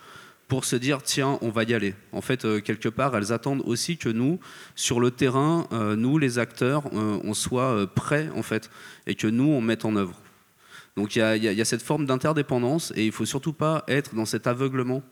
[0.48, 1.94] pour se dire tiens, on va y aller.
[2.12, 4.40] En fait, euh, quelque part, elles attendent aussi que nous,
[4.76, 8.70] sur le terrain, euh, nous, les acteurs, euh, on soit prêts, en fait,
[9.08, 10.20] et que nous, on mette en œuvre.
[10.96, 14.26] Donc il y, a cette forme d'interdépendance, et il ne faut surtout pas être dans
[14.26, 15.04] cet aveuglement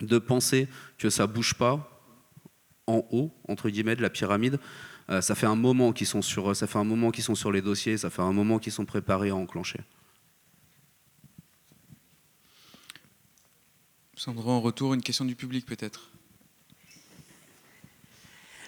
[0.00, 2.02] de penser que ça bouge pas
[2.86, 4.58] en haut, entre guillemets, de la pyramide.
[5.20, 7.60] ça fait un moment qu'ils sont sur, ça fait un moment qu'ils sont sur les
[7.60, 9.80] dossiers, ça fait un moment qu'ils sont préparés à enclencher.
[14.18, 16.10] Sandro, en retour, une question du public peut-être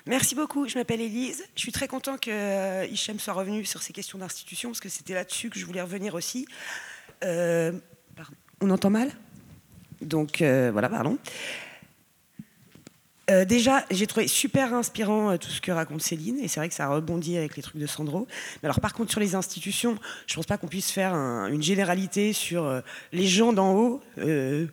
[0.06, 0.68] Merci beaucoup.
[0.68, 1.44] Je m'appelle Élise.
[1.56, 4.88] Je suis très content que euh, Hichem soit revenu sur ces questions d'institution, parce que
[4.88, 6.46] c'était là-dessus que je voulais revenir aussi.
[7.24, 7.72] Euh,
[8.60, 9.10] on entend mal?
[10.00, 11.18] Donc euh, voilà, pardon.
[13.30, 16.68] Euh, déjà, j'ai trouvé super inspirant euh, tout ce que raconte Céline, et c'est vrai
[16.68, 18.26] que ça rebondit avec les trucs de Sandro.
[18.62, 19.96] Mais alors, par contre, sur les institutions,
[20.26, 22.80] je pense pas qu'on puisse faire une généralité sur euh,
[23.12, 24.00] les gens d'en haut.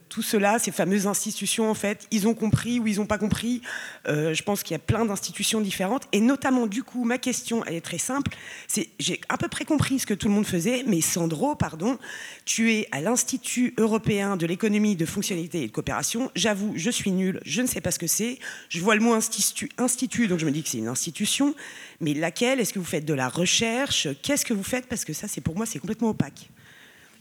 [0.10, 3.62] tout cela, ces fameuses institutions, en fait, ils ont compris ou ils n'ont pas compris.
[4.06, 7.76] je pense qu'il y a plein d'institutions différentes, et notamment, du coup, ma question, elle
[7.76, 8.32] est très simple.
[8.68, 11.98] C'est, j'ai à peu près compris ce que tout le monde faisait, mais Sandro, pardon,
[12.46, 16.32] tu es à l'Institut européen de l'économie de fonctionnalité et de coopération.
[16.36, 18.40] J'avoue, je suis nul, je ne sais pas ce que c'est.
[18.70, 21.56] Je vois le mot institut, institut, donc je me dis que c'est une institution,
[22.02, 22.60] mais laquelle?
[22.60, 24.08] Est-ce que vous faites de la recherche?
[24.22, 24.88] Qu'est-ce que vous faites?
[24.88, 26.50] Parce que ça, c'est pour moi, c'est complètement opaque.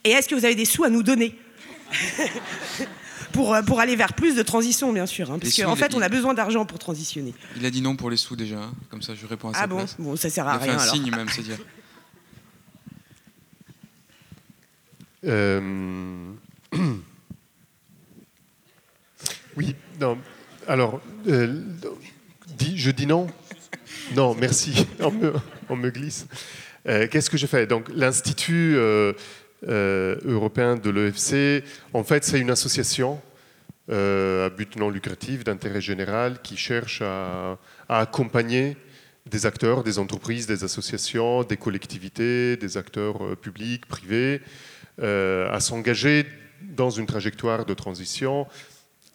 [0.04, 1.36] Et est-ce que vous avez des sous à nous donner?
[3.32, 5.30] Pour, euh, pour aller vers plus de transition, bien sûr.
[5.30, 7.34] Hein, parce qu'en fait, on a besoin d'argent pour transitionner.
[7.56, 8.72] Il a dit non pour les sous déjà, hein.
[8.88, 9.60] comme ça je réponds à ça.
[9.62, 9.84] Ah bon?
[9.98, 10.72] Bon, ça sert à rien.
[10.72, 11.58] Il a fait un signe même, c'est dire.
[15.24, 16.32] Euh...
[19.56, 20.18] Oui, non,
[20.68, 21.62] alors, euh,
[22.74, 23.26] je dis non.
[24.14, 24.86] Non, merci,
[25.68, 26.26] on me, glisse.
[26.88, 27.66] Euh, qu'est-ce que je fais?
[27.66, 29.12] Donc, l'Institut euh,
[29.64, 33.20] européen de l'EFC, en fait, c'est une association
[33.88, 37.56] à but non lucratif, d'intérêt général, qui cherche à,
[37.88, 38.76] accompagner
[39.26, 44.40] des acteurs, des entreprises, des associations, des collectivités, des acteurs publics, privés,
[45.00, 46.26] à s'engager
[46.62, 48.48] dans une trajectoire de transition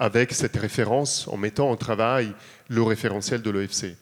[0.01, 2.33] avec cette référence en mettant en travail
[2.69, 3.95] le référentiel de l'OFC.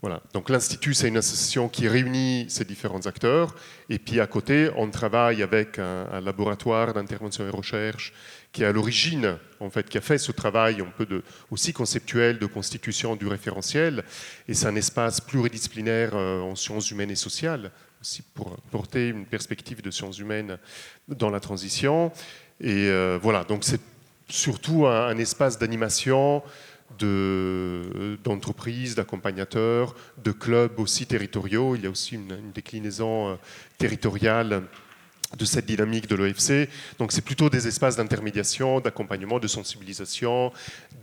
[0.00, 0.22] Voilà.
[0.32, 3.56] Donc l'Institut, c'est une association qui réunit ces différents acteurs.
[3.88, 8.12] Et puis à côté, on travaille avec un, laboratoire d'intervention et recherche
[8.52, 11.72] qui est à l'origine, en fait, qui a fait ce travail un peu de, aussi
[11.72, 14.04] conceptuel de constitution du référentiel.
[14.46, 19.26] Et c'est un espace pluridisciplinaire euh, en sciences humaines et sociales, aussi pour porter une
[19.26, 20.58] perspective de sciences humaines
[21.08, 22.12] dans la transition.
[22.60, 23.80] Et euh, voilà, donc c'est
[24.28, 26.42] surtout un, espace d'animation
[26.98, 31.74] d'entreprises, d'accompagnateurs, de clubs aussi territoriaux.
[31.74, 33.34] Il y a aussi une, déclinaison euh,
[33.78, 34.62] territoriale
[35.36, 36.68] de cette dynamique de l'OFC.
[36.98, 40.52] Donc c'est plutôt des espaces d'intermédiation, d'accompagnement, de sensibilisation,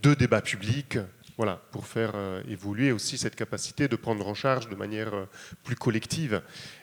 [0.01, 0.97] de débat public,
[1.37, 5.25] voilà, pour faire euh, évoluer aussi cette capacité de prendre en charge de manière euh,
[5.63, 6.41] plus collective.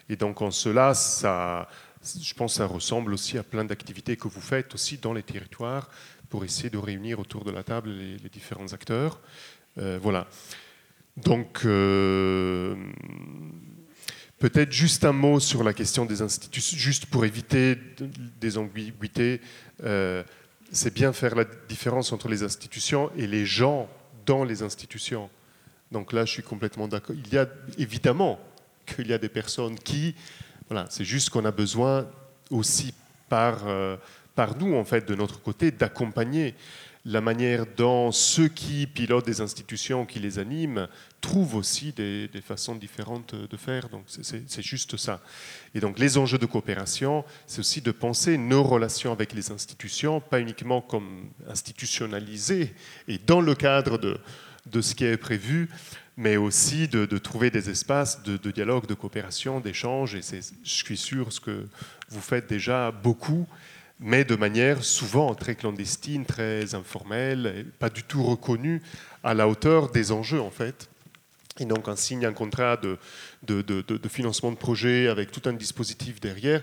[0.09, 1.69] Et donc en cela, ça,
[2.03, 5.23] je pense que ça ressemble aussi à plein d'activités que vous faites aussi dans les
[5.23, 5.91] territoires,
[6.29, 9.21] pour essayer de réunir autour de la table les, différents acteurs.
[9.79, 10.27] Euh, voilà.
[11.17, 12.77] Donc, euh,
[14.39, 17.77] peut-être juste un mot sur la question des institutions, juste pour éviter
[18.41, 19.41] des ambiguïtés.
[19.85, 20.23] Euh,
[20.71, 23.89] c'est bien faire la différence entre les institutions et les gens
[24.27, 25.31] dans les institutions.
[25.91, 27.17] Donc là, je suis complètement d'accord.
[27.17, 27.49] Il y a
[27.79, 28.39] évidemment
[28.85, 30.15] qu'il y a des personnes qui,
[30.69, 32.07] voilà, c'est juste qu'on a besoin
[32.51, 32.93] aussi
[33.31, 33.65] par
[34.39, 36.55] par nous, en fait, de notre côté, d'accompagner
[37.05, 40.87] la manière dont ceux qui pilotent des institutions, qui les animent,
[41.21, 43.89] trouvent aussi des, façons différentes de faire.
[43.89, 45.21] Donc c'est juste ça.
[45.75, 50.21] Et donc les enjeux de coopération, c'est aussi de penser nos relations avec les institutions,
[50.21, 52.73] pas uniquement comme institutionnalisées
[53.09, 54.21] et dans le cadre de,
[54.67, 55.69] de ce qui est prévu,
[56.17, 60.15] mais aussi de, trouver des espaces de, dialogue, de coopération, d'échange.
[60.15, 61.67] Et je suis sûr ce que
[62.09, 63.49] vous faites déjà beaucoup
[64.01, 68.83] mais de manière souvent très clandestine, très informelle, pas du tout reconnue
[69.25, 70.89] à la hauteur des enjeux en fait.
[71.59, 72.99] Et donc on signe un contrat de,
[73.43, 76.63] de, financement de projet avec tout un dispositif derrière,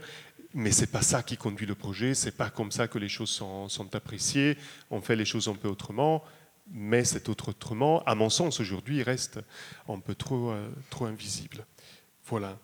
[0.54, 3.30] mais c'est pas ça qui conduit le projet, c'est pas comme ça que les choses
[3.30, 4.58] sont, sont, appréciées.
[4.90, 6.24] On fait les choses un peu autrement,
[6.72, 9.40] mais cet autre autrement, à mon sens aujourd'hui, reste
[9.90, 11.66] un peu trop, euh, trop invisible.
[12.28, 12.58] Voilà.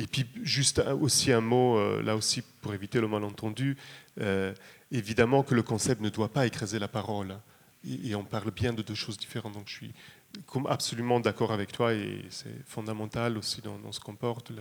[0.00, 3.76] Et puis juste aussi un mot, euh, là aussi pour éviter le malentendu,
[4.20, 4.54] euh,
[4.90, 7.36] évidemment que le concept ne doit pas écraser la parole.
[7.86, 9.52] Et, on parle bien de deux choses différentes.
[9.54, 9.92] Donc je suis
[10.68, 14.52] absolument d'accord avec toi et c'est fondamental aussi dans, ce qu'on porte,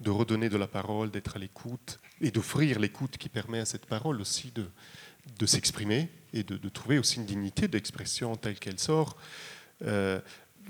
[0.00, 3.86] de redonner de la parole, d'être à l'écoute et d'offrir l'écoute qui permet à cette
[3.86, 4.66] parole aussi de,
[5.38, 9.16] de s'exprimer et de, trouver aussi une dignité d'expression telle qu'elle sort.
[9.82, 10.20] Euh,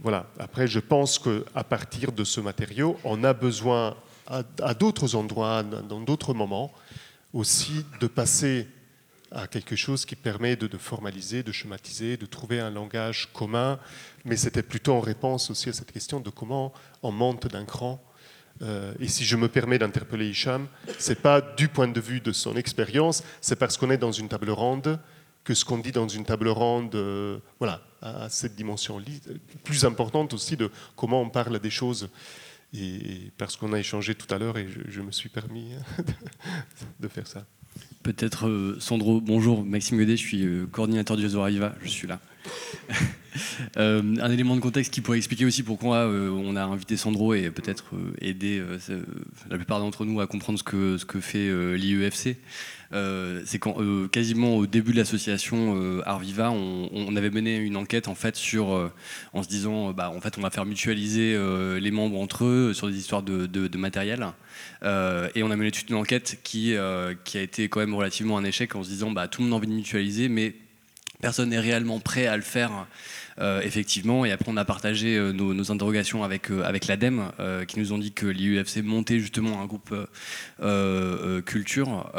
[0.03, 0.27] voilà.
[0.39, 3.97] Après, je pense qu'à partir de ce matériau, on a besoin
[4.27, 6.73] à, d'autres endroits, dans d'autres moments,
[7.33, 8.69] aussi de passer
[9.31, 13.79] à quelque chose qui permet de, formaliser, de schématiser, de trouver un langage commun.
[14.25, 16.73] Mais c'était plutôt en réponse aussi à cette question de comment
[17.03, 18.03] on monte d'un cran.
[18.63, 20.69] Euh, et si je me permets d'interpeller Hicham,
[20.99, 24.13] ce n'est pas du point de vue de son expérience, c'est parce qu'on est dans
[24.13, 25.01] une table ronde
[25.45, 29.01] que ce qu'on dit dans une table ronde, euh, voilà, à cette dimension
[29.63, 32.09] plus importante aussi de comment on parle des choses.
[32.77, 35.71] Et parce qu'on a échangé tout à l'heure et je, me suis permis
[37.01, 37.47] de faire ça.
[38.03, 41.43] Peut-être euh, Sandro, bonjour, Maxime Godet, je suis euh, coordinateur du réseau
[41.83, 42.21] je suis là.
[43.79, 47.51] Euh, un élément de contexte qui pourrait expliquer aussi pourquoi on a invité Sandro et
[47.51, 47.87] peut-être
[48.21, 48.63] aider
[49.51, 52.37] la plupart d'entre nous à comprendre ce que fait l'IEFC.
[53.45, 53.77] C'est quand
[54.11, 58.91] quasiment au début de l'association Arviva, on, avait mené une enquête en fait sur,
[59.33, 61.39] en se disant, bah, en fait, on va faire mutualiser
[61.81, 64.27] les membres entre eux sur des histoires de, matériel.
[64.83, 67.95] Euh, et on a mené toute une enquête qui, euh, qui a été quand même
[67.95, 70.55] relativement un échec en se disant bah, tout le monde a envie de mutualiser, mais
[71.21, 72.87] personne n'est réellement prêt à le faire.
[73.41, 77.33] Euh, effectivement, et après on a partagé nos, interrogations avec, avec l'ADEME,
[77.67, 79.95] qui nous ont dit que l'IUFC montait justement un groupe
[81.45, 82.13] culture,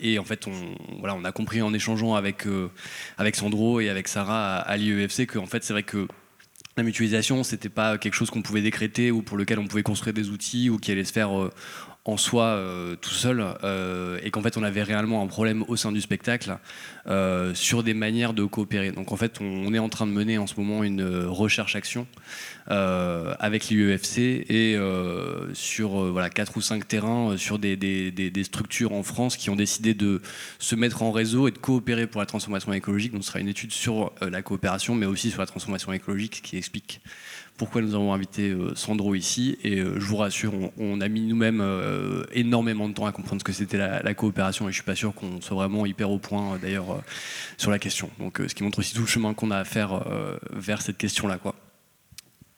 [0.00, 0.52] et en fait on,
[0.98, 2.44] voilà, on a compris en échangeant avec,
[3.18, 6.06] avec Sandro et avec Sarah à, à l'IUFC que fait c'est vrai que
[6.76, 10.12] la mutualisation, c'était pas quelque chose qu'on pouvait décréter ou pour lequel on pouvait construire
[10.12, 11.50] des outils ou qui allait se faire euh,
[12.08, 15.76] en soi euh, tout seul euh, et qu'en fait on avait réellement un problème au
[15.76, 16.56] sein du spectacle
[17.08, 18.92] euh, sur des manières de coopérer.
[18.92, 22.06] Donc en fait on, est en train de mener en ce moment une recherche-action
[22.68, 24.76] avec l'IEFC et
[25.52, 29.56] sur voilà, 4 ou 5 terrains sur des, des, des, structures en France qui ont
[29.56, 30.20] décidé de
[30.58, 33.12] se mettre en réseau et de coopérer pour la transformation écologique.
[33.12, 36.56] Donc ce sera une étude sur la coopération mais aussi sur la transformation écologique qui
[36.56, 37.00] explique
[37.56, 39.58] pourquoi nous avons invité euh, Sandro ici.
[39.62, 43.40] Et euh, je vous rassure, on, a mis nous-mêmes euh, énormément de temps à comprendre
[43.40, 46.18] ce que c'était la, coopération et je suis pas sûr qu'on soit vraiment hyper au
[46.18, 47.02] point d'ailleurs
[47.58, 48.10] sur la question.
[48.18, 50.02] Donc ce qui montre aussi tout le chemin qu'on a à faire
[50.52, 51.36] vers cette question-là.
[51.36, 51.54] quoi.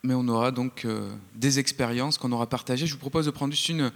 [0.05, 0.87] Mais on aura donc
[1.35, 2.87] des expériences qu'on aura partagées.
[2.87, 3.91] Je vous propose de prendre juste une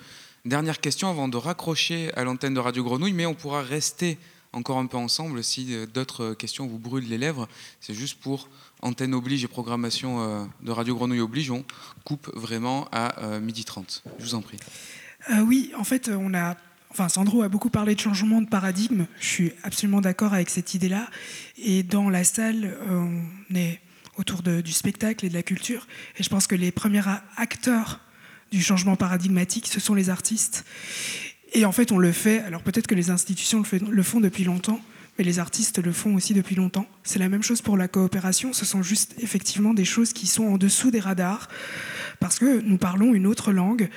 [0.44, 4.18] dernière question avant de raccrocher à l'antenne de Radio Grenouille, mais on pourra rester
[4.52, 7.48] encore un peu ensemble si d'autres questions vous brûlent les lèvres.
[7.80, 8.48] C'est juste pour
[8.82, 11.64] antenne oblige et programmation euh, de Radio Grenouille oblige, on
[12.04, 14.02] coupe vraiment à euh, midi 30.
[14.18, 14.58] Je vous en prie.
[15.30, 16.56] Euh, oui, en fait, on a.
[16.90, 19.06] Enfin, Sandro a beaucoup parlé de changement de paradigme.
[19.18, 21.08] Je suis absolument d'accord avec cette idée-là.
[21.56, 23.80] Et dans la salle, on est
[24.18, 25.86] autour du spectacle et de la culture.
[26.18, 27.00] Et je pense que les premiers
[27.38, 28.00] acteurs
[28.50, 30.66] du changement paradigmatique, ce sont les artistes.
[31.54, 32.40] Et en fait, on le fait.
[32.40, 34.80] Alors peut-être que les institutions le font depuis longtemps,
[35.18, 36.86] mais les artistes le font aussi depuis longtemps.
[37.02, 40.44] C'est la même chose pour la coopération, ce sont juste effectivement des choses qui sont
[40.44, 41.48] en dessous des radars,
[42.18, 43.90] parce que nous parlons une autre langue,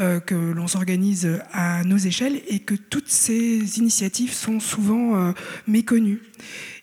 [0.00, 5.32] euh, que l'on s'organise à nos échelles, et que toutes ces initiatives sont souvent euh,
[5.66, 6.22] méconnues.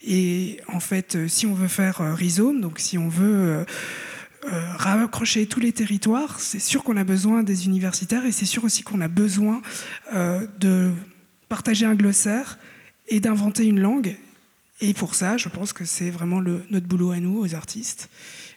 [0.06, 3.66] Et en fait, euh, si on veut faire rhizome, donc si on veut...
[4.78, 8.84] raccrocher tous les territoires, c'est sûr qu'on a besoin des universitaires et c'est sûr aussi
[8.84, 9.62] qu'on a besoin
[10.12, 10.92] de
[11.48, 12.58] partager un glossaire,
[13.14, 14.18] et d'inventer une langue.
[14.82, 18.10] Et pour ça, je pense que c'est vraiment le, notre boulot à nous, aux artistes.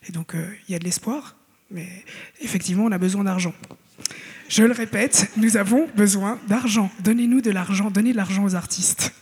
[0.08, 1.36] Et donc, euh, il y a de l'espoir,
[1.70, 1.86] mais
[2.40, 3.54] effectivement, on a besoin d'argent.
[4.48, 6.90] Je le répète, nous avons besoin d'argent.
[7.00, 9.12] Donnez-nous de l'argent, donnez de l'argent aux artistes.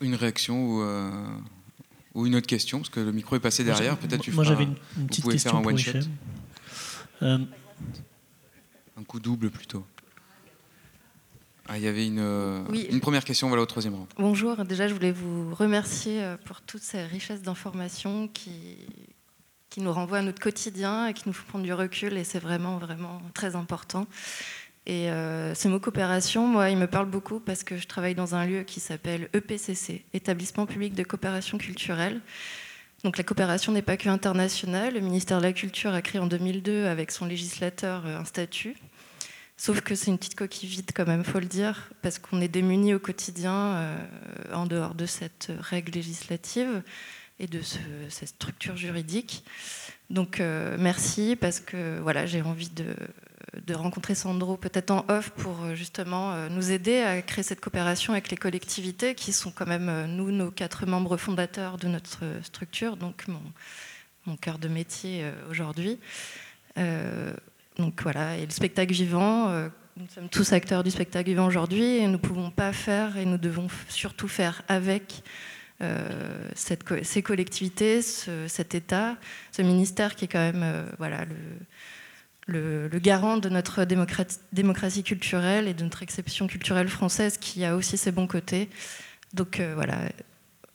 [0.00, 1.10] Une réaction ou, euh,
[2.14, 3.98] ou, une autre question, parce que le micro est passé derrière.
[3.98, 4.74] Peut-être tu Moi, j'avais une,
[5.06, 5.98] petite question faire un one shot.
[7.22, 7.38] Euh,
[9.00, 9.84] un coup double plutôt.
[11.68, 14.06] Ah, il y avait une, euh, une, première question, voilà au troisième rang.
[14.18, 18.76] Bonjour, déjà je voulais vous remercier euh, pour toute ces richesses d'informations qui,
[19.70, 22.40] qui nous renvoient à notre quotidien et qui nous font prendre du recul et c'est
[22.40, 24.06] vraiment, vraiment très important.
[24.86, 28.34] Et euh, ce mot coopération, moi, il me parle beaucoup parce que je travaille dans
[28.34, 32.20] un lieu qui s'appelle EPCC, Établissement public de coopération culturelle.
[33.04, 34.94] Donc la coopération n'est pas que internationale.
[34.94, 38.76] Le ministère de la Culture a créé en 2002 avec son législateur un statut
[39.60, 42.48] Sauf que c'est une petite coquille vide quand même, faut le dire, parce qu'on est
[42.48, 43.96] démunis au quotidien euh,
[44.54, 46.82] en dehors de cette règle législative
[47.38, 47.60] et de
[48.08, 49.44] cette structure juridique.
[50.08, 55.62] Donc euh, merci parce que voilà, j'ai envie de, rencontrer Sandro peut-être en off pour
[55.62, 60.06] euh, justement nous aider à créer cette coopération avec les collectivités qui sont quand même
[60.06, 63.42] nous, nos quatre membres fondateurs de notre structure, donc mon,
[64.24, 65.98] mon cœur de métier aujourd'hui.
[67.80, 71.96] Donc voilà, et le spectacle vivant, euh, nous sommes tous acteurs du spectacle vivant aujourd'hui
[71.96, 75.22] et nous ne pouvons pas faire et nous devons surtout faire avec
[75.80, 79.16] euh, ces collectivités, cet État,
[79.50, 81.24] ce ministère qui est quand même euh, voilà,
[82.46, 87.96] le, garant de notre démocratie, culturelle et de notre exception culturelle française qui a aussi
[87.96, 88.68] ses bons côtés.
[89.32, 89.96] Donc voilà,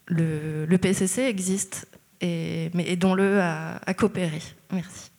[0.06, 1.86] le, le, PCC existe,
[2.20, 4.42] et, mais aidons-le à coopérer.
[4.72, 5.10] Merci.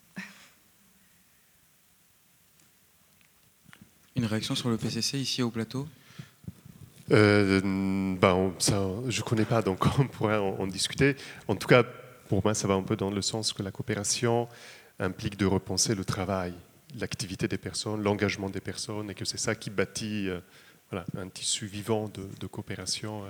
[4.18, 5.88] Une réaction sur le PCC ici au plateau
[7.12, 7.62] euh,
[8.20, 11.16] ben, ça, Je ne connais pas, donc on pourrait en, discuter.
[11.48, 11.84] En tout cas,
[12.28, 14.48] pour moi, ça va un peu dans le sens que la coopération
[15.00, 16.52] implique de repenser le travail,
[17.00, 20.40] l'activité des personnes, l'engagement des personnes, et que c'est ça qui bâtit euh,
[20.90, 23.22] voilà, un tissu vivant de, coopération.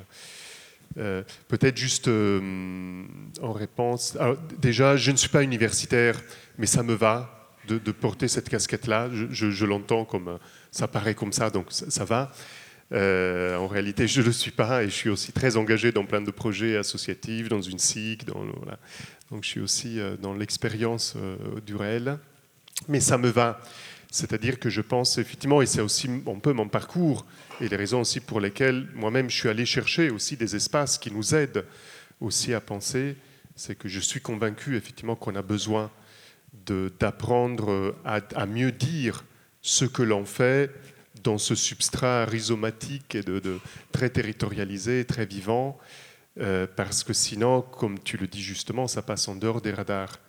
[0.97, 1.22] Euh.
[1.49, 4.18] Peut-être juste en réponse.
[4.57, 6.18] Déjà, je ne suis pas universitaire,
[6.57, 7.36] mais ça me va
[7.68, 9.10] de, porter cette casquette-là.
[9.11, 10.39] Je, l'entends comme
[10.72, 12.31] ça paraît comme ça, donc ça, va.
[12.91, 16.22] en réalité, je ne le suis pas et je suis aussi très engagé dans plein
[16.22, 21.15] de projets associatifs, dans une SIC, donc je suis aussi dans l'expérience
[21.65, 22.18] du réel.
[22.88, 23.60] Mais ça me va.
[24.10, 27.26] C'est-à-dire que je pense effectivement, et c'est aussi un peu mon parcours,
[27.60, 31.11] et les raisons aussi pour lesquelles moi-même je suis allé chercher aussi des espaces qui
[31.11, 31.65] nous aident
[32.22, 33.15] aussi à penser,
[33.56, 35.91] c'est que je suis convaincu effectivement qu'on a besoin
[36.99, 39.23] d'apprendre à, mieux dire
[39.61, 40.72] ce que l'on fait
[41.23, 43.60] dans ce substrat rhizomatique et de,
[43.91, 45.77] très territorialisé, très vivant,
[46.39, 50.19] euh, parce que sinon, comme tu le dis justement, ça passe en dehors des radars.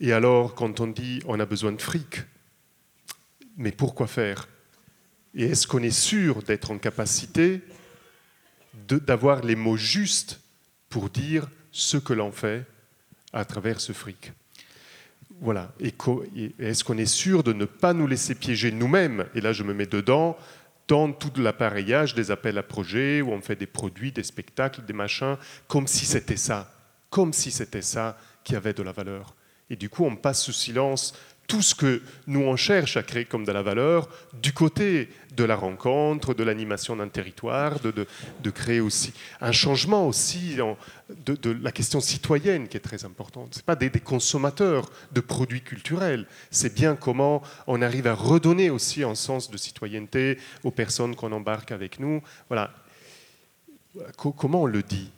[0.00, 2.22] Et alors, quand on dit on a besoin de fric,
[3.56, 4.48] mais pourquoi faire?
[5.34, 7.60] Et est-ce qu'on est sûr d'être en capacité
[8.88, 10.40] d'avoir les mots justes
[10.88, 12.64] pour dire ce que l'on fait
[13.32, 14.32] à travers ce fric?
[15.40, 15.72] Voilà.
[15.80, 15.94] Et
[16.58, 19.26] est-ce qu'on est sûr de ne pas nous laisser piéger nous-mêmes?
[19.34, 20.36] Et là, je me mets dedans
[20.88, 24.94] dans tout l'appareillage des appels à projets où on fait des produits, des spectacles, des
[24.94, 25.36] machins,
[25.68, 26.72] comme si c'était ça,
[27.10, 29.34] comme si c'était ça qui avait de la valeur.
[29.70, 31.14] Et du coup, on passe sous silence
[31.48, 35.44] tout ce que nous on cherche à créer comme de la valeur du côté de
[35.44, 38.06] la rencontre, de l'animation d'un territoire, de,
[38.42, 40.56] de, créer aussi un changement aussi
[41.24, 43.54] de, de, la question citoyenne qui est très importante.
[43.54, 48.14] Ce n'est pas des, des, consommateurs de produits culturels, c'est bien comment on arrive à
[48.14, 52.22] redonner aussi un sens de citoyenneté aux personnes qu'on embarque avec nous.
[52.48, 52.74] Voilà.
[54.16, 55.10] Comment on le dit?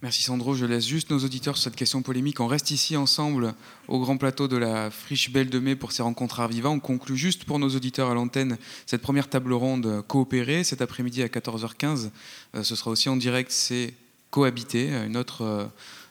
[0.00, 0.54] Merci Sandro.
[0.54, 2.38] Je laisse juste nos auditeurs sur cette question polémique.
[2.38, 3.52] On reste ici ensemble
[3.88, 6.70] au grand plateau de la Friche Belle de Mai pour ces rencontres art vivant.
[6.70, 11.24] On conclut juste pour nos auditeurs à l'antenne cette première table ronde coopérée cet après-midi
[11.24, 12.10] à 14h15.
[12.54, 13.92] Euh, ce sera aussi en direct, c'est
[14.30, 15.64] cohabiter, une autre, euh,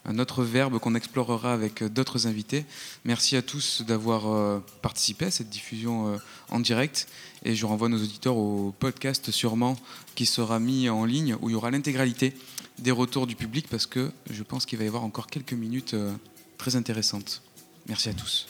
[0.04, 2.66] un autre verbe qu'on explorera avec d'autres invités.
[3.06, 6.20] Merci à tous d'avoir euh, participé à cette diffusion
[6.50, 7.08] en direct.
[7.46, 9.78] Et je renvoie nos auditeurs au podcast sûrement
[10.16, 12.34] qui sera mis en ligne où il y aura l'intégralité
[12.80, 15.94] des retours du public parce que je pense qu'il va y avoir encore quelques minutes
[15.94, 16.14] euh,
[16.58, 17.42] très intéressantes.
[17.88, 18.48] Merci à tous.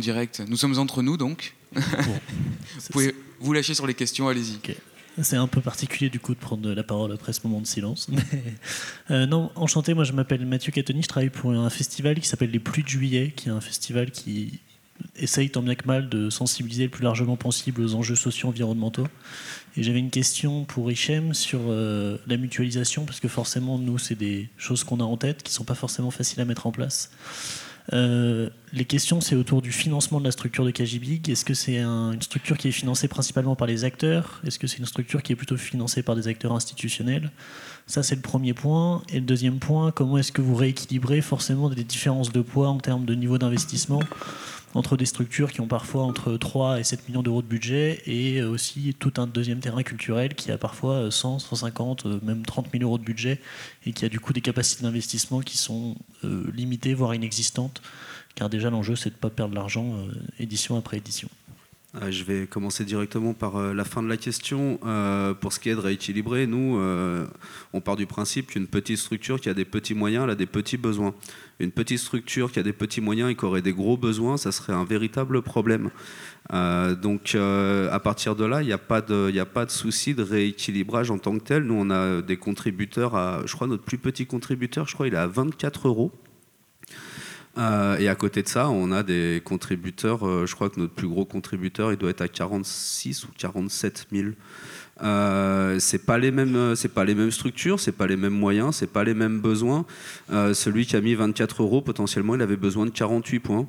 [0.00, 0.42] Direct.
[0.48, 1.54] Nous sommes entre nous donc.
[1.72, 1.82] vous
[2.90, 4.58] pouvez vous lâcher sur les questions, allez-y.
[5.22, 8.08] C'est un peu particulier du coup de prendre la parole après ce moment de silence.
[9.10, 12.52] Euh, non, enchanté, moi je m'appelle Mathieu Catoni, je travaille pour un festival qui s'appelle
[12.52, 14.60] Les Pluies de Juillet, qui est un festival qui
[15.16, 19.08] essaye tant bien que mal de sensibiliser le plus largement possible aux enjeux sociaux environnementaux.
[19.76, 24.14] Et j'avais une question pour Hichem sur euh, la mutualisation, parce que forcément, nous, c'est
[24.14, 26.72] des choses qu'on a en tête qui ne sont pas forcément faciles à mettre en
[26.72, 27.10] place.
[27.92, 31.28] Euh, les questions, c'est autour du financement de la structure de KGBIG.
[31.28, 34.40] Est-ce que c'est une structure qui est financée principalement par les acteurs?
[34.46, 37.30] Est-ce que c'est une structure qui est plutôt financée par des acteurs institutionnels?
[37.86, 39.02] Ça, c'est le premier point.
[39.08, 42.78] Et le deuxième point, comment est-ce que vous rééquilibrez forcément des différences de poids en
[42.78, 44.00] termes de niveau d'investissement
[44.74, 48.42] entre des structures qui ont parfois entre 3 et 7 millions d'euros de budget et
[48.42, 52.84] aussi tout un deuxième terrain culturel qui a parfois 100, 150, euh, même 30 000
[52.84, 53.40] euros de budget
[53.84, 57.82] et qui a du coup des capacités d'investissement qui sont euh, limitées, voire inexistantes,
[58.34, 61.28] car déjà l'enjeu c'est de ne pas perdre l'argent euh, édition après édition.
[61.96, 64.78] Euh, je vais commencer directement par euh, la fin de la question.
[64.86, 66.80] Euh, pour ce qui est de rééquilibrer, nous,
[67.72, 70.46] on part du principe qu'une petite structure qui a des petits moyens, elle a des
[70.46, 71.14] petits besoins.
[71.58, 74.52] Une petite structure qui a des petits moyens et qui aurait des gros besoins, ça
[74.52, 75.90] serait un véritable problème.
[76.50, 80.22] donc, à partir de là, il n'y a pas de, a pas de souci de
[80.22, 81.64] rééquilibrage en tant que tel.
[81.64, 85.14] Nous, on a des contributeurs à, je crois, notre plus petit contributeur, je crois, il
[85.14, 86.12] est à 24 euros
[87.60, 90.26] Euh, et à côté de ça, on a des contributeurs.
[90.26, 94.06] euh, je crois que notre plus gros contributeur, il doit être à 46 ou 47
[94.12, 94.28] 000.
[95.02, 98.34] Euh, c'est pas les mêmes, euh, c'est pas les mêmes structures, c'est pas les mêmes
[98.34, 99.84] moyens, c'est pas les mêmes besoins.
[100.30, 103.66] Celui qui a mis 24 euros, potentiellement, il avait besoin de 48 points.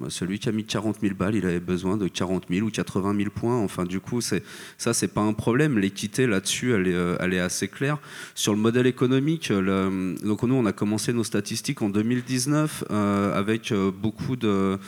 [0.00, 2.70] Bah, Celui qui a mis 40 000 balles, il avait besoin de 40 000 ou
[2.70, 3.58] 80 000 points.
[3.58, 4.42] Enfin, du coup, c'est,
[4.78, 5.78] ça, c'est pas un problème.
[5.78, 7.98] L'équité là-dessus, elle est, euh, assez claire.
[8.34, 13.38] Sur le modèle économique, euh, donc nous, on a commencé nos statistiques en 2019 euh,
[13.38, 14.78] avec beaucoup de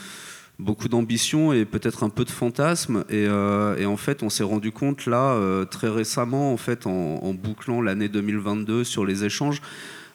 [0.58, 3.04] beaucoup d'ambition et peut-être un peu de fantasme.
[3.10, 8.08] Et, en fait, on s'est rendu compte là, très récemment, en fait, en, bouclant l'année
[8.08, 9.60] 2022 sur les échanges,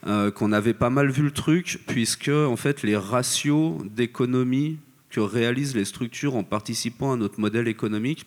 [0.06, 4.78] qu'on avait pas mal vu le truc, puisque en fait, les ratios d'économie
[5.10, 8.26] que réalisent les structures en participant à notre modèle économique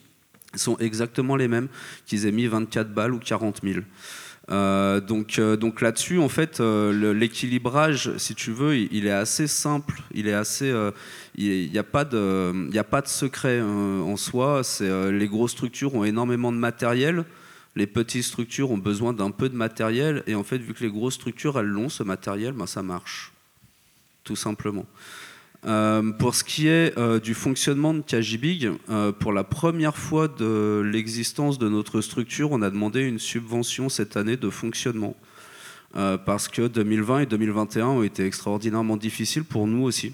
[0.56, 1.68] sont exactement les mêmes
[2.06, 3.80] qu'ils aient mis 24 balles ou 40 000.
[4.50, 9.46] Euh, donc, euh, donc là-dessus, en fait, euh, l'équilibrage, si tu veux, il, est assez
[9.46, 10.02] simple.
[10.12, 10.74] Il est assez,
[11.36, 14.62] il n'y a pas de, il a pas de secret en soi.
[14.64, 17.24] C'est les grosses structures ont énormément de matériel.
[17.76, 20.24] Les petites structures ont besoin d'un peu de matériel.
[20.26, 23.32] Et en fait, vu que les grosses structures, elles l'ont, ce matériel, ben, ça marche.
[24.24, 24.86] Tout simplement.
[25.66, 30.26] Euh, pour ce qui est euh, du fonctionnement de Kajibig, euh, pour la première fois
[30.26, 35.14] de l'existence de notre structure, on a demandé une subvention cette année de fonctionnement.
[35.92, 40.12] Parce que 2020 et 2021 ont été extraordinairement difficiles pour nous aussi.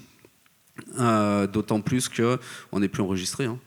[0.97, 3.45] D'autant plus qu'on n'est plus enregistré.
[3.45, 3.59] hein.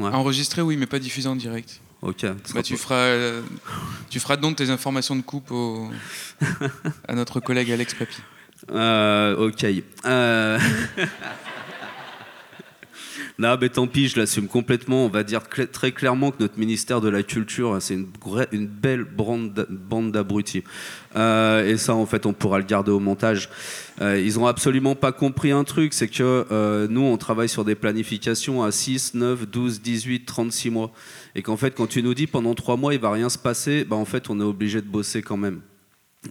[0.00, 0.08] Ouais.
[0.10, 1.80] Enregistré, oui, mais pas diffusé en direct.
[2.02, 2.24] Ok.
[2.54, 3.42] Bah, tu, feras, euh,
[4.08, 5.90] tu feras don de tes informations de coupe au-
[7.06, 8.16] à notre collègue Alex Papy.
[8.70, 9.66] Euh, ok.
[10.06, 10.58] Euh,
[13.38, 15.06] mais tant pis, je l'assume complètement.
[15.06, 19.54] On va dire très clairement que notre ministère de la Culture, c'est une, belle bande
[19.54, 20.62] d'a- bande d'abrutis.
[21.16, 23.48] Euh, et ça, en fait, on pourra le garder au montage.
[24.00, 27.74] Euh, ils ont absolument pas compris un truc, c'est que nous, on travaille sur des
[27.74, 30.92] planifications à 6, 9, 12, 18, 36 mois.
[31.34, 33.84] Et qu'en fait, quand tu nous dis pendant 3 mois, il va rien se passer,
[33.84, 35.60] bah, en fait, on est obligé de bosser quand même.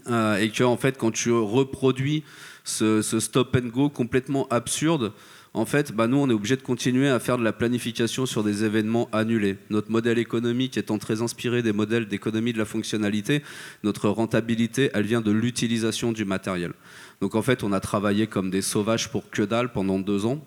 [0.07, 2.23] Euh, et que en fait quand tu reproduis
[2.63, 5.13] ce, stop and go complètement absurde
[5.55, 8.43] en fait bah, nous on est obligé de continuer à faire de la planification sur
[8.43, 9.57] des événements annulés.
[9.71, 13.41] Notre modèle économique étant très inspiré des modèles d'économie de la fonctionnalité
[13.81, 16.73] notre rentabilité elle vient de l'utilisation du matériel.
[17.19, 20.39] Donc en fait on a travaillé comme des sauvages pour que dalle pendant deux ans.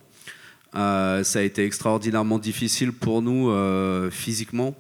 [0.77, 4.77] Euh, ça a été extraordinairement difficile pour nous euh, physiquement.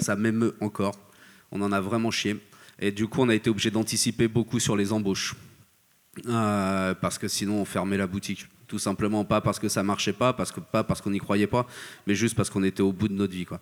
[0.00, 0.96] Ça m'émeut encore.
[1.52, 2.36] On en a vraiment chié
[2.78, 5.34] et du coup, on a été obligé d'anticiper beaucoup sur les embauches.
[6.26, 8.46] Euh, parce que sinon, on fermait la boutique.
[8.66, 11.46] Tout simplement pas parce que ça marchait pas, parce que, pas parce qu'on n'y croyait
[11.46, 11.66] pas,
[12.06, 13.46] mais juste parce qu'on était au bout de notre vie.
[13.46, 13.60] Quoi.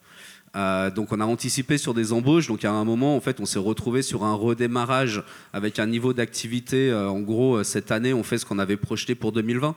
[0.57, 2.49] Euh, donc on a anticipé sur des embauches.
[2.49, 5.23] Donc à un moment, en fait, on s'est retrouvé sur un redémarrage
[5.53, 6.91] avec un niveau d'activité.
[6.91, 9.75] euh, en gros, cette année, on fait ce qu'on avait projeté pour 2020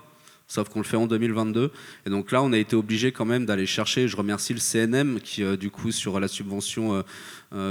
[0.52, 1.72] sauf qu'on le fait en 2022.
[2.08, 4.08] Et donc là, on a été obligé quand même d'aller chercher.
[4.08, 7.04] Je remercie le CNM qui, du coup, sur la subvention,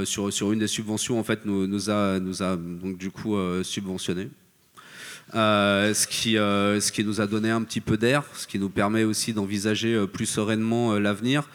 [0.04, 2.42] sur, sur une des subventions, en fait, nous, a, nous
[3.34, 4.28] euh, subventionné.
[5.34, 9.04] Euh, ce, qui, euh, nous a donné un petit peu d'air, ce qui nous permet
[9.04, 11.48] aussi d'envisager euh, plus sereinement euh, l'avenir.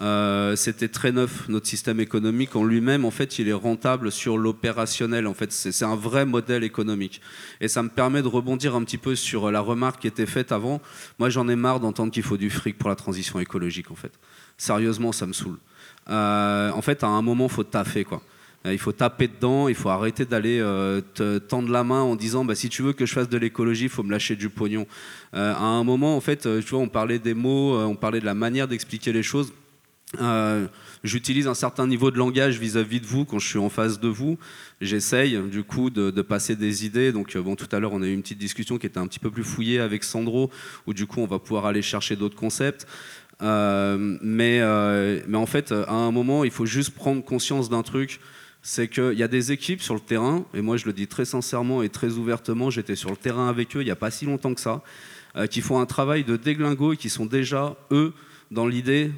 [0.00, 4.38] Euh, C'était très neuf, notre système économique en lui-même, en fait, il est rentable sur
[4.38, 5.26] l'opérationnel.
[5.26, 7.20] En fait, c'est un vrai modèle économique.
[7.60, 10.50] Et ça me permet de rebondir un petit peu sur la remarque qui était faite
[10.50, 10.80] avant.
[11.18, 14.12] Moi, j'en ai marre d'entendre qu'il faut du fric pour la transition écologique, en fait.
[14.56, 15.58] Sérieusement, ça me saoule.
[16.08, 18.06] Euh, en fait, à un moment, faut taffer.
[18.64, 20.58] Euh, Il faut taper dedans, il faut arrêter d'aller
[21.14, 23.84] te tendre la main en disant bah, si tu veux que je fasse de l'écologie,
[23.84, 24.86] il faut me lâcher du pognon.
[25.32, 28.68] À un moment, en fait, tu on parlait des mots, on parlait de la manière
[28.68, 29.52] d'expliquer les choses.
[30.20, 30.66] Euh,
[31.04, 34.06] J'utilise un certain niveau de langage vis-à-vis de vous quand je suis en face de
[34.06, 34.38] vous.
[34.80, 37.10] J'essaye du coup de, passer des idées.
[37.10, 39.08] Donc euh, bon, tout à l'heure on a eu une petite discussion qui était un
[39.08, 40.50] petit peu plus fouillée avec Sandro,
[40.86, 42.86] où du coup on va pouvoir aller chercher d'autres concepts.
[43.42, 44.60] Euh, mais,
[45.26, 48.20] mais en fait, à un moment, il faut juste prendre conscience d'un truc.
[48.64, 51.24] C'est qu'il y a des équipes sur le terrain, et moi je le dis très
[51.24, 54.24] sincèrement et très ouvertement, j'étais sur le terrain avec eux il n'y a pas si
[54.24, 54.84] longtemps que ça,
[55.50, 58.12] qui font un travail de déglingo et qui sont déjà, eux,
[58.52, 59.10] dans l'idée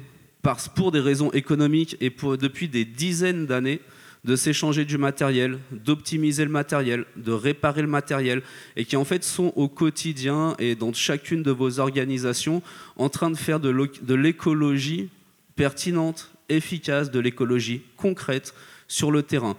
[0.45, 3.81] parce- pour des raisons économiques et depuis des dizaines d'années
[4.25, 8.43] de s'échanger du matériel, d'optimiser le matériel, de réparer le matériel,
[8.75, 12.61] et qui en fait sont au quotidien et dans chacune de vos organisations
[12.95, 15.09] en train de faire de l'o- de l'écologie
[15.55, 18.53] pertinente, efficace, de l'écologie concrète
[18.87, 19.55] sur le terrain.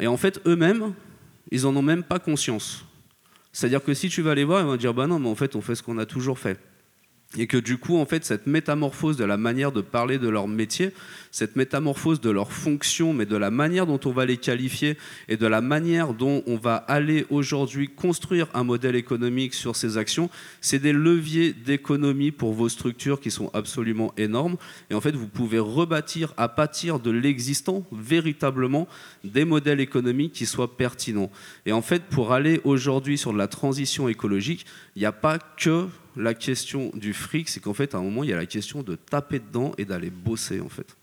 [0.00, 0.94] Et en fait, eux-mêmes,
[1.50, 2.86] ils en ont même pas conscience.
[3.52, 5.56] C'est-à-dire que si tu vas les voir, ils vont dire bah non, mais en fait,
[5.56, 6.58] on fait ce qu'on a toujours fait.
[7.36, 10.48] Et que du coup, en fait, cette métamorphose de la manière de parler de leur
[10.48, 10.92] métier,
[11.30, 14.96] cette métamorphose de leur fonction, mais de la manière dont on va les qualifier
[15.28, 19.98] et de la manière dont on va aller aujourd'hui construire un modèle économique sur ces
[19.98, 20.30] actions,
[20.60, 24.56] c'est des leviers d'économie pour vos structures qui sont absolument énormes.
[24.90, 28.88] Et en fait, vous pouvez rebâtir à partir de l'existant véritablement
[29.24, 31.30] des modèles économiques qui soient pertinents.
[31.66, 34.64] Et en fait, pour aller aujourd'hui sur de la transition écologique,
[34.94, 38.24] il n'y a pas que la question du fric, c'est qu'en fait, à un moment,
[38.24, 40.96] il y a la question de taper dedans et d'aller bosser, en fait.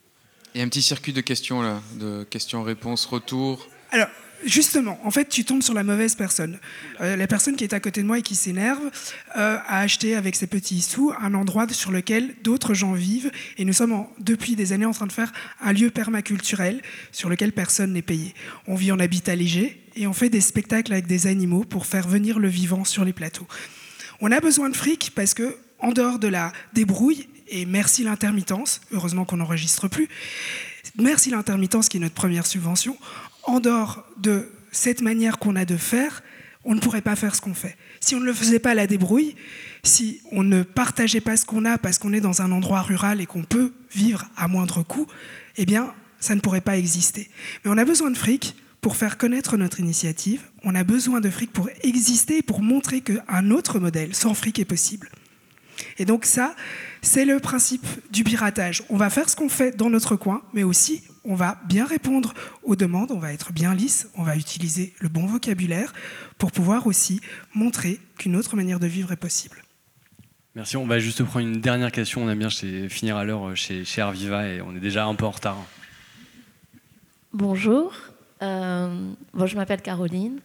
[0.53, 3.67] Il y a un petit circuit de questions, là, de questions-réponses, retour.
[3.91, 4.07] Alors,
[4.45, 6.59] justement, en fait, tu tombes sur la mauvaise personne.
[7.01, 8.83] Euh, la personne qui est à côté de moi et qui s'énerve
[9.35, 13.31] euh, a acheté avec ses petits sous un endroit sur lequel d'autres gens vivent.
[13.57, 15.31] Et nous sommes depuis des années en train de faire
[15.61, 16.81] un lieu permaculturel
[17.11, 18.33] sur lequel personne n'est payé.
[18.67, 22.07] On vit en habitat léger et on fait des spectacles avec des animaux pour faire
[22.07, 23.47] venir le vivant sur les plateaux.
[24.21, 28.81] On a besoin de fric parce que, en dehors de la débrouille, et merci l'intermittence,
[28.91, 30.07] heureusement qu'on n'enregistre plus,
[30.97, 32.97] merci l'intermittence qui est notre première subvention,
[33.43, 36.23] en dehors de cette manière qu'on a de faire,
[36.65, 37.77] on ne pourrait pas faire ce qu'on fait.
[37.99, 39.35] Si on ne le faisait pas la débrouille,
[39.83, 43.19] si on ne partageait pas ce qu'on a parce qu'on est dans un endroit rural
[43.19, 45.07] et qu'on peut vivre à moindre coût,
[45.57, 47.29] eh bien, ça ne pourrait pas exister.
[47.63, 51.29] Mais on a besoin de fric pour faire connaître notre initiative, on a besoin de
[51.29, 55.09] fric pour exister, pour montrer qu'un autre modèle sans fric est possible.
[55.97, 56.53] Et donc ça,
[57.01, 58.83] c'est le principe du piratage.
[58.89, 62.33] On va faire ce qu'on fait dans notre coin, mais aussi on va bien répondre
[62.63, 65.93] aux demandes, on va être bien lisse, on va utiliser le bon vocabulaire
[66.37, 67.21] pour pouvoir aussi
[67.55, 69.63] montrer qu'une autre manière de vivre est possible.
[70.55, 72.25] Merci, on va juste prendre une dernière question.
[72.25, 72.49] On aime bien
[72.89, 75.57] finir à l'heure chez, chez Arviva et on est déjà un peu en retard.
[77.31, 80.39] Bonjour, euh, bon, je m'appelle Caroline.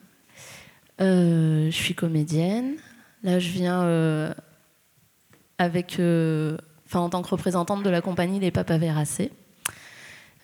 [1.01, 2.75] Euh, je suis comédienne.
[3.23, 4.33] Là, je viens euh,
[5.59, 9.33] avec, enfin, en tant que représentante de la compagnie Les Papas Veracés.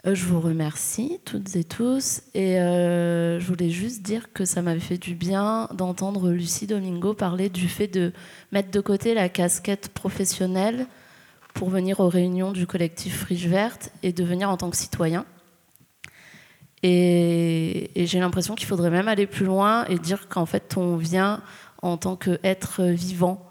[0.05, 2.23] je vous remercie toutes et tous.
[2.35, 7.49] Et je voulais juste dire que ça m'avait fait du bien d'entendre Lucie Domingo parler
[7.49, 8.13] du fait de
[8.53, 10.87] mettre de côté la casquette professionnelle
[11.55, 15.25] pour venir aux réunions du collectif Friche Verte et de venir en tant que citoyen.
[16.87, 21.43] Et, j'ai l'impression qu'il faudrait même aller plus loin et dire qu'en fait, on vient
[21.81, 23.49] en tant qu'être vivant,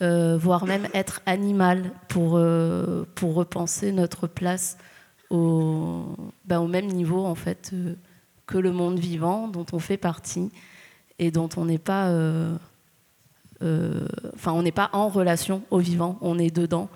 [0.00, 4.78] euh, voire même être animal, pour, euh, pour repenser notre place
[5.28, 6.16] au,
[6.50, 7.94] au même niveau en fait euh,
[8.46, 10.50] que le monde vivant dont on fait partie
[11.18, 12.10] et dont on n'est pas,
[13.60, 16.88] enfin, on n'est pas en relation au vivant, on est dedans.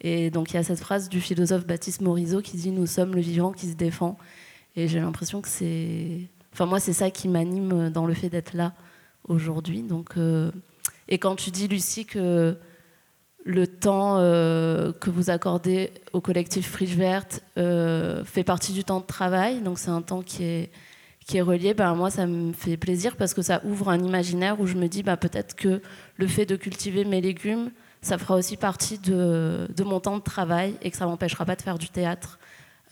[0.00, 3.14] Et donc il y a cette phrase du philosophe Baptiste Morisot qui dit Nous sommes
[3.16, 4.16] le vivant qui se défend.
[4.76, 6.28] Et j'ai l'impression que c'est.
[6.52, 8.72] Enfin, moi, c'est ça qui m'anime dans le fait d'être là
[9.28, 9.82] aujourd'hui.
[9.82, 10.50] Donc, euh,
[11.08, 12.56] Et quand tu dis, Lucie, que
[13.44, 19.00] le temps euh, que vous accordez au collectif Friche Verte euh, fait partie du temps
[19.00, 20.70] de travail, donc c'est un temps qui est,
[21.26, 24.60] qui est relié, ben moi ça me fait plaisir parce que ça ouvre un imaginaire
[24.60, 25.82] où je me dis ben, peut-être que
[26.16, 27.70] le fait de cultiver mes légumes,
[28.00, 31.56] ça fera aussi partie de, de mon temps de travail et que ça m'empêchera pas
[31.56, 32.38] de faire du théâtre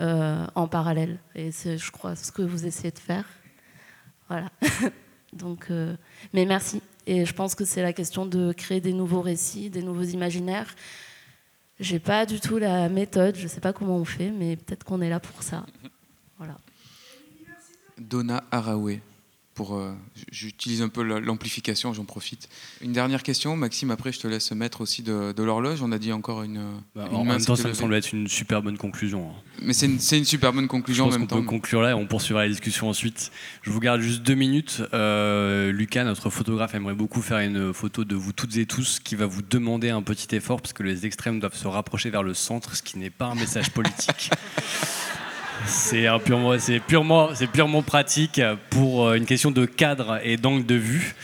[0.03, 1.19] euh, en parallèle.
[1.35, 3.24] Et c'est, je crois, ce que vous essayez de faire.
[4.29, 4.51] Voilà.
[5.33, 5.97] Donc, euh,
[6.33, 6.83] mais merci.
[7.07, 10.74] Et je pense que c'est la question de créer des nouveaux récits, des nouveaux imaginaires.
[11.81, 15.01] J'ai pas du tout la méthode, je sais pas comment on fait, mais peut-être qu'on
[15.01, 15.65] est là pour ça.
[16.37, 16.59] Voilà.
[17.99, 19.01] Donna Araoué
[19.55, 19.93] pour euh,
[20.31, 22.49] j'utilise un peu l'amplification, j'en profite.
[22.81, 23.91] Une dernière question, Maxime.
[23.91, 25.83] Après, je te laisse mettre aussi de, l'horloge.
[25.83, 26.81] On a dit encore une.
[26.95, 29.31] Bah, en même temps, ça me semble être une super bonne conclusion.
[29.31, 29.35] Hein.
[29.61, 31.11] Mais c'est une, une, super bonne conclusion.
[31.11, 33.31] Je pense qu'on peut conclure là et on poursuivra la discussion ensuite.
[33.62, 34.83] Je vous garde juste deux minutes.
[34.95, 39.16] Euh, Lucas, notre photographe, aimerait beaucoup faire une photo de vous toutes et tous, qui
[39.16, 42.35] va vous demander un petit effort parce que les extrêmes doivent se rapprocher vers le
[42.35, 44.31] centre, ce qui n'est pas un message politique.
[45.66, 48.40] C'est purement, c'est purement, c'est purement pratique
[48.70, 51.14] pour euh, une question de cadre et d'angle de vue.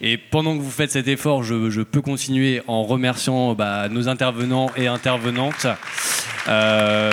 [0.00, 4.70] Et pendant que vous faites cet effort, je, peux continuer en remerciant bah, nos intervenants
[4.76, 5.66] et intervenantes.
[6.48, 7.12] Euh,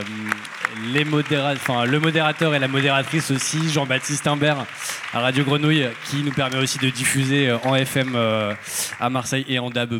[0.93, 4.65] le modérateur et la modératrice aussi, Jean-Baptiste Imbert
[5.13, 8.53] à Radio Grenouille, qui nous permet aussi de diffuser en FM euh,
[8.99, 9.99] à Marseille et en DAB+.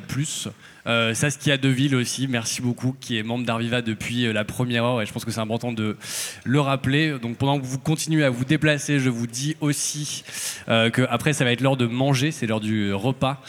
[0.90, 5.02] Euh, Saskia Deville aussi, merci beaucoup, qui est membre d'Arviva depuis euh, la première heure
[5.04, 5.98] et je pense que c'est important de
[6.44, 7.20] le rappeler.
[7.20, 10.24] Donc pendant que vous continuez à vous déplacer, je vous dis aussi
[10.68, 13.40] euh, qu'après ça va être l'heure de manger, c'est l'heure du repas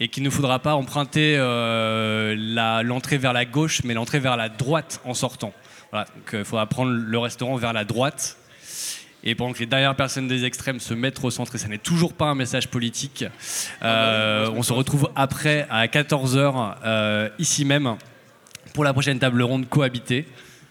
[0.00, 4.48] et qu'il ne faudra pas emprunter euh, l'entrée vers la gauche mais l'entrée vers la
[4.48, 5.52] droite en sortant.
[5.92, 8.38] Voilà, donc il faudra prendre le restaurant vers la droite
[9.24, 11.78] Et pendant que les dernières personnes des extrêmes se mettent au centre, et ça n'est
[11.78, 13.24] toujours pas un message politique,
[13.82, 17.96] euh, on se retrouve après à 14h euh, ici même
[18.74, 20.26] pour la prochaine table ronde cohabiter.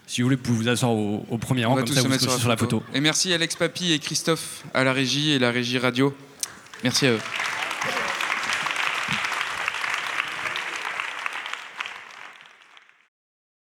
[0.06, 2.00] Si vous voulez, vous pouvez vous asseoir au, au premier On rang, va comme ça
[2.00, 2.82] se vous mettre serez sur la photo.
[2.94, 6.16] Et merci Alex Papy et Christophe à la régie et la régie radio.
[6.82, 7.20] Merci à eux.